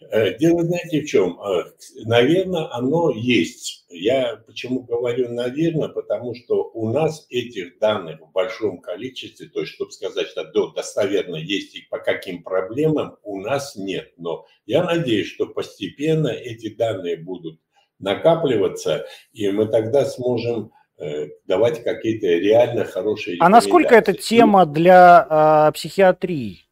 Э, 0.00 0.36
дело, 0.38 0.64
знаете, 0.64 1.02
в 1.02 1.06
чем? 1.06 1.38
Э, 1.40 1.64
наверное, 2.04 2.72
оно 2.72 3.10
есть. 3.10 3.84
Я 3.90 4.36
почему 4.46 4.80
говорю 4.80 5.28
наверное, 5.30 5.88
потому 5.88 6.34
что 6.34 6.70
у 6.72 6.90
нас 6.90 7.26
этих 7.28 7.78
данных 7.78 8.20
в 8.20 8.32
большом 8.32 8.80
количестве, 8.80 9.48
то 9.48 9.60
есть, 9.60 9.74
чтобы 9.74 9.92
сказать, 9.92 10.28
что 10.28 10.70
достоверно 10.70 11.36
есть 11.36 11.74
и 11.74 11.82
по 11.90 11.98
каким 11.98 12.42
проблемам, 12.42 13.16
у 13.22 13.40
нас 13.40 13.76
нет. 13.76 14.12
Но 14.16 14.46
я 14.64 14.84
надеюсь, 14.84 15.28
что 15.28 15.46
постепенно 15.46 16.28
эти 16.28 16.74
данные 16.74 17.16
будут 17.16 17.60
накапливаться, 17.98 19.06
и 19.32 19.50
мы 19.50 19.66
тогда 19.66 20.06
сможем 20.06 20.72
э, 20.98 21.28
давать 21.46 21.84
какие-то 21.84 22.26
реально 22.26 22.86
хорошие 22.86 23.36
А 23.40 23.50
насколько 23.50 23.94
эта 23.94 24.14
тема 24.14 24.64
для 24.64 25.68
э, 25.68 25.72
психиатрии? 25.74 26.69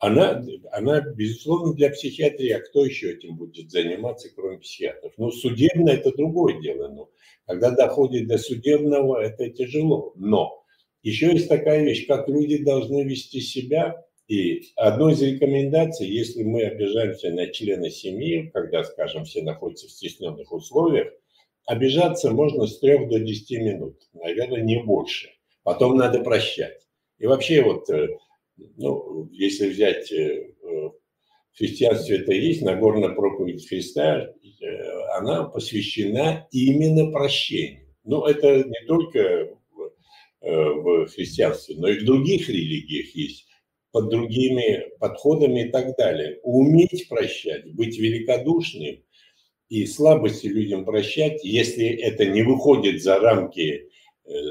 Она, 0.00 0.42
она, 0.72 1.02
безусловно, 1.02 1.74
для 1.74 1.90
психиатрии, 1.90 2.50
а 2.52 2.60
кто 2.60 2.86
еще 2.86 3.12
этим 3.12 3.36
будет 3.36 3.70
заниматься, 3.70 4.30
кроме 4.34 4.58
психиатров? 4.58 5.12
Ну, 5.18 5.30
судебное– 5.30 5.94
это 5.96 6.16
другое 6.16 6.58
дело. 6.60 6.88
Но 6.88 7.10
когда 7.46 7.70
доходит 7.70 8.26
до 8.26 8.38
судебного, 8.38 9.22
это 9.22 9.50
тяжело. 9.50 10.14
Но 10.16 10.64
еще 11.02 11.32
есть 11.32 11.48
такая 11.48 11.84
вещь, 11.84 12.06
как 12.06 12.28
люди 12.28 12.64
должны 12.64 13.04
вести 13.04 13.40
себя. 13.42 14.02
И 14.26 14.68
одной 14.76 15.12
из 15.12 15.22
рекомендаций, 15.22 16.08
если 16.08 16.44
мы 16.44 16.62
обижаемся 16.62 17.30
на 17.30 17.48
члена 17.48 17.90
семьи, 17.90 18.50
когда, 18.54 18.84
скажем, 18.84 19.26
все 19.26 19.42
находятся 19.42 19.86
в 19.86 19.90
стесненных 19.90 20.50
условиях, 20.50 21.12
обижаться 21.66 22.30
можно 22.30 22.66
с 22.66 22.78
трех 22.78 23.08
до 23.10 23.20
десяти 23.20 23.58
минут, 23.58 24.00
наверное, 24.14 24.62
не 24.62 24.82
больше. 24.82 25.28
Потом 25.62 25.98
надо 25.98 26.20
прощать. 26.20 26.86
И 27.18 27.26
вообще 27.26 27.62
вот 27.62 27.90
э, 27.90 28.08
ну, 28.76 29.28
если 29.32 29.68
взять 29.68 30.10
э, 30.12 30.52
в 30.62 31.58
христианстве 31.58 32.18
это 32.18 32.32
есть, 32.32 32.62
Нагорная 32.62 33.10
проповедь 33.10 33.68
Христа, 33.68 34.20
э, 34.20 34.66
она 35.18 35.44
посвящена 35.44 36.48
именно 36.50 37.10
прощению. 37.10 37.86
Но 38.04 38.26
это 38.26 38.64
не 38.64 38.86
только 38.86 39.50
в 40.40 40.42
э, 40.42 41.06
христианстве, 41.06 41.76
но 41.78 41.88
и 41.88 41.98
в 41.98 42.04
других 42.04 42.48
религиях 42.48 43.14
есть 43.14 43.46
под 43.92 44.08
другими 44.08 44.86
подходами 44.98 45.66
и 45.66 45.70
так 45.70 45.96
далее. 45.96 46.38
Уметь 46.42 47.08
прощать, 47.08 47.74
быть 47.74 47.98
великодушным 47.98 49.02
и 49.68 49.86
слабости 49.86 50.46
людям 50.46 50.84
прощать, 50.84 51.44
если 51.44 51.86
это 51.86 52.26
не 52.26 52.42
выходит 52.42 53.02
за 53.02 53.18
рамки 53.18 53.88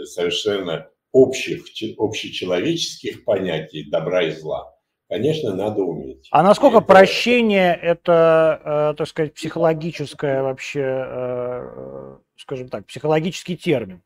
совершенно 0.05 0.89
общих, 1.12 1.66
общечеловеческих 1.97 3.24
понятий 3.26 3.89
добра 3.89 4.24
и 4.24 4.32
зла, 4.32 4.76
конечно, 5.07 5.55
надо 5.55 5.82
уметь. 5.82 6.28
А 6.32 6.43
насколько 6.43 6.78
это... 6.78 6.86
прощение 6.86 7.78
это, 7.82 8.91
э, 8.93 8.97
так 8.97 9.07
сказать, 9.07 9.34
психологическое 9.34 10.43
вообще, 10.43 10.82
э, 10.84 12.18
скажем 12.38 12.70
так, 12.70 12.86
психологический 12.86 13.57
термин? 13.57 14.03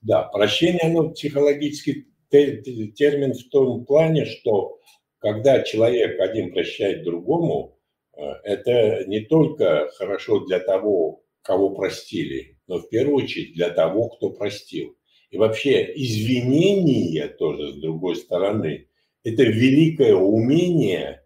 Да, 0.00 0.24
прощение, 0.24 0.82
оно 0.82 1.10
психологический 1.10 2.06
термин 2.30 3.32
в 3.34 3.48
том 3.50 3.84
плане, 3.84 4.24
что 4.24 4.78
когда 5.18 5.62
человек 5.62 6.20
один 6.20 6.52
прощает 6.52 7.04
другому, 7.04 7.78
э, 8.16 8.22
это 8.44 9.04
не 9.06 9.20
только 9.20 9.88
хорошо 9.96 10.40
для 10.40 10.60
того, 10.60 11.22
кого 11.42 11.70
простили, 11.70 12.58
но 12.66 12.78
в 12.78 12.88
первую 12.88 13.24
очередь 13.24 13.54
для 13.54 13.70
того, 13.70 14.08
кто 14.08 14.30
простил. 14.30 14.96
И 15.30 15.38
вообще 15.38 15.92
извинение 15.94 17.28
тоже, 17.28 17.72
с 17.72 17.76
другой 17.76 18.16
стороны, 18.16 18.88
это 19.24 19.42
великое 19.42 20.14
умение, 20.14 21.22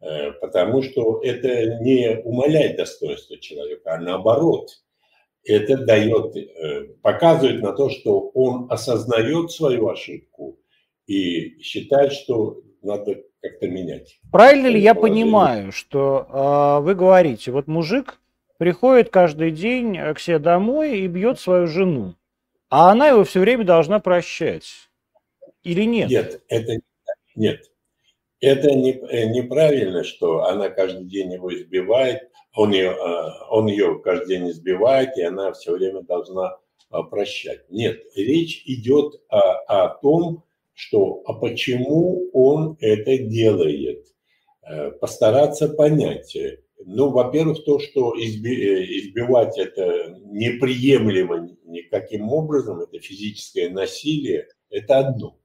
э, 0.00 0.32
потому 0.32 0.82
что 0.82 1.20
это 1.22 1.78
не 1.80 2.20
умаляет 2.24 2.76
достоинство 2.76 3.38
человека, 3.38 3.94
а 3.94 3.98
наоборот, 3.98 4.70
это 5.44 5.76
дает, 5.78 6.36
э, 6.36 6.88
показывает 7.02 7.62
на 7.62 7.72
то, 7.72 7.88
что 7.88 8.30
он 8.34 8.66
осознает 8.68 9.52
свою 9.52 9.88
ошибку 9.88 10.58
и 11.06 11.60
считает, 11.60 12.12
что 12.12 12.62
надо 12.82 13.22
как-то 13.40 13.68
менять. 13.68 14.18
Правильно 14.32 14.66
ли 14.66 14.80
я 14.80 14.96
понимаю, 14.96 15.70
что 15.70 16.26
э, 16.28 16.84
вы 16.84 16.96
говорите, 16.96 17.52
вот 17.52 17.68
мужик 17.68 18.18
приходит 18.58 19.10
каждый 19.10 19.52
день 19.52 19.96
к 20.14 20.18
себе 20.18 20.40
домой 20.40 20.98
и 20.98 21.06
бьет 21.06 21.38
свою 21.38 21.68
жену. 21.68 22.16
А 22.68 22.90
она 22.90 23.08
его 23.08 23.24
все 23.24 23.40
время 23.40 23.64
должна 23.64 24.00
прощать. 24.00 24.88
Или 25.62 25.84
нет? 25.84 26.10
Нет, 26.10 26.42
это 26.48 26.72
нет. 27.34 27.60
Это 28.40 28.70
не, 28.72 28.92
э, 28.92 29.26
неправильно, 29.26 30.04
что 30.04 30.44
она 30.44 30.68
каждый 30.68 31.06
день 31.06 31.32
его 31.32 31.54
избивает, 31.54 32.30
он 32.54 32.72
ее, 32.72 32.90
э, 32.90 33.30
он 33.50 33.66
ее 33.66 34.00
каждый 34.04 34.28
день 34.28 34.50
избивает, 34.50 35.16
и 35.16 35.22
она 35.22 35.52
все 35.52 35.72
время 35.72 36.02
должна 36.02 36.58
э, 36.92 36.98
прощать. 37.10 37.70
Нет, 37.70 37.98
речь 38.14 38.62
идет 38.66 39.20
о, 39.28 39.84
о 39.84 39.88
том, 40.00 40.44
что 40.74 41.22
а 41.24 41.32
почему 41.32 42.28
он 42.32 42.76
это 42.80 43.16
делает. 43.18 44.06
Постараться 45.00 45.68
понять. 45.68 46.36
Ну, 46.88 47.10
во-первых, 47.10 47.64
то, 47.64 47.80
что 47.80 48.14
избивать 48.16 49.58
это 49.58 50.20
неприемлемо 50.22 51.50
никаким 51.64 52.32
образом, 52.32 52.78
это 52.78 53.00
физическое 53.00 53.70
насилие, 53.70 54.46
это 54.70 54.98
одно. 55.00 55.36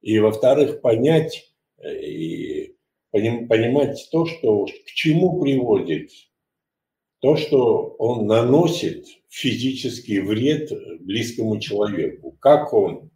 И, 0.00 0.18
во-вторых, 0.18 0.80
понять 0.80 1.54
и 1.80 2.74
понимать 3.12 4.08
то, 4.10 4.26
что 4.26 4.64
к 4.66 4.86
чему 4.86 5.40
приводит 5.40 6.10
то, 7.20 7.36
что 7.36 7.94
он 7.98 8.26
наносит 8.26 9.06
физический 9.28 10.18
вред 10.18 10.72
близкому 11.02 11.60
человеку, 11.60 12.32
как 12.40 12.72
он, 12.72 13.12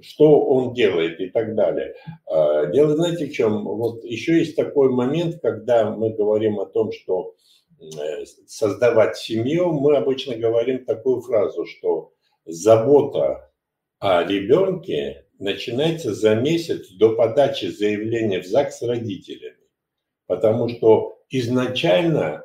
что 0.00 0.44
он 0.44 0.74
делает 0.74 1.20
и 1.20 1.28
так 1.28 1.54
далее. 1.54 1.94
А, 2.26 2.66
дело, 2.66 2.94
знаете, 2.96 3.26
в 3.26 3.32
чем? 3.32 3.64
Вот 3.64 4.04
еще 4.04 4.38
есть 4.38 4.56
такой 4.56 4.90
момент, 4.90 5.40
когда 5.40 5.90
мы 5.90 6.10
говорим 6.10 6.60
о 6.60 6.66
том, 6.66 6.92
что 6.92 7.34
э, 7.80 8.24
создавать 8.46 9.16
семью, 9.16 9.72
мы 9.72 9.96
обычно 9.96 10.36
говорим 10.36 10.84
такую 10.84 11.20
фразу, 11.20 11.66
что 11.66 12.12
забота 12.44 13.50
о 13.98 14.24
ребенке 14.24 15.26
начинается 15.38 16.14
за 16.14 16.34
месяц 16.34 16.90
до 16.92 17.14
подачи 17.14 17.66
заявления 17.66 18.40
в 18.40 18.46
ЗАГС 18.46 18.78
с 18.78 18.82
родителями. 18.82 19.56
Потому 20.26 20.68
что 20.68 21.18
изначально 21.28 22.44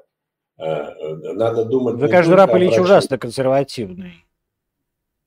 э, 0.57 0.63
надо 0.63 1.65
думать... 1.65 1.95
Вы, 1.95 2.09
кажется, 2.09 2.35
Рап 2.35 2.55
Ильич 2.55 2.77
ужасно 2.77 3.17
консервативный. 3.17 4.25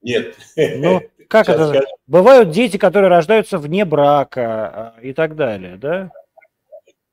Нет. 0.03 0.35
Ну, 0.57 1.03
как 1.31 1.47
Сейчас 1.47 1.57
это? 1.57 1.69
Скажу. 1.69 1.87
Бывают 2.09 2.51
дети, 2.51 2.77
которые 2.77 3.09
рождаются 3.09 3.57
вне 3.57 3.85
брака 3.85 4.95
а, 4.97 5.01
и 5.01 5.13
так 5.13 5.37
далее, 5.37 5.77
да? 5.77 6.11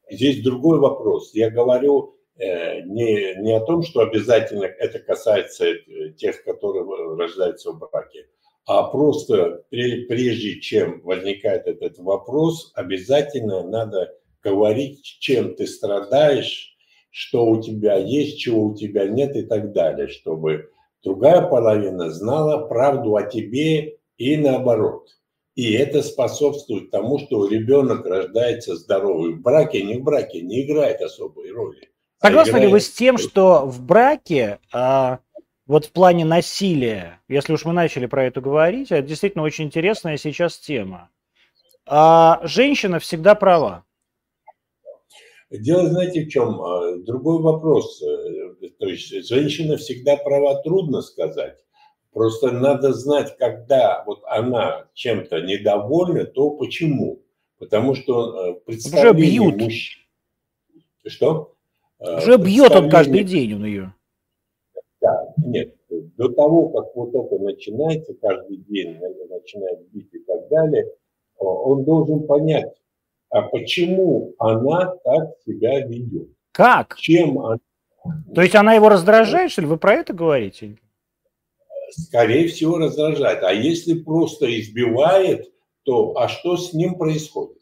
Здесь 0.09 0.41
другой 0.41 0.79
вопрос. 0.79 1.35
Я 1.35 1.51
говорю 1.51 2.15
э, 2.37 2.81
не, 2.81 3.35
не 3.35 3.55
о 3.55 3.59
том, 3.59 3.83
что 3.83 4.01
обязательно 4.01 4.63
это 4.63 4.97
касается 4.99 5.65
э, 5.67 6.13
тех, 6.17 6.43
которые 6.43 6.83
рождаются 7.15 7.71
в 7.71 7.77
браке, 7.77 8.27
а 8.65 8.83
просто 8.83 9.63
прежде 9.69 10.59
чем 10.61 11.01
возникает 11.03 11.67
этот 11.67 11.99
вопрос, 11.99 12.71
обязательно 12.73 13.63
надо 13.63 14.13
говорить, 14.43 15.03
чем 15.03 15.55
ты 15.55 15.67
страдаешь, 15.67 16.75
что 17.11 17.45
у 17.45 17.61
тебя 17.61 17.97
есть, 17.97 18.39
чего 18.39 18.65
у 18.65 18.75
тебя 18.75 19.07
нет 19.07 19.35
и 19.35 19.43
так 19.43 19.73
далее, 19.73 20.07
чтобы 20.07 20.69
другая 21.03 21.41
половина 21.41 22.09
знала 22.09 22.67
правду 22.67 23.15
о 23.15 23.23
тебе 23.23 23.96
и 24.17 24.37
наоборот. 24.37 25.09
И 25.55 25.73
это 25.73 26.03
способствует 26.03 26.91
тому, 26.91 27.17
что 27.19 27.47
ребенок 27.47 28.05
рождается 28.05 28.75
здоровый. 28.75 29.33
В 29.33 29.41
браке, 29.41 29.81
не 29.81 29.95
в 29.95 30.03
браке, 30.03 30.41
не 30.41 30.65
играет 30.65 31.01
особой 31.01 31.51
роли. 31.51 31.89
А 32.19 32.27
Согласны 32.27 32.49
а 32.49 32.51
играет... 32.51 32.67
ли 32.67 32.73
вы 32.73 32.79
с 32.79 32.91
тем, 32.91 33.17
что 33.17 33.65
в 33.65 33.81
браке 33.81 34.59
а, 34.71 35.19
вот 35.65 35.85
в 35.85 35.91
плане 35.91 36.25
насилия, 36.25 37.21
если 37.27 37.53
уж 37.53 37.65
мы 37.65 37.73
начали 37.73 38.05
про 38.05 38.25
это 38.25 38.39
говорить, 38.39 38.91
это 38.91 39.07
действительно 39.07 39.43
очень 39.43 39.65
интересная 39.65 40.17
сейчас 40.17 40.57
тема. 40.59 41.09
А 41.87 42.39
женщина 42.43 42.99
всегда 42.99 43.33
права. 43.33 43.83
Дело, 45.49 45.89
знаете, 45.89 46.25
в 46.25 46.29
чем? 46.29 46.61
А, 46.61 46.97
другой 46.97 47.41
вопрос. 47.41 48.01
Э, 48.01 48.67
то 48.79 48.87
есть 48.87 49.27
женщина 49.27 49.77
всегда 49.77 50.17
права, 50.17 50.61
трудно 50.61 51.01
сказать. 51.01 51.57
Просто 52.17 52.49
надо 52.49 52.93
знать, 52.93 53.37
когда 53.37 54.03
вот 54.07 54.23
она 54.25 54.87
чем-то 54.95 55.41
недовольна, 55.41 56.25
то 56.25 56.49
почему. 56.49 57.21
Потому 57.59 57.93
что 57.93 58.47
э, 58.47 58.53
представление 58.65 59.39
Уже 59.39 59.51
бьют. 59.51 59.61
мужчин... 59.61 60.01
Что? 61.05 61.53
Уже 61.99 62.37
бьет 62.37 62.71
он 62.71 62.89
каждый 62.89 63.23
день 63.23 63.53
он 63.53 63.65
ее. 63.65 63.93
Да, 64.99 65.31
нет, 65.45 65.75
до 65.89 66.29
того, 66.29 66.69
как 66.69 66.95
вот 66.95 67.09
это 67.13 67.37
начинается, 67.37 68.15
каждый 68.19 68.57
день 68.67 68.97
начинает 69.29 69.87
бить 69.91 70.11
и 70.11 70.19
так 70.21 70.49
далее, 70.49 70.91
он 71.37 71.83
должен 71.83 72.25
понять, 72.25 72.73
а 73.29 73.43
почему 73.43 74.33
она 74.39 74.87
так 75.03 75.35
себя 75.45 75.85
ведет. 75.85 76.29
Как? 76.51 76.95
Чем 76.97 77.37
она... 77.37 77.59
То 78.33 78.41
есть 78.41 78.55
она 78.55 78.73
его 78.73 78.89
раздражает, 78.89 79.51
что 79.51 79.61
ли? 79.61 79.67
Вы 79.67 79.77
про 79.77 79.93
это 79.93 80.13
говорите? 80.13 80.77
Скорее 81.89 82.47
всего, 82.47 82.77
раздражает. 82.77 83.43
А 83.43 83.53
если 83.53 83.93
просто 83.93 84.59
избивает, 84.59 85.51
то 85.83 86.17
а 86.17 86.27
что 86.27 86.57
с 86.57 86.73
ним 86.73 86.95
происходит? 86.95 87.57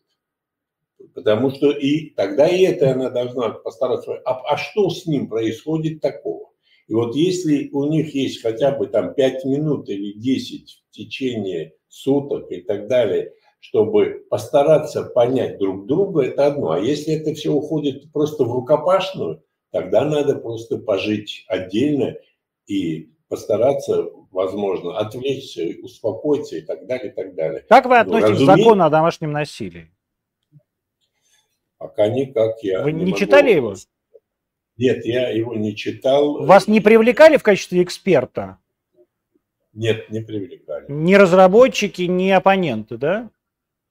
Потому 1.14 1.52
что 1.52 1.72
и 1.72 2.10
тогда 2.12 2.48
и 2.48 2.64
это 2.64 2.92
она 2.92 3.10
должна 3.10 3.50
постараться. 3.50 4.14
А, 4.26 4.42
а 4.54 4.58
что 4.58 4.90
с 4.90 5.06
ним 5.06 5.30
происходит 5.30 6.02
такого? 6.02 6.50
И 6.88 6.94
вот 6.94 7.16
если 7.16 7.70
у 7.72 7.86
них 7.86 8.14
есть 8.14 8.42
хотя 8.42 8.72
бы 8.72 8.88
там 8.88 9.14
5 9.14 9.46
минут 9.46 9.90
или 9.90 10.14
10 10.14 10.84
в 10.90 10.92
течение 10.92 11.74
суток 11.88 12.52
и 12.52 12.62
так 12.62 12.88
далее, 12.88 13.34
чтобы 13.60 14.26
постараться 14.30 15.04
понять 15.04 15.58
друг 15.58 15.88
друга, 15.88 16.24
это 16.24 16.48
одно. 16.48 16.72
А 16.72 16.80
если 16.80 17.14
это 17.14 17.34
все 17.34 17.52
уходит 17.52 18.12
просто 18.12 18.44
в 18.44 18.52
рукопашную, 18.52 19.44
тогда 19.72 20.06
надо 20.06 20.36
просто 20.36 20.78
пожить 20.78 21.46
отдельно 21.48 22.16
и 22.68 23.10
постараться, 23.28 24.10
возможно, 24.32 24.98
отвлечься, 24.98 25.64
успокоиться 25.82 26.58
и 26.58 26.62
так 26.62 26.86
далее, 26.88 27.12
и 27.12 27.16
так 27.16 27.36
далее. 27.36 27.66
Как 27.68 27.86
вы 27.86 27.98
относитесь 27.98 28.40
разуме... 28.40 28.54
к 28.54 28.58
закону 28.58 28.84
о 28.86 28.90
домашнем 28.90 29.32
насилии? 29.32 29.92
Пока 31.78 32.08
никак. 32.08 32.64
Я 32.64 32.84
вы 32.84 32.92
не, 32.92 33.06
не 33.06 33.16
читали 33.16 33.52
его? 33.52 33.76
Нет, 34.78 35.06
я 35.06 35.30
его 35.30 35.56
не 35.56 35.76
читал. 35.76 36.46
Вас 36.46 36.68
не 36.68 36.82
привлекали 36.82 37.38
в 37.38 37.44
качестве 37.44 37.84
эксперта? 37.84 38.60
Нет, 39.74 40.10
не 40.10 40.22
привлекали. 40.22 40.86
Ни 40.88 41.16
разработчики, 41.16 42.04
ни 42.04 42.30
оппоненты, 42.30 42.98
да? 42.98 43.30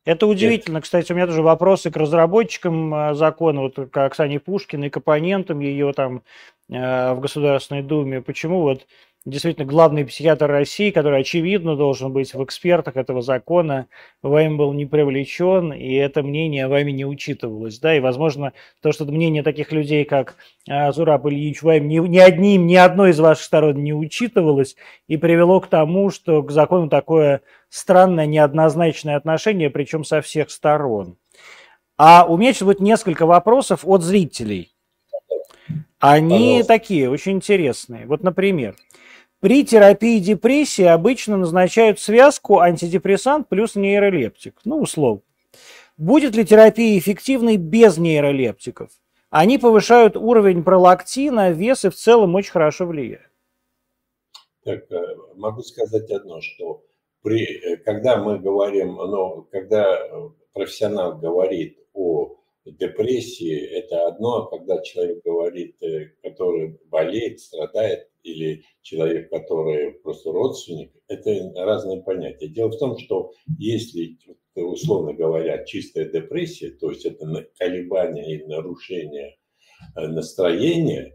Это 0.05 0.27
удивительно. 0.27 0.77
Нет. 0.77 0.85
Кстати, 0.85 1.13
у 1.13 1.15
меня 1.15 1.27
тоже 1.27 1.43
вопросы 1.43 1.91
к 1.91 1.97
разработчикам 1.97 2.95
э, 2.95 3.15
закона, 3.15 3.63
вот 3.63 3.91
к 3.91 3.97
Оксане 4.05 4.39
Пушкиной, 4.39 4.91
к 4.91 4.99
оппонентам 4.99 5.61
ее 5.61 5.93
там 5.95 6.23
э, 6.69 7.15
в 7.15 7.21
Государственной 7.21 7.83
Думе. 7.83 8.21
Почему 8.21 8.61
вот 8.61 8.87
действительно 9.27 9.67
главный 9.67 10.05
психиатр 10.05 10.47
России, 10.47 10.91
который, 10.91 11.21
очевидно, 11.21 11.77
должен 11.77 12.13
быть 12.13 12.35
в 12.35 12.45
экспертах 12.45 12.97
этого 12.97 13.23
закона, 13.23 13.87
вами 14.23 14.55
был 14.55 14.73
не 14.73 14.85
привлечен, 14.85 15.73
и 15.73 15.95
это 15.95 16.23
мнение 16.23 16.69
вами 16.69 16.91
не 16.91 17.07
учитывалось. 17.07 17.79
Да? 17.79 17.97
И, 17.97 18.01
возможно, 18.01 18.53
то, 18.83 18.93
что 18.93 19.05
мнение 19.07 19.43
таких 19.43 19.73
людей, 19.73 20.05
как 20.05 20.37
а, 20.69 20.93
Зураб 20.93 21.27
Ильич 21.27 21.63
вами 21.63 21.87
ни, 21.87 21.99
ни 21.99 22.19
одним, 22.19 22.67
ни 22.67 22.77
одной 22.77 23.11
из 23.11 23.21
ваших 23.21 23.45
сторон 23.45 23.83
не 23.83 23.95
учитывалось, 23.95 24.77
и 25.09 25.17
привело 25.17 25.61
к 25.61 25.69
тому, 25.69 26.11
что 26.11 26.43
к 26.43 26.51
закону 26.51 26.89
такое 26.89 27.41
странное, 27.71 28.27
неоднозначное 28.27 29.17
отношение, 29.17 29.71
причем 29.71 30.05
со 30.05 30.21
всех 30.21 30.51
сторон. 30.51 31.17
А 31.97 32.27
у 32.29 32.37
меня 32.37 32.53
сейчас 32.53 32.67
будет 32.67 32.81
несколько 32.81 33.25
вопросов 33.25 33.81
от 33.85 34.03
зрителей. 34.03 34.71
Они 35.99 36.61
Пожалуйста. 36.61 36.69
такие, 36.69 37.11
очень 37.11 37.33
интересные. 37.33 38.05
Вот, 38.07 38.23
например, 38.23 38.75
при 39.45 39.63
терапии 39.63 40.21
депрессии 40.21 40.87
обычно 40.87 41.37
назначают 41.37 42.01
связку 42.01 42.61
антидепрессант 42.61 43.47
плюс 43.47 43.75
нейролептик. 43.75 44.59
Ну, 44.65 44.79
условно. 44.79 45.21
Будет 45.99 46.35
ли 46.35 46.47
терапия 46.47 46.99
эффективной 46.99 47.59
без 47.59 47.99
нейролептиков? 47.99 48.89
Они 49.29 49.59
повышают 49.59 50.17
уровень 50.17 50.65
пролактина, 50.65 51.51
вес 51.51 51.85
и 51.85 51.91
в 51.91 51.95
целом 51.95 52.35
очень 52.35 52.53
хорошо 52.53 52.87
влияют. 52.87 53.29
Так, 54.65 54.91
э, 54.91 55.17
могу 55.35 55.61
сказать 55.61 56.11
одно, 56.11 56.41
что 56.41 56.83
при, 57.21 57.45
э, 57.45 57.77
когда 57.85 58.17
мы 58.17 58.39
говорим, 58.39 58.95
ну, 58.95 59.47
когда 59.53 60.09
профессионал 60.55 61.19
говорит 61.19 61.77
о 61.93 62.39
депрессии, 62.65 63.59
это 63.59 64.07
одно, 64.07 64.37
а 64.37 64.57
когда 64.57 64.81
человек 64.81 65.23
говорит, 65.23 65.77
э, 65.83 66.13
который 66.23 66.81
болеет, 66.87 67.41
страдает, 67.41 68.09
или 68.25 68.65
человек, 68.83 69.31
который 69.31 69.93
просто 70.03 70.33
родственник, 70.33 70.93
это 71.09 71.53
разные 71.55 72.03
понятия. 72.03 72.49
Дело 72.49 72.71
в 72.71 72.79
том, 72.79 72.99
что 72.99 73.33
если, 73.59 74.19
условно 74.57 75.15
говоря, 75.15 75.65
чистая 75.65 76.07
депрессия, 76.07 76.71
то 76.71 76.91
есть 76.91 77.05
это 77.05 77.27
колебания 77.59 78.37
и 78.37 78.47
нарушение 78.47 79.37
настроение, 79.97 81.15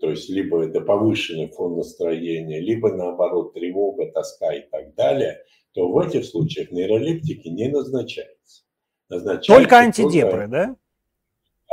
то 0.00 0.10
есть 0.10 0.28
либо 0.30 0.64
это 0.64 0.80
повышенный 0.80 1.48
фон 1.48 1.76
настроения, 1.76 2.60
либо 2.60 2.92
наоборот 2.92 3.54
тревога, 3.54 4.10
тоска 4.10 4.54
и 4.54 4.62
так 4.70 4.94
далее, 4.94 5.38
то 5.74 5.88
в 5.90 5.98
этих 5.98 6.24
случаях 6.24 6.70
нейролептики 6.70 7.48
не 7.48 7.68
назначаются. 7.68 8.64
назначаются 9.08 9.54
только 9.54 9.76
антидепры, 9.76 10.30
только, 10.30 10.48
да? 10.48 10.76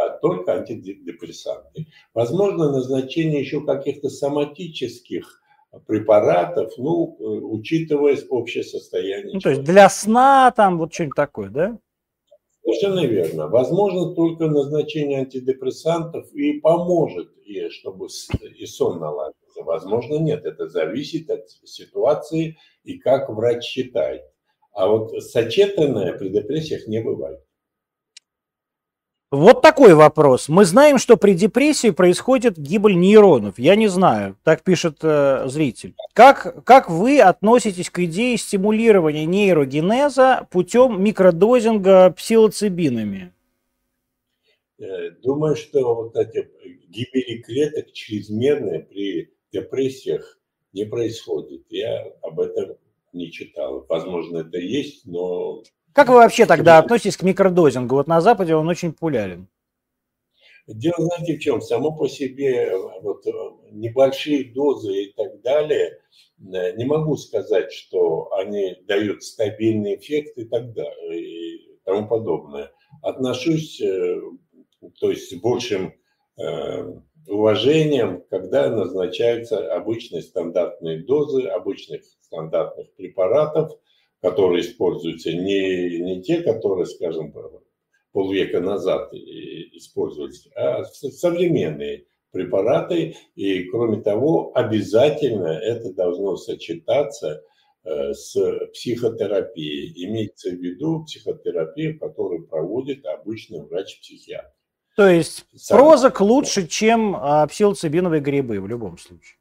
А, 0.06 0.18
только 0.20 0.53
антидепрессанты. 0.53 1.88
Возможно, 2.14 2.72
назначение 2.72 3.39
еще 3.39 3.66
каких-то 3.66 4.10
соматических 4.10 5.41
препаратов, 5.88 6.74
ну, 6.78 7.18
э, 7.20 7.24
учитывая 7.24 8.18
общее 8.30 8.64
состояние. 8.64 9.34
Ну, 9.34 9.39
то 9.39 9.49
есть 9.49 9.64
для 9.64 9.89
сна 9.89 10.51
там 10.56 10.78
вот 10.78 10.93
что-нибудь 10.93 11.16
такое, 11.16 11.49
да? 11.49 11.78
Совершенно 12.64 13.06
верно. 13.06 13.47
Возможно, 13.47 14.16
только 14.16 14.47
назначение 14.47 15.20
антидепрессантов 15.20 16.34
и 16.34 16.60
поможет, 16.60 17.30
и 17.45 17.70
чтобы 17.70 18.08
и 18.58 18.66
сон 18.66 18.99
наладился. 18.99 19.64
Возможно, 19.64 20.16
нет. 20.16 20.45
Это 20.45 20.68
зависит 20.68 21.30
от 21.30 21.49
ситуации 21.64 22.58
и 22.84 22.97
как 22.97 23.30
врач 23.30 23.64
считает. 23.64 24.24
А 24.74 24.88
вот 24.88 25.12
сочетанное 25.24 26.18
при 26.18 26.30
депрессиях 26.30 26.88
не 26.88 27.01
бывает. 27.01 27.39
Вот 29.36 29.62
такой 29.62 29.94
вопрос. 29.96 30.48
Мы 30.48 30.64
знаем, 30.64 30.98
что 30.98 31.18
при 31.18 31.34
депрессии 31.34 31.90
происходит 31.90 32.58
гибель 32.58 32.98
нейронов. 32.98 33.60
Я 33.60 33.76
не 33.76 33.90
знаю, 33.90 34.38
так 34.46 34.64
пишет 34.64 35.00
э, 35.02 35.44
зритель. 35.48 35.94
Как, 36.14 36.64
как 36.64 36.90
вы 36.90 37.20
относитесь 37.20 37.90
к 37.90 38.00
идее 38.00 38.38
стимулирования 38.38 39.26
нейрогенеза 39.26 40.48
путем 40.52 41.04
микродозинга 41.04 42.12
псилоцибинами? 42.12 43.34
Э, 44.80 45.10
думаю, 45.22 45.58
что 45.58 45.96
вот 45.96 46.16
эти 46.16 46.50
гибели 46.88 47.42
клеток 47.42 47.92
чрезмерные 47.92 48.80
при 48.84 49.34
депрессиях 49.52 50.40
не 50.72 50.86
происходит. 50.86 51.66
Я 51.70 52.06
об 52.22 52.40
этом 52.40 52.78
не 53.12 53.34
читал. 53.34 53.86
Возможно, 53.90 54.38
это 54.38 54.60
есть, 54.60 55.06
но 55.06 55.62
как 55.96 56.10
вы 56.10 56.16
вообще 56.16 56.46
тогда 56.46 56.78
относитесь 56.78 57.16
к 57.16 57.24
микродозингу? 57.24 57.96
Вот 57.96 58.08
на 58.08 58.20
Западе 58.20 58.54
он 58.54 58.68
очень 58.68 58.91
популярен. 58.91 59.48
Дело, 60.68 60.96
знаете, 60.98 61.38
в 61.38 61.39
чем? 61.39 61.62
Само 61.62 61.96
по 61.96 62.10
себе 62.10 62.70
вот, 63.02 63.24
небольшие 63.72 64.52
дозы 64.52 65.06
и 65.06 65.14
так 65.14 65.41
далее, 65.41 65.98
не 66.38 66.84
могу 66.84 67.16
сказать, 67.16 67.72
что 67.72 68.34
они 68.34 68.76
дают 68.86 69.24
стабильный 69.24 69.96
эффект 69.96 70.38
и 70.38 70.43
так 70.43 70.74
далее, 70.74 71.22
и 71.22 71.80
тому 71.86 72.10
подобное. 72.10 72.72
Отношусь, 73.02 73.80
э, 73.80 74.20
то 75.00 75.12
есть 75.12 75.30
с 75.30 75.39
большим 75.39 75.93
э, 76.38 76.93
уважением, 77.26 78.22
когда 78.30 78.70
назначаются 78.70 79.74
обычные 79.74 80.24
стандартные 80.24 81.06
дозы 81.06 81.43
обычных 81.43 82.04
стандартных 82.04 82.93
препаратов– 82.96 83.72
которые 84.26 84.61
используются, 84.61 85.32
не, 85.32 85.99
не 85.99 86.23
те, 86.23 86.41
которые, 86.41 86.88
скажем, 86.88 87.32
полвека 88.11 88.59
назад 88.59 89.13
использовались, 89.13 90.47
а 90.55 90.84
современные 90.84 92.05
препараты. 92.32 93.15
И, 93.36 93.65
кроме 93.65 94.01
того, 94.01 94.51
обязательно 94.55 95.47
это 95.47 95.93
должно 95.93 96.38
сочетаться 96.38 97.43
э, 97.84 98.13
с 98.13 98.36
психотерапией. 98.73 99.93
Имеется 100.07 100.49
в 100.49 100.55
виду 100.55 101.03
психотерапия, 101.03 101.95
которую 101.99 102.47
проводит 102.47 103.05
обычный 103.05 103.61
врач-психиатр. 103.61 104.49
То 104.95 105.07
есть 105.07 105.45
Сам... 105.55 105.78
прозак 105.78 106.19
лучше, 106.21 106.67
чем 106.67 107.15
а, 107.15 107.45
псилоцибиновые 107.45 108.21
грибы 108.21 108.59
в 108.59 108.67
любом 108.67 108.97
случае? 108.97 109.38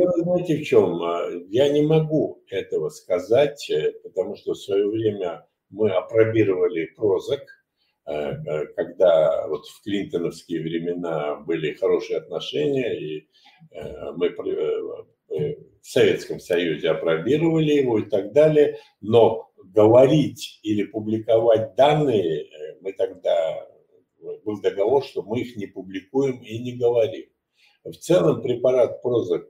Дело, 0.00 0.12
знаете, 0.16 0.56
в 0.56 0.64
чем? 0.64 1.02
А, 1.02 1.28
я 1.50 1.68
не 1.68 1.82
могу 1.82 2.42
этого 2.48 2.88
сказать, 2.88 3.68
э, 3.68 3.92
потому 4.02 4.34
что 4.34 4.54
в 4.54 4.58
свое 4.58 4.88
время 4.88 5.46
мы 5.68 5.90
опробировали 5.90 6.86
прозак, 6.96 7.42
э, 8.06 8.12
э, 8.12 8.66
когда 8.76 9.46
вот 9.48 9.66
в 9.66 9.82
клинтоновские 9.82 10.62
времена 10.62 11.36
были 11.36 11.74
хорошие 11.74 12.16
отношения, 12.16 12.98
и 12.98 13.28
мы 14.16 14.30
в 14.30 15.06
Советском 15.82 16.40
Союзе 16.40 16.88
опробировали 16.88 17.72
его 17.72 17.98
и 17.98 18.08
так 18.08 18.32
далее, 18.32 18.78
но 19.02 19.50
говорить 19.62 20.60
или 20.62 20.84
публиковать 20.84 21.74
данные 21.74 22.46
мы 22.80 22.94
тогда 22.94 23.68
был 24.46 24.62
договор, 24.62 25.04
что 25.04 25.22
мы 25.22 25.40
их 25.40 25.56
не 25.56 25.66
публикуем 25.66 26.42
и 26.42 26.58
не 26.58 26.72
говорим. 26.78 27.26
В 27.84 27.92
целом 27.92 28.40
препарат 28.40 29.02
Прозак 29.02 29.44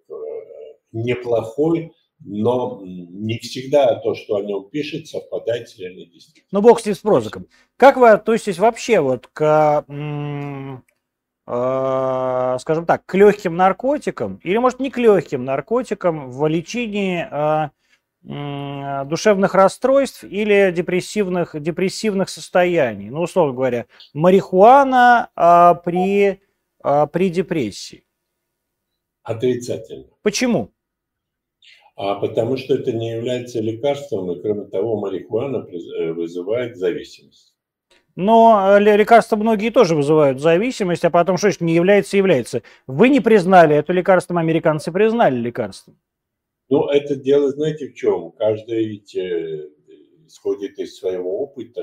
неплохой, 0.92 1.92
но 2.22 2.80
не 2.84 3.38
всегда 3.38 3.94
то, 3.96 4.14
что 4.14 4.36
о 4.36 4.42
нем 4.42 4.68
пишет, 4.70 5.08
совпадает 5.08 5.68
с 5.68 5.78
реальной 5.78 6.06
действительностью. 6.06 6.44
Ну, 6.52 6.60
бог 6.60 6.80
с 6.80 6.86
ним 6.86 6.94
с 6.94 6.98
Прозаком. 6.98 7.46
Как 7.76 7.96
вы 7.96 8.10
относитесь 8.10 8.58
вообще 8.58 9.00
вот 9.00 9.26
к, 9.28 9.84
э, 11.46 12.56
скажем 12.60 12.86
так, 12.86 13.06
к 13.06 13.14
легким 13.14 13.56
наркотикам, 13.56 14.36
или, 14.42 14.58
может, 14.58 14.80
не 14.80 14.90
к 14.90 14.98
легким 14.98 15.44
наркотикам 15.44 16.30
в 16.30 16.46
лечении 16.46 17.26
э, 17.30 17.70
э, 18.28 19.04
душевных 19.06 19.54
расстройств 19.54 20.24
или 20.24 20.70
депрессивных, 20.72 21.60
депрессивных 21.60 22.28
состояний? 22.28 23.08
Ну, 23.08 23.22
условно 23.22 23.54
говоря, 23.54 23.86
марихуана 24.12 25.30
э, 25.34 25.74
при, 25.84 26.42
э, 26.84 27.06
при 27.06 27.30
депрессии. 27.30 28.04
Отрицательно. 29.22 30.08
Почему? 30.22 30.70
А 32.02 32.14
потому 32.14 32.56
что 32.56 32.76
это 32.76 32.92
не 32.92 33.10
является 33.10 33.60
лекарством, 33.60 34.32
и 34.32 34.40
кроме 34.40 34.64
того, 34.64 34.98
марихуана 34.98 35.66
э, 35.68 36.12
вызывает 36.12 36.78
зависимость. 36.78 37.54
Но 38.16 38.78
э, 38.78 38.80
лекарства 38.80 39.36
многие 39.36 39.68
тоже 39.68 39.94
вызывают 39.94 40.40
зависимость, 40.40 41.04
а 41.04 41.10
потом 41.10 41.36
что 41.36 41.52
не 41.62 41.74
является, 41.74 42.16
является. 42.16 42.62
Вы 42.86 43.10
не 43.10 43.20
признали 43.20 43.76
это 43.76 43.92
лекарством, 43.92 44.38
американцы 44.38 44.90
признали 44.90 45.36
лекарством. 45.36 45.98
Ну, 46.70 46.88
это 46.88 47.16
дело, 47.16 47.50
знаете, 47.50 47.88
в 47.90 47.94
чем? 47.94 48.32
Каждый 48.32 48.86
ведь 48.86 49.14
исходит 50.26 50.78
из 50.78 50.96
своего 50.96 51.42
опыта 51.42 51.82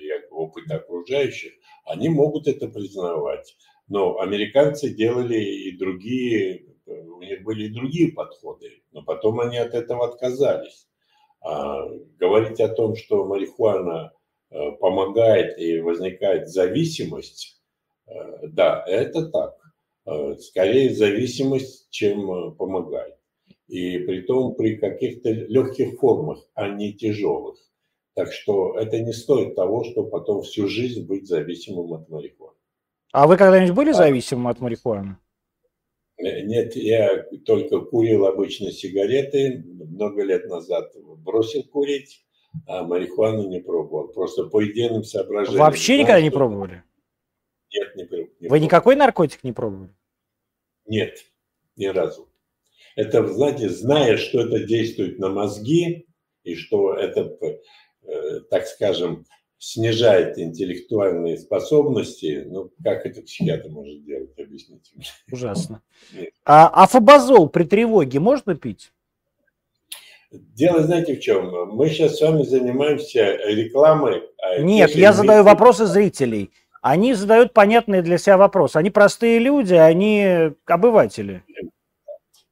и 0.00 0.08
опыта 0.30 0.76
окружающих. 0.76 1.54
Они 1.84 2.08
могут 2.08 2.46
это 2.46 2.68
признавать. 2.68 3.56
Но 3.88 4.20
американцы 4.20 4.90
делали 4.90 5.40
и 5.40 5.76
другие 5.76 6.75
у 6.86 7.20
них 7.22 7.42
были 7.42 7.64
и 7.64 7.74
другие 7.74 8.12
подходы, 8.12 8.82
но 8.92 9.02
потом 9.02 9.40
они 9.40 9.58
от 9.58 9.74
этого 9.74 10.06
отказались. 10.06 10.86
А 11.40 11.86
говорить 12.18 12.60
о 12.60 12.68
том, 12.68 12.96
что 12.96 13.24
марихуана 13.24 14.12
э, 14.50 14.72
помогает 14.72 15.58
и 15.58 15.80
возникает 15.80 16.48
зависимость, 16.48 17.60
э, 18.06 18.48
да, 18.48 18.82
это 18.86 19.28
так. 19.30 19.56
Э, 20.06 20.36
скорее 20.40 20.94
зависимость, 20.94 21.88
чем 21.90 22.54
помогает. 22.56 23.16
И 23.68 23.98
при 23.98 24.22
том 24.22 24.54
при 24.54 24.76
каких-то 24.76 25.30
легких 25.30 25.98
формах, 25.98 26.38
а 26.54 26.68
не 26.68 26.92
тяжелых. 26.92 27.58
Так 28.14 28.32
что 28.32 28.78
это 28.78 28.98
не 28.98 29.12
стоит 29.12 29.54
того, 29.54 29.84
чтобы 29.84 30.08
потом 30.08 30.42
всю 30.42 30.68
жизнь 30.68 31.04
быть 31.06 31.26
зависимым 31.26 31.92
от 31.92 32.08
марихуаны. 32.08 32.56
А 33.12 33.26
вы 33.26 33.36
когда-нибудь 33.36 33.74
были 33.74 33.90
а... 33.90 33.94
зависимым 33.94 34.48
от 34.48 34.60
марихуаны? 34.60 35.18
Нет, 36.18 36.76
я 36.76 37.24
только 37.44 37.80
курил 37.80 38.26
обычно 38.26 38.72
сигареты, 38.72 39.62
много 39.66 40.22
лет 40.22 40.46
назад 40.46 40.94
бросил 41.18 41.62
курить, 41.64 42.24
а 42.66 42.84
марихуану 42.84 43.48
не 43.48 43.60
пробовал. 43.60 44.08
Просто 44.08 44.44
по 44.44 44.64
идейным 44.66 45.04
соображениям. 45.04 45.60
Вообще 45.60 45.94
знаю, 45.94 46.00
никогда 46.00 46.20
не 46.22 46.30
пробовали? 46.30 46.82
Нет, 47.72 47.96
не, 47.96 48.02
не 48.02 48.08
Вы 48.08 48.26
пробовал. 48.40 48.62
никакой 48.62 48.96
наркотик 48.96 49.44
не 49.44 49.52
пробовали? 49.52 49.94
Нет, 50.86 51.18
ни 51.76 51.86
разу. 51.86 52.28
Это, 52.94 53.26
знаете, 53.26 53.68
зная, 53.68 54.16
что 54.16 54.40
это 54.40 54.64
действует 54.64 55.18
на 55.18 55.28
мозги, 55.28 56.06
и 56.44 56.54
что 56.54 56.94
это, 56.94 57.36
э, 58.02 58.40
так 58.48 58.66
скажем, 58.66 59.26
снижает 59.58 60.38
интеллектуальные 60.38 61.38
способности, 61.38 62.44
ну, 62.46 62.70
как 62.82 63.06
это 63.06 63.22
психиатр 63.22 63.68
может 63.70 64.04
делать, 64.04 64.38
объясните 64.38 64.92
мне. 64.94 65.06
Ужасно. 65.32 65.82
А 66.44 66.68
афобазол 66.68 67.48
при 67.48 67.64
тревоге 67.64 68.20
можно 68.20 68.54
пить? 68.54 68.92
Дело, 70.30 70.82
знаете, 70.82 71.16
в 71.16 71.20
чем? 71.20 71.74
Мы 71.74 71.88
сейчас 71.88 72.18
с 72.18 72.20
вами 72.20 72.42
занимаемся 72.42 73.36
рекламой. 73.46 74.22
А 74.42 74.58
Нет, 74.58 74.90
я 74.90 75.12
задаю 75.12 75.44
вопросы 75.44 75.86
зрителей. 75.86 76.50
Они 76.82 77.14
задают 77.14 77.52
понятные 77.52 78.02
для 78.02 78.18
себя 78.18 78.36
вопросы. 78.36 78.76
Они 78.76 78.90
простые 78.90 79.38
люди, 79.38 79.74
они 79.74 80.52
обыватели. 80.66 81.42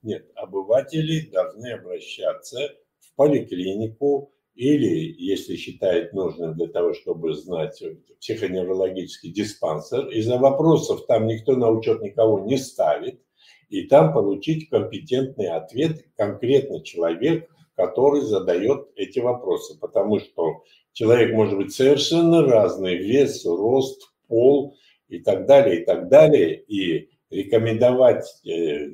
Нет, 0.03 0.27
обыватели 0.35 1.31
должны 1.31 1.73
обращаться 1.73 2.59
в 3.01 3.15
поликлинику, 3.15 4.34
или, 4.55 5.15
если 5.19 5.57
считает 5.57 6.13
нужным 6.13 6.55
для 6.55 6.69
того, 6.69 6.95
чтобы 6.95 7.35
знать 7.35 7.83
психоневрологический 8.21 9.33
диспансер, 9.33 10.09
из-за 10.09 10.39
вопросов 10.39 11.07
там 11.07 11.27
никто 11.27 11.57
на 11.57 11.71
учет 11.71 12.03
никого 12.03 12.41
не 12.41 12.57
ставит, 12.57 13.21
и 13.69 13.83
там 13.83 14.13
получить 14.13 14.69
компетентный 14.69 15.49
ответ 15.49 16.05
конкретно 16.17 16.83
человек, 16.85 17.51
который 17.75 18.21
задает 18.21 18.89
эти 18.95 19.19
вопросы, 19.19 19.79
потому 19.81 20.21
что 20.21 20.63
человек 20.93 21.35
может 21.35 21.57
быть 21.57 21.75
совершенно 21.75 22.43
разный, 22.43 22.97
вес, 22.97 23.45
рост, 23.45 24.13
пол 24.29 24.77
и 25.09 25.19
так 25.19 25.47
далее, 25.47 25.83
и 25.83 25.85
так 25.85 26.09
далее, 26.09 26.61
и 26.61 27.11
рекомендовать 27.31 28.25
э, 28.47 28.87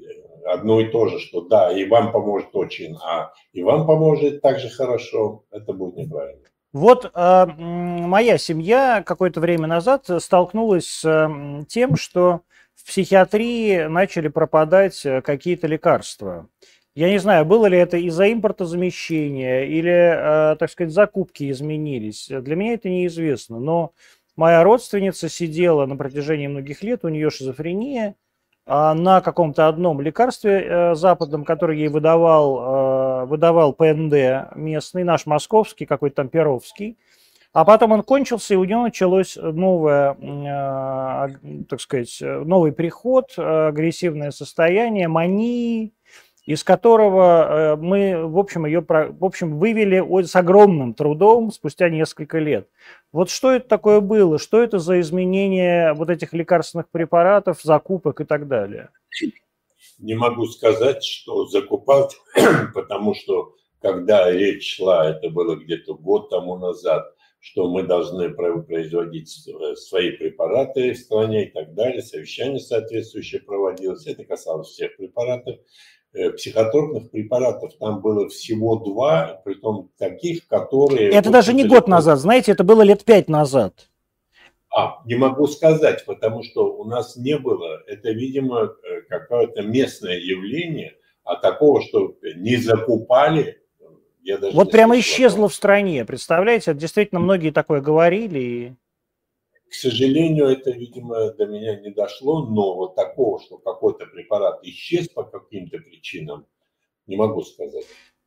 одно 0.53 0.81
и 0.81 0.87
то 0.87 1.07
же, 1.07 1.19
что 1.19 1.43
да, 1.43 1.73
и 1.73 1.89
вам 1.89 2.13
поможет 2.13 2.49
очень, 2.55 2.97
а 3.03 3.33
и 3.53 3.63
вам 3.63 3.87
поможет 3.87 4.43
так 4.43 4.59
же 4.59 4.69
хорошо, 4.69 5.45
это 5.51 5.73
будет 5.73 5.97
неправильно. 5.97 6.43
Вот 6.73 7.11
э, 7.13 7.47
моя 7.57 8.39
семья 8.39 9.03
какое-то 9.05 9.41
время 9.41 9.67
назад 9.67 10.09
столкнулась 10.19 10.87
с 10.87 11.05
э, 11.05 11.65
тем, 11.69 11.97
что 11.97 12.43
в 12.77 12.87
психиатрии 12.87 13.87
начали 13.89 14.29
пропадать 14.29 15.05
э, 15.05 15.21
какие-то 15.21 15.67
лекарства. 15.67 16.49
Я 16.95 17.09
не 17.09 17.19
знаю, 17.19 17.45
было 17.45 17.67
ли 17.67 17.79
это 17.79 17.97
из-за 17.97 18.33
импортозамещения 18.33 19.65
или, 19.65 20.53
э, 20.53 20.57
так 20.57 20.71
сказать, 20.71 20.93
закупки 20.93 21.51
изменились. 21.51 22.29
Для 22.29 22.57
меня 22.57 22.75
это 22.75 22.89
неизвестно. 22.89 23.59
Но 23.59 23.93
моя 24.37 24.63
родственница 24.63 25.29
сидела 25.29 25.87
на 25.87 25.97
протяжении 25.97 26.47
многих 26.47 26.83
лет, 26.83 27.05
у 27.05 27.09
нее 27.09 27.31
шизофрения, 27.31 28.17
на 28.67 29.21
каком-то 29.21 29.69
одном 29.69 30.01
лекарстве 30.01 30.65
э, 30.65 30.95
западном, 30.95 31.45
который 31.45 31.79
ей 31.79 31.89
выдавал, 31.89 33.23
э, 33.23 33.27
выдавал 33.27 33.73
ПНД 33.73 34.55
местный, 34.55 35.03
наш 35.03 35.27
московский, 35.27 35.87
какой-то 35.87 36.17
там 36.17 36.29
Перовский. 36.29 36.99
А 37.53 37.65
потом 37.65 37.91
он 37.93 38.03
кончился, 38.03 38.55
и 38.55 38.57
у 38.57 38.65
него 38.65 38.83
началось 38.83 39.37
новое, 39.37 40.15
э, 40.15 41.65
так 41.69 41.81
сказать, 41.81 42.17
новый 42.21 42.73
приход, 42.73 43.33
агрессивное 43.37 44.31
состояние, 44.31 45.09
мании, 45.09 45.93
из 46.51 46.65
которого 46.65 47.77
мы, 47.81 48.27
в 48.27 48.37
общем, 48.37 48.67
ее 48.67 48.85
в 48.85 49.25
общем, 49.25 49.57
вывели 49.61 50.03
с 50.25 50.35
огромным 50.35 50.95
трудом 50.95 51.53
спустя 51.53 51.89
несколько 51.89 52.41
лет. 52.41 52.69
Вот 53.13 53.31
что 53.31 53.53
это 53.53 53.69
такое 53.69 54.01
было? 54.01 54.37
Что 54.37 54.61
это 54.61 54.81
за 54.81 54.99
изменение 55.01 55.93
вот 55.93 56.11
этих 56.11 56.33
лекарственных 56.33 56.89
препаратов, 56.91 57.63
закупок 57.63 58.21
и 58.21 58.25
так 58.25 58.49
далее? 58.49 58.89
Не 60.01 60.15
могу 60.15 60.47
сказать, 60.47 61.05
что 61.05 61.47
закупал, 61.47 62.11
потому 62.75 63.15
что 63.15 63.55
когда 63.81 64.29
речь 64.29 64.75
шла, 64.75 65.09
это 65.09 65.31
было 65.31 65.55
где-то 65.55 65.95
год 65.95 66.31
тому 66.31 66.59
назад, 66.59 67.15
что 67.39 67.71
мы 67.71 67.85
должны 67.85 68.29
производить 68.31 69.29
свои 69.77 70.11
препараты 70.11 70.95
в 70.95 70.99
стране 70.99 71.47
и 71.47 71.51
так 71.53 71.75
далее, 71.75 72.03
совещание 72.03 72.59
соответствующее 72.59 73.41
проводилось, 73.41 74.09
это 74.09 74.25
касалось 74.25 74.69
всех 74.71 74.97
препаратов. 74.97 75.61
Э, 76.13 76.31
психотропных 76.31 77.11
препаратов 77.11 77.73
там 77.79 78.01
было 78.01 78.29
всего 78.29 78.77
два, 78.77 79.41
при 79.45 79.55
том 79.55 79.91
таких, 79.97 80.49
которые... 80.49 81.11
Это 81.11 81.31
даже 81.31 81.55
не 81.55 81.65
год 81.65 81.87
назад, 81.87 82.19
знаете, 82.19 82.51
это 82.51 82.65
было 82.65 82.83
лет 82.83 83.05
пять 83.05 83.29
назад. 83.29 83.89
А, 84.77 85.03
не 85.05 85.15
могу 85.15 85.47
сказать, 85.47 86.05
потому 86.05 86.43
что 86.43 86.77
у 86.77 86.85
нас 86.85 87.17
не 87.17 87.39
было, 87.39 87.83
это, 87.87 88.11
видимо, 88.11 88.65
э, 88.65 89.03
какое-то 89.09 89.63
местное 89.63 90.19
явление, 90.19 90.97
а 91.23 91.37
такого, 91.37 91.81
что 91.81 92.17
не 92.37 92.57
закупали, 92.57 93.61
я 94.23 94.37
даже 94.39 94.57
Вот 94.57 94.73
прямо 94.73 94.99
исчезло 94.99 95.49
в 95.49 95.55
стране, 95.55 96.05
представляете? 96.05 96.75
Действительно, 96.75 97.21
многие 97.21 97.51
такое 97.51 97.81
говорили. 97.81 98.39
И... 98.39 98.73
К 99.71 99.75
сожалению, 99.75 100.47
это, 100.47 100.73
видимо, 100.73 101.31
до 101.35 101.47
меня 101.47 101.79
не 101.79 101.93
дошло, 101.93 102.45
но 102.45 102.75
вот 102.75 102.97
такого, 102.97 103.41
что 103.41 103.57
какой-то 103.57 104.05
препарат 104.07 104.59
исчез 104.65 105.09
по 105.09 105.23
каким-то 105.23 105.79
причинам, 105.79 106.45
не 107.07 107.17
могу 107.17 107.43
сказать. 107.43 107.85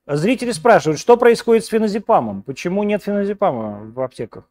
Зрители 0.08 0.52
спрашивают, 0.52 1.02
что 1.02 1.18
происходит 1.18 1.66
с 1.66 1.68
феназепамом? 1.68 2.44
Почему 2.44 2.84
нет 2.84 3.04
феназепама 3.04 3.91
в 3.91 4.00
аптеках? 4.00 4.50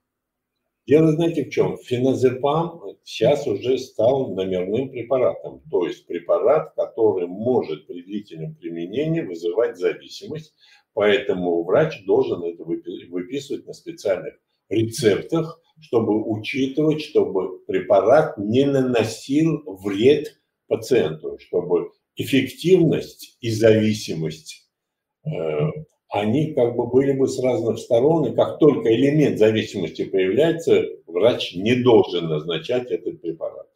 Дело, 0.87 1.13
знаете, 1.13 1.47
в 1.47 1.51
чем? 1.51 1.79
Феназепам 1.79 2.83
сейчас 3.05 3.47
уже 3.47 3.79
стал 3.79 4.35
номерным 4.35 4.91
препаратом, 4.91 5.63
то 5.71 5.87
есть 5.87 6.07
препарат, 6.07 6.75
который 6.75 7.27
может 7.27 7.87
при 7.87 8.03
длительном 8.03 8.55
применении 8.57 9.23
вызывать 9.23 9.79
зависимость, 9.79 10.55
поэтому 10.93 11.65
врач 11.65 12.05
должен 12.05 12.43
это 12.43 12.65
выписывать 12.65 13.67
на 13.67 13.73
специальных 13.73 14.35
рецептах, 14.73 15.61
чтобы 15.81 16.23
учитывать, 16.31 17.03
чтобы 17.03 17.59
препарат 17.67 18.39
не 18.39 18.65
наносил 18.65 19.63
вред 19.67 20.41
пациенту, 20.69 21.39
чтобы 21.41 21.91
эффективность 22.17 23.37
и 23.41 23.51
зависимость, 23.51 24.69
э, 25.27 25.31
они 26.09 26.53
как 26.53 26.77
бы 26.77 26.87
были 26.87 27.13
бы 27.13 27.27
с 27.27 27.43
разных 27.43 27.79
сторон, 27.79 28.27
и 28.27 28.35
как 28.35 28.59
только 28.59 28.95
элемент 28.95 29.39
зависимости 29.39 30.05
появляется, 30.05 30.85
врач 31.07 31.55
не 31.55 31.75
должен 31.75 32.29
назначать 32.29 32.91
этот 32.91 33.21
препарат. 33.23 33.67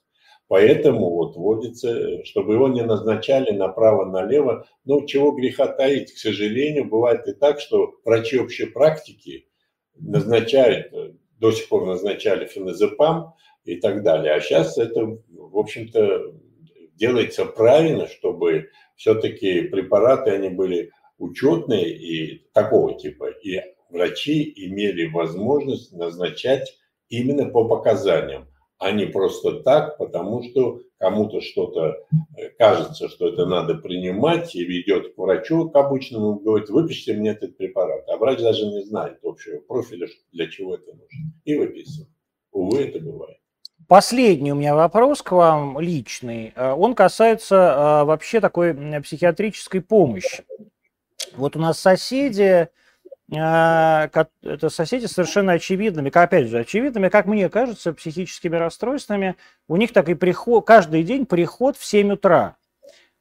Поэтому 0.48 1.10
вот 1.10 1.36
вводится, 1.36 2.24
чтобы 2.24 2.54
его 2.54 2.68
не 2.68 2.82
назначали 2.82 3.50
направо-налево. 3.50 4.66
Но 4.84 5.04
чего 5.04 5.32
греха 5.32 5.66
таить, 5.66 6.12
к 6.12 6.18
сожалению, 6.18 6.84
бывает 6.84 7.26
и 7.26 7.32
так, 7.32 7.58
что 7.58 7.94
врачи 8.04 8.38
общей 8.38 8.66
практики 8.66 9.46
назначают 9.98 10.92
до 11.38 11.52
сих 11.52 11.68
пор 11.68 11.86
назначали 11.86 12.46
феназепам 12.46 13.34
и 13.64 13.76
так 13.76 14.02
далее. 14.02 14.32
А 14.32 14.40
сейчас 14.40 14.78
это, 14.78 15.04
в 15.04 15.58
общем-то, 15.58 16.34
делается 16.94 17.44
правильно, 17.44 18.06
чтобы 18.06 18.70
все-таки 18.96 19.62
препараты, 19.62 20.30
они 20.30 20.48
были 20.48 20.90
учетные 21.18 21.94
и 21.94 22.46
такого 22.52 22.98
типа. 22.98 23.30
И 23.42 23.60
врачи 23.90 24.52
имели 24.56 25.06
возможность 25.08 25.92
назначать 25.92 26.78
именно 27.08 27.50
по 27.50 27.68
показаниям 27.68 28.48
а 28.78 28.92
не 28.92 29.06
просто 29.06 29.60
так, 29.62 29.96
потому 29.98 30.42
что 30.42 30.80
кому-то 30.98 31.40
что-то 31.40 31.96
э, 32.36 32.50
кажется, 32.58 33.08
что 33.08 33.28
это 33.28 33.46
надо 33.46 33.74
принимать, 33.76 34.54
и 34.54 34.64
ведет 34.64 35.14
к 35.14 35.18
врачу, 35.18 35.70
к 35.70 35.76
обычному, 35.76 36.38
говорит, 36.38 36.68
выпишите 36.68 37.14
мне 37.14 37.30
этот 37.30 37.56
препарат. 37.56 38.04
А 38.08 38.16
врач 38.16 38.40
даже 38.40 38.66
не 38.66 38.84
знает 38.84 39.18
общего 39.22 39.60
профиля, 39.60 40.08
для 40.32 40.48
чего 40.48 40.74
это 40.74 40.90
нужно. 40.92 41.32
И 41.44 41.54
выписывает. 41.54 42.10
Увы, 42.52 42.84
это 42.84 43.00
бывает. 43.00 43.38
Последний 43.88 44.52
у 44.52 44.56
меня 44.56 44.74
вопрос 44.74 45.22
к 45.22 45.32
вам 45.32 45.78
личный. 45.80 46.52
Э, 46.54 46.72
он 46.72 46.94
касается 46.94 47.54
э, 47.54 48.04
вообще 48.04 48.40
такой 48.40 48.74
психиатрической 49.02 49.80
помощи. 49.80 50.44
Вот 51.36 51.56
у 51.56 51.58
нас 51.58 51.78
соседи, 51.78 52.68
это 53.28 54.68
соседи 54.68 55.06
совершенно 55.06 55.52
очевидными, 55.52 56.16
опять 56.16 56.48
же, 56.48 56.58
очевидными, 56.58 57.08
как 57.08 57.26
мне 57.26 57.48
кажется, 57.48 57.92
психическими 57.92 58.56
расстройствами. 58.56 59.36
У 59.68 59.76
них 59.76 59.92
так 59.92 60.08
и 60.08 60.14
приход, 60.14 60.64
каждый 60.64 61.02
день 61.02 61.26
приход 61.26 61.76
в 61.76 61.84
7 61.84 62.12
утра. 62.12 62.56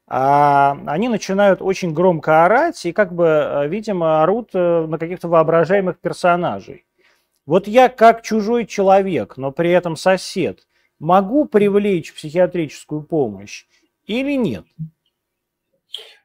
А 0.08 0.78
они 0.86 1.08
начинают 1.08 1.60
очень 1.60 1.92
громко 1.92 2.44
орать 2.44 2.86
и, 2.86 2.92
как 2.92 3.12
бы, 3.12 3.66
видимо, 3.68 4.22
орут 4.22 4.50
э, 4.54 4.86
на 4.86 4.98
каких-то 4.98 5.26
воображаемых 5.26 5.98
персонажей. 5.98 6.86
Вот 7.44 7.66
я 7.66 7.88
как 7.88 8.22
чужой 8.22 8.66
человек, 8.66 9.36
но 9.36 9.50
при 9.50 9.70
этом 9.70 9.96
сосед, 9.96 10.66
могу 11.00 11.44
привлечь 11.46 12.14
психиатрическую 12.14 13.02
помощь 13.02 13.66
или 14.06 14.36
нет? 14.36 14.64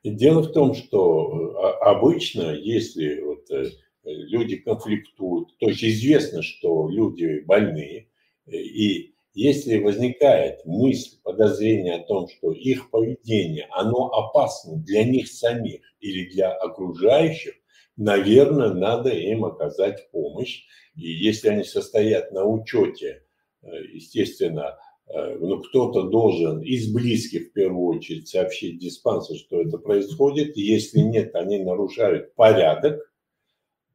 Дело 0.03 0.41
в 0.41 0.51
том, 0.51 0.73
что 0.73 1.55
а, 1.57 1.91
обычно, 1.91 2.53
если 2.53 3.21
вот 3.21 3.49
э, 3.51 3.69
люди 4.03 4.57
конфликтуют, 4.57 5.55
то 5.59 5.67
есть 5.69 5.83
известно, 5.83 6.41
что 6.41 6.89
люди 6.89 7.41
больные, 7.41 8.07
и 8.47 9.13
если 9.33 9.77
возникает 9.77 10.65
мысль, 10.65 11.17
подозрение 11.23 11.95
о 11.95 12.03
том, 12.03 12.27
что 12.27 12.51
их 12.51 12.89
поведение, 12.89 13.67
оно 13.71 14.07
опасно 14.07 14.77
для 14.77 15.03
них 15.03 15.27
самих 15.27 15.81
или 15.99 16.29
для 16.31 16.51
окружающих, 16.51 17.53
наверное, 17.95 18.73
надо 18.73 19.09
им 19.09 19.45
оказать 19.45 20.09
помощь. 20.11 20.63
И 20.95 21.07
если 21.07 21.49
они 21.49 21.63
состоят 21.63 22.31
на 22.31 22.43
учете, 22.43 23.23
э, 23.61 23.67
естественно, 23.93 24.75
Э, 24.75 24.90
ну, 25.39 25.59
кто-то 25.61 26.03
должен 26.03 26.61
из 26.61 26.91
близких 26.91 27.49
в 27.49 27.53
первую 27.53 27.97
очередь 27.97 28.27
сообщить 28.27 28.79
диспансер, 28.79 29.35
что 29.35 29.61
это 29.61 29.77
происходит. 29.77 30.55
Если 30.57 30.99
нет, 30.99 31.35
они 31.35 31.59
нарушают 31.59 32.33
порядок, 32.35 32.99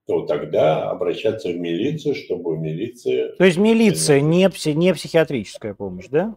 то 0.07 0.25
тогда 0.27 0.91
обращаться 0.91 1.49
в 1.49 1.57
милицию, 1.57 2.15
чтобы 2.15 2.57
милиция... 2.57 3.33
То 3.37 3.45
есть 3.45 3.59
милиция 3.59 4.21
не, 4.21 4.49
пси, 4.49 4.75
не 4.75 4.95
психиатрическая 4.95 5.75
помощь, 5.75 6.07
да? 6.09 6.37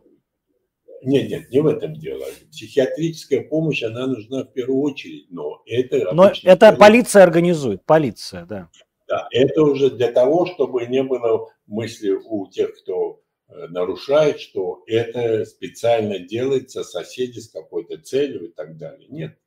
Нет, 1.03 1.29
нет, 1.29 1.49
не 1.51 1.61
в 1.61 1.67
этом 1.67 1.93
дело. 1.93 2.25
Психиатрическая 2.51 3.41
помощь, 3.41 3.83
она 3.83 4.07
нужна 4.07 4.43
в 4.43 4.51
первую 4.53 4.81
очередь, 4.81 5.27
но 5.29 5.61
это... 5.65 6.13
Но 6.13 6.31
это 6.43 6.73
полиция 6.73 7.23
организует, 7.23 7.85
полиция, 7.85 8.45
да. 8.45 8.69
Да, 9.07 9.27
это 9.31 9.63
уже 9.63 9.89
для 9.89 10.11
того, 10.11 10.45
чтобы 10.45 10.85
не 10.85 11.03
было 11.03 11.47
мысли 11.67 12.11
у 12.11 12.47
тех, 12.47 12.75
кто 12.79 13.13
э, 13.13 13.28
нарушает, 13.49 14.39
что 14.39 14.83
это 14.87 15.45
специально 15.45 16.19
делается 16.19 16.83
соседи 16.83 17.39
с 17.39 17.49
какой-то 17.49 17.97
целью 17.97 18.49
и 18.49 18.51
так 18.51 18.77
далее. 18.77 19.07
Нет. 19.09 19.37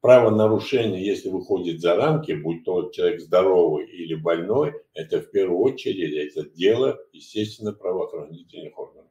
Правонарушение, 0.00 1.04
если 1.04 1.28
выходит 1.28 1.80
за 1.80 1.96
рамки, 1.96 2.32
будь 2.32 2.64
то 2.64 2.90
человек 2.90 3.20
здоровый 3.20 3.86
или 3.86 4.14
больной, 4.14 4.72
это 4.94 5.20
в 5.20 5.30
первую 5.30 5.60
очередь 5.60 6.34
это 6.36 6.48
дело, 6.48 6.98
естественно, 7.12 7.72
правоохранительных 7.72 8.78
органов. 8.78 9.10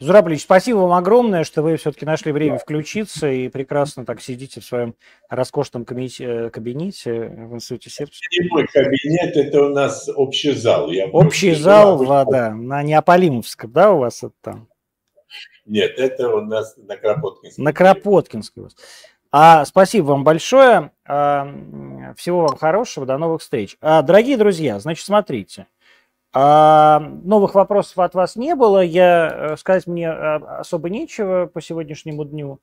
Зурабович, 0.00 0.42
спасибо 0.42 0.78
вам 0.78 0.92
огромное, 0.92 1.44
что 1.44 1.62
вы 1.62 1.76
все-таки 1.76 2.04
нашли 2.04 2.32
время 2.32 2.58
включиться 2.58 3.30
и 3.30 3.48
прекрасно 3.48 4.04
так 4.04 4.20
сидите 4.20 4.60
в 4.60 4.64
своем 4.64 4.96
роскошном 5.28 5.84
кабинете, 5.84 6.50
кабинете 6.50 7.12
в 7.28 7.54
Институте 7.54 7.90
сердца. 7.90 8.18
Не 8.32 8.48
мой 8.48 8.66
кабинет, 8.66 9.36
это 9.36 9.64
у 9.66 9.68
нас 9.68 10.08
общий 10.08 10.52
зал. 10.52 10.90
Я 10.90 11.06
общий 11.06 11.54
зал, 11.54 11.96
в, 11.96 12.30
да, 12.30 12.50
на 12.50 12.82
Неаполимовском, 12.82 13.70
да, 13.70 13.92
у 13.92 13.98
вас 13.98 14.24
это 14.24 14.34
там? 14.42 14.68
Нет, 15.64 15.96
это 15.96 16.28
у 16.28 16.40
нас 16.40 16.76
на 16.76 16.96
Кропоткинском. 16.96 17.64
На 17.64 17.72
Кропоткинском. 17.72 18.68
А, 19.30 19.64
спасибо 19.64 20.06
вам 20.06 20.24
большое. 20.24 20.90
А, 21.06 22.14
всего 22.16 22.42
вам 22.42 22.56
хорошего, 22.56 23.06
до 23.06 23.16
новых 23.16 23.42
встреч. 23.42 23.76
А, 23.80 24.02
дорогие 24.02 24.36
друзья, 24.36 24.78
значит, 24.80 25.04
смотрите. 25.04 25.66
А, 26.36 26.98
новых 27.22 27.54
вопросов 27.54 27.96
от 28.00 28.14
вас 28.14 28.34
не 28.34 28.56
было. 28.56 28.80
Я 28.80 29.52
э, 29.52 29.56
сказать 29.56 29.86
мне 29.86 30.10
а, 30.10 30.58
особо 30.58 30.90
нечего 30.90 31.46
по 31.46 31.60
сегодняшнему 31.60 32.24
дню. 32.24 32.58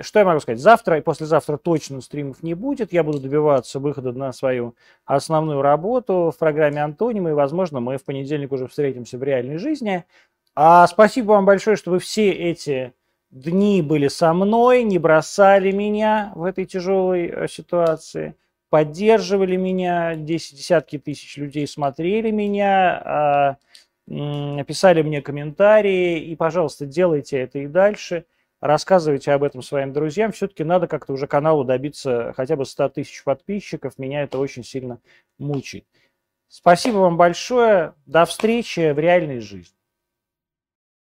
Что 0.00 0.20
я 0.20 0.24
могу 0.24 0.40
сказать? 0.40 0.58
Завтра 0.58 0.96
и 0.96 1.02
послезавтра 1.02 1.58
точно 1.58 2.00
стримов 2.00 2.42
не 2.42 2.54
будет. 2.54 2.94
Я 2.94 3.04
буду 3.04 3.20
добиваться 3.20 3.80
выхода 3.80 4.12
на 4.12 4.32
свою 4.32 4.74
основную 5.04 5.60
работу 5.60 6.32
в 6.34 6.38
программе 6.38 6.82
Антонима. 6.82 7.28
И, 7.28 7.34
возможно, 7.34 7.80
мы 7.80 7.98
в 7.98 8.04
понедельник 8.04 8.50
уже 8.50 8.66
встретимся 8.66 9.18
в 9.18 9.22
реальной 9.22 9.58
жизни. 9.58 10.06
А 10.54 10.86
спасибо 10.86 11.32
вам 11.32 11.44
большое, 11.44 11.76
что 11.76 11.90
вы 11.90 11.98
все 11.98 12.30
эти 12.30 12.94
дни 13.30 13.82
были 13.82 14.08
со 14.08 14.32
мной, 14.32 14.84
не 14.84 14.98
бросали 14.98 15.70
меня 15.70 16.32
в 16.34 16.44
этой 16.44 16.64
тяжелой 16.64 17.26
э, 17.26 17.48
ситуации 17.48 18.36
поддерживали 18.72 19.56
меня, 19.56 20.14
десятки 20.14 20.98
тысяч 20.98 21.36
людей 21.36 21.66
смотрели 21.66 22.30
меня, 22.30 23.58
а, 24.08 24.62
писали 24.64 25.02
мне 25.02 25.20
комментарии, 25.20 26.18
и, 26.18 26.34
пожалуйста, 26.36 26.86
делайте 26.86 27.38
это 27.38 27.58
и 27.58 27.66
дальше, 27.66 28.24
рассказывайте 28.62 29.30
об 29.32 29.42
этом 29.42 29.60
своим 29.60 29.92
друзьям. 29.92 30.32
Все-таки 30.32 30.64
надо 30.64 30.86
как-то 30.86 31.12
уже 31.12 31.26
каналу 31.26 31.64
добиться 31.64 32.32
хотя 32.34 32.56
бы 32.56 32.64
100 32.64 32.88
тысяч 32.88 33.22
подписчиков, 33.24 33.98
меня 33.98 34.22
это 34.22 34.38
очень 34.38 34.64
сильно 34.64 35.00
мучает. 35.38 35.84
Спасибо 36.48 36.96
вам 36.96 37.18
большое, 37.18 37.92
до 38.06 38.24
встречи 38.24 38.90
в 38.92 38.98
реальной 38.98 39.40
жизни. 39.40 39.76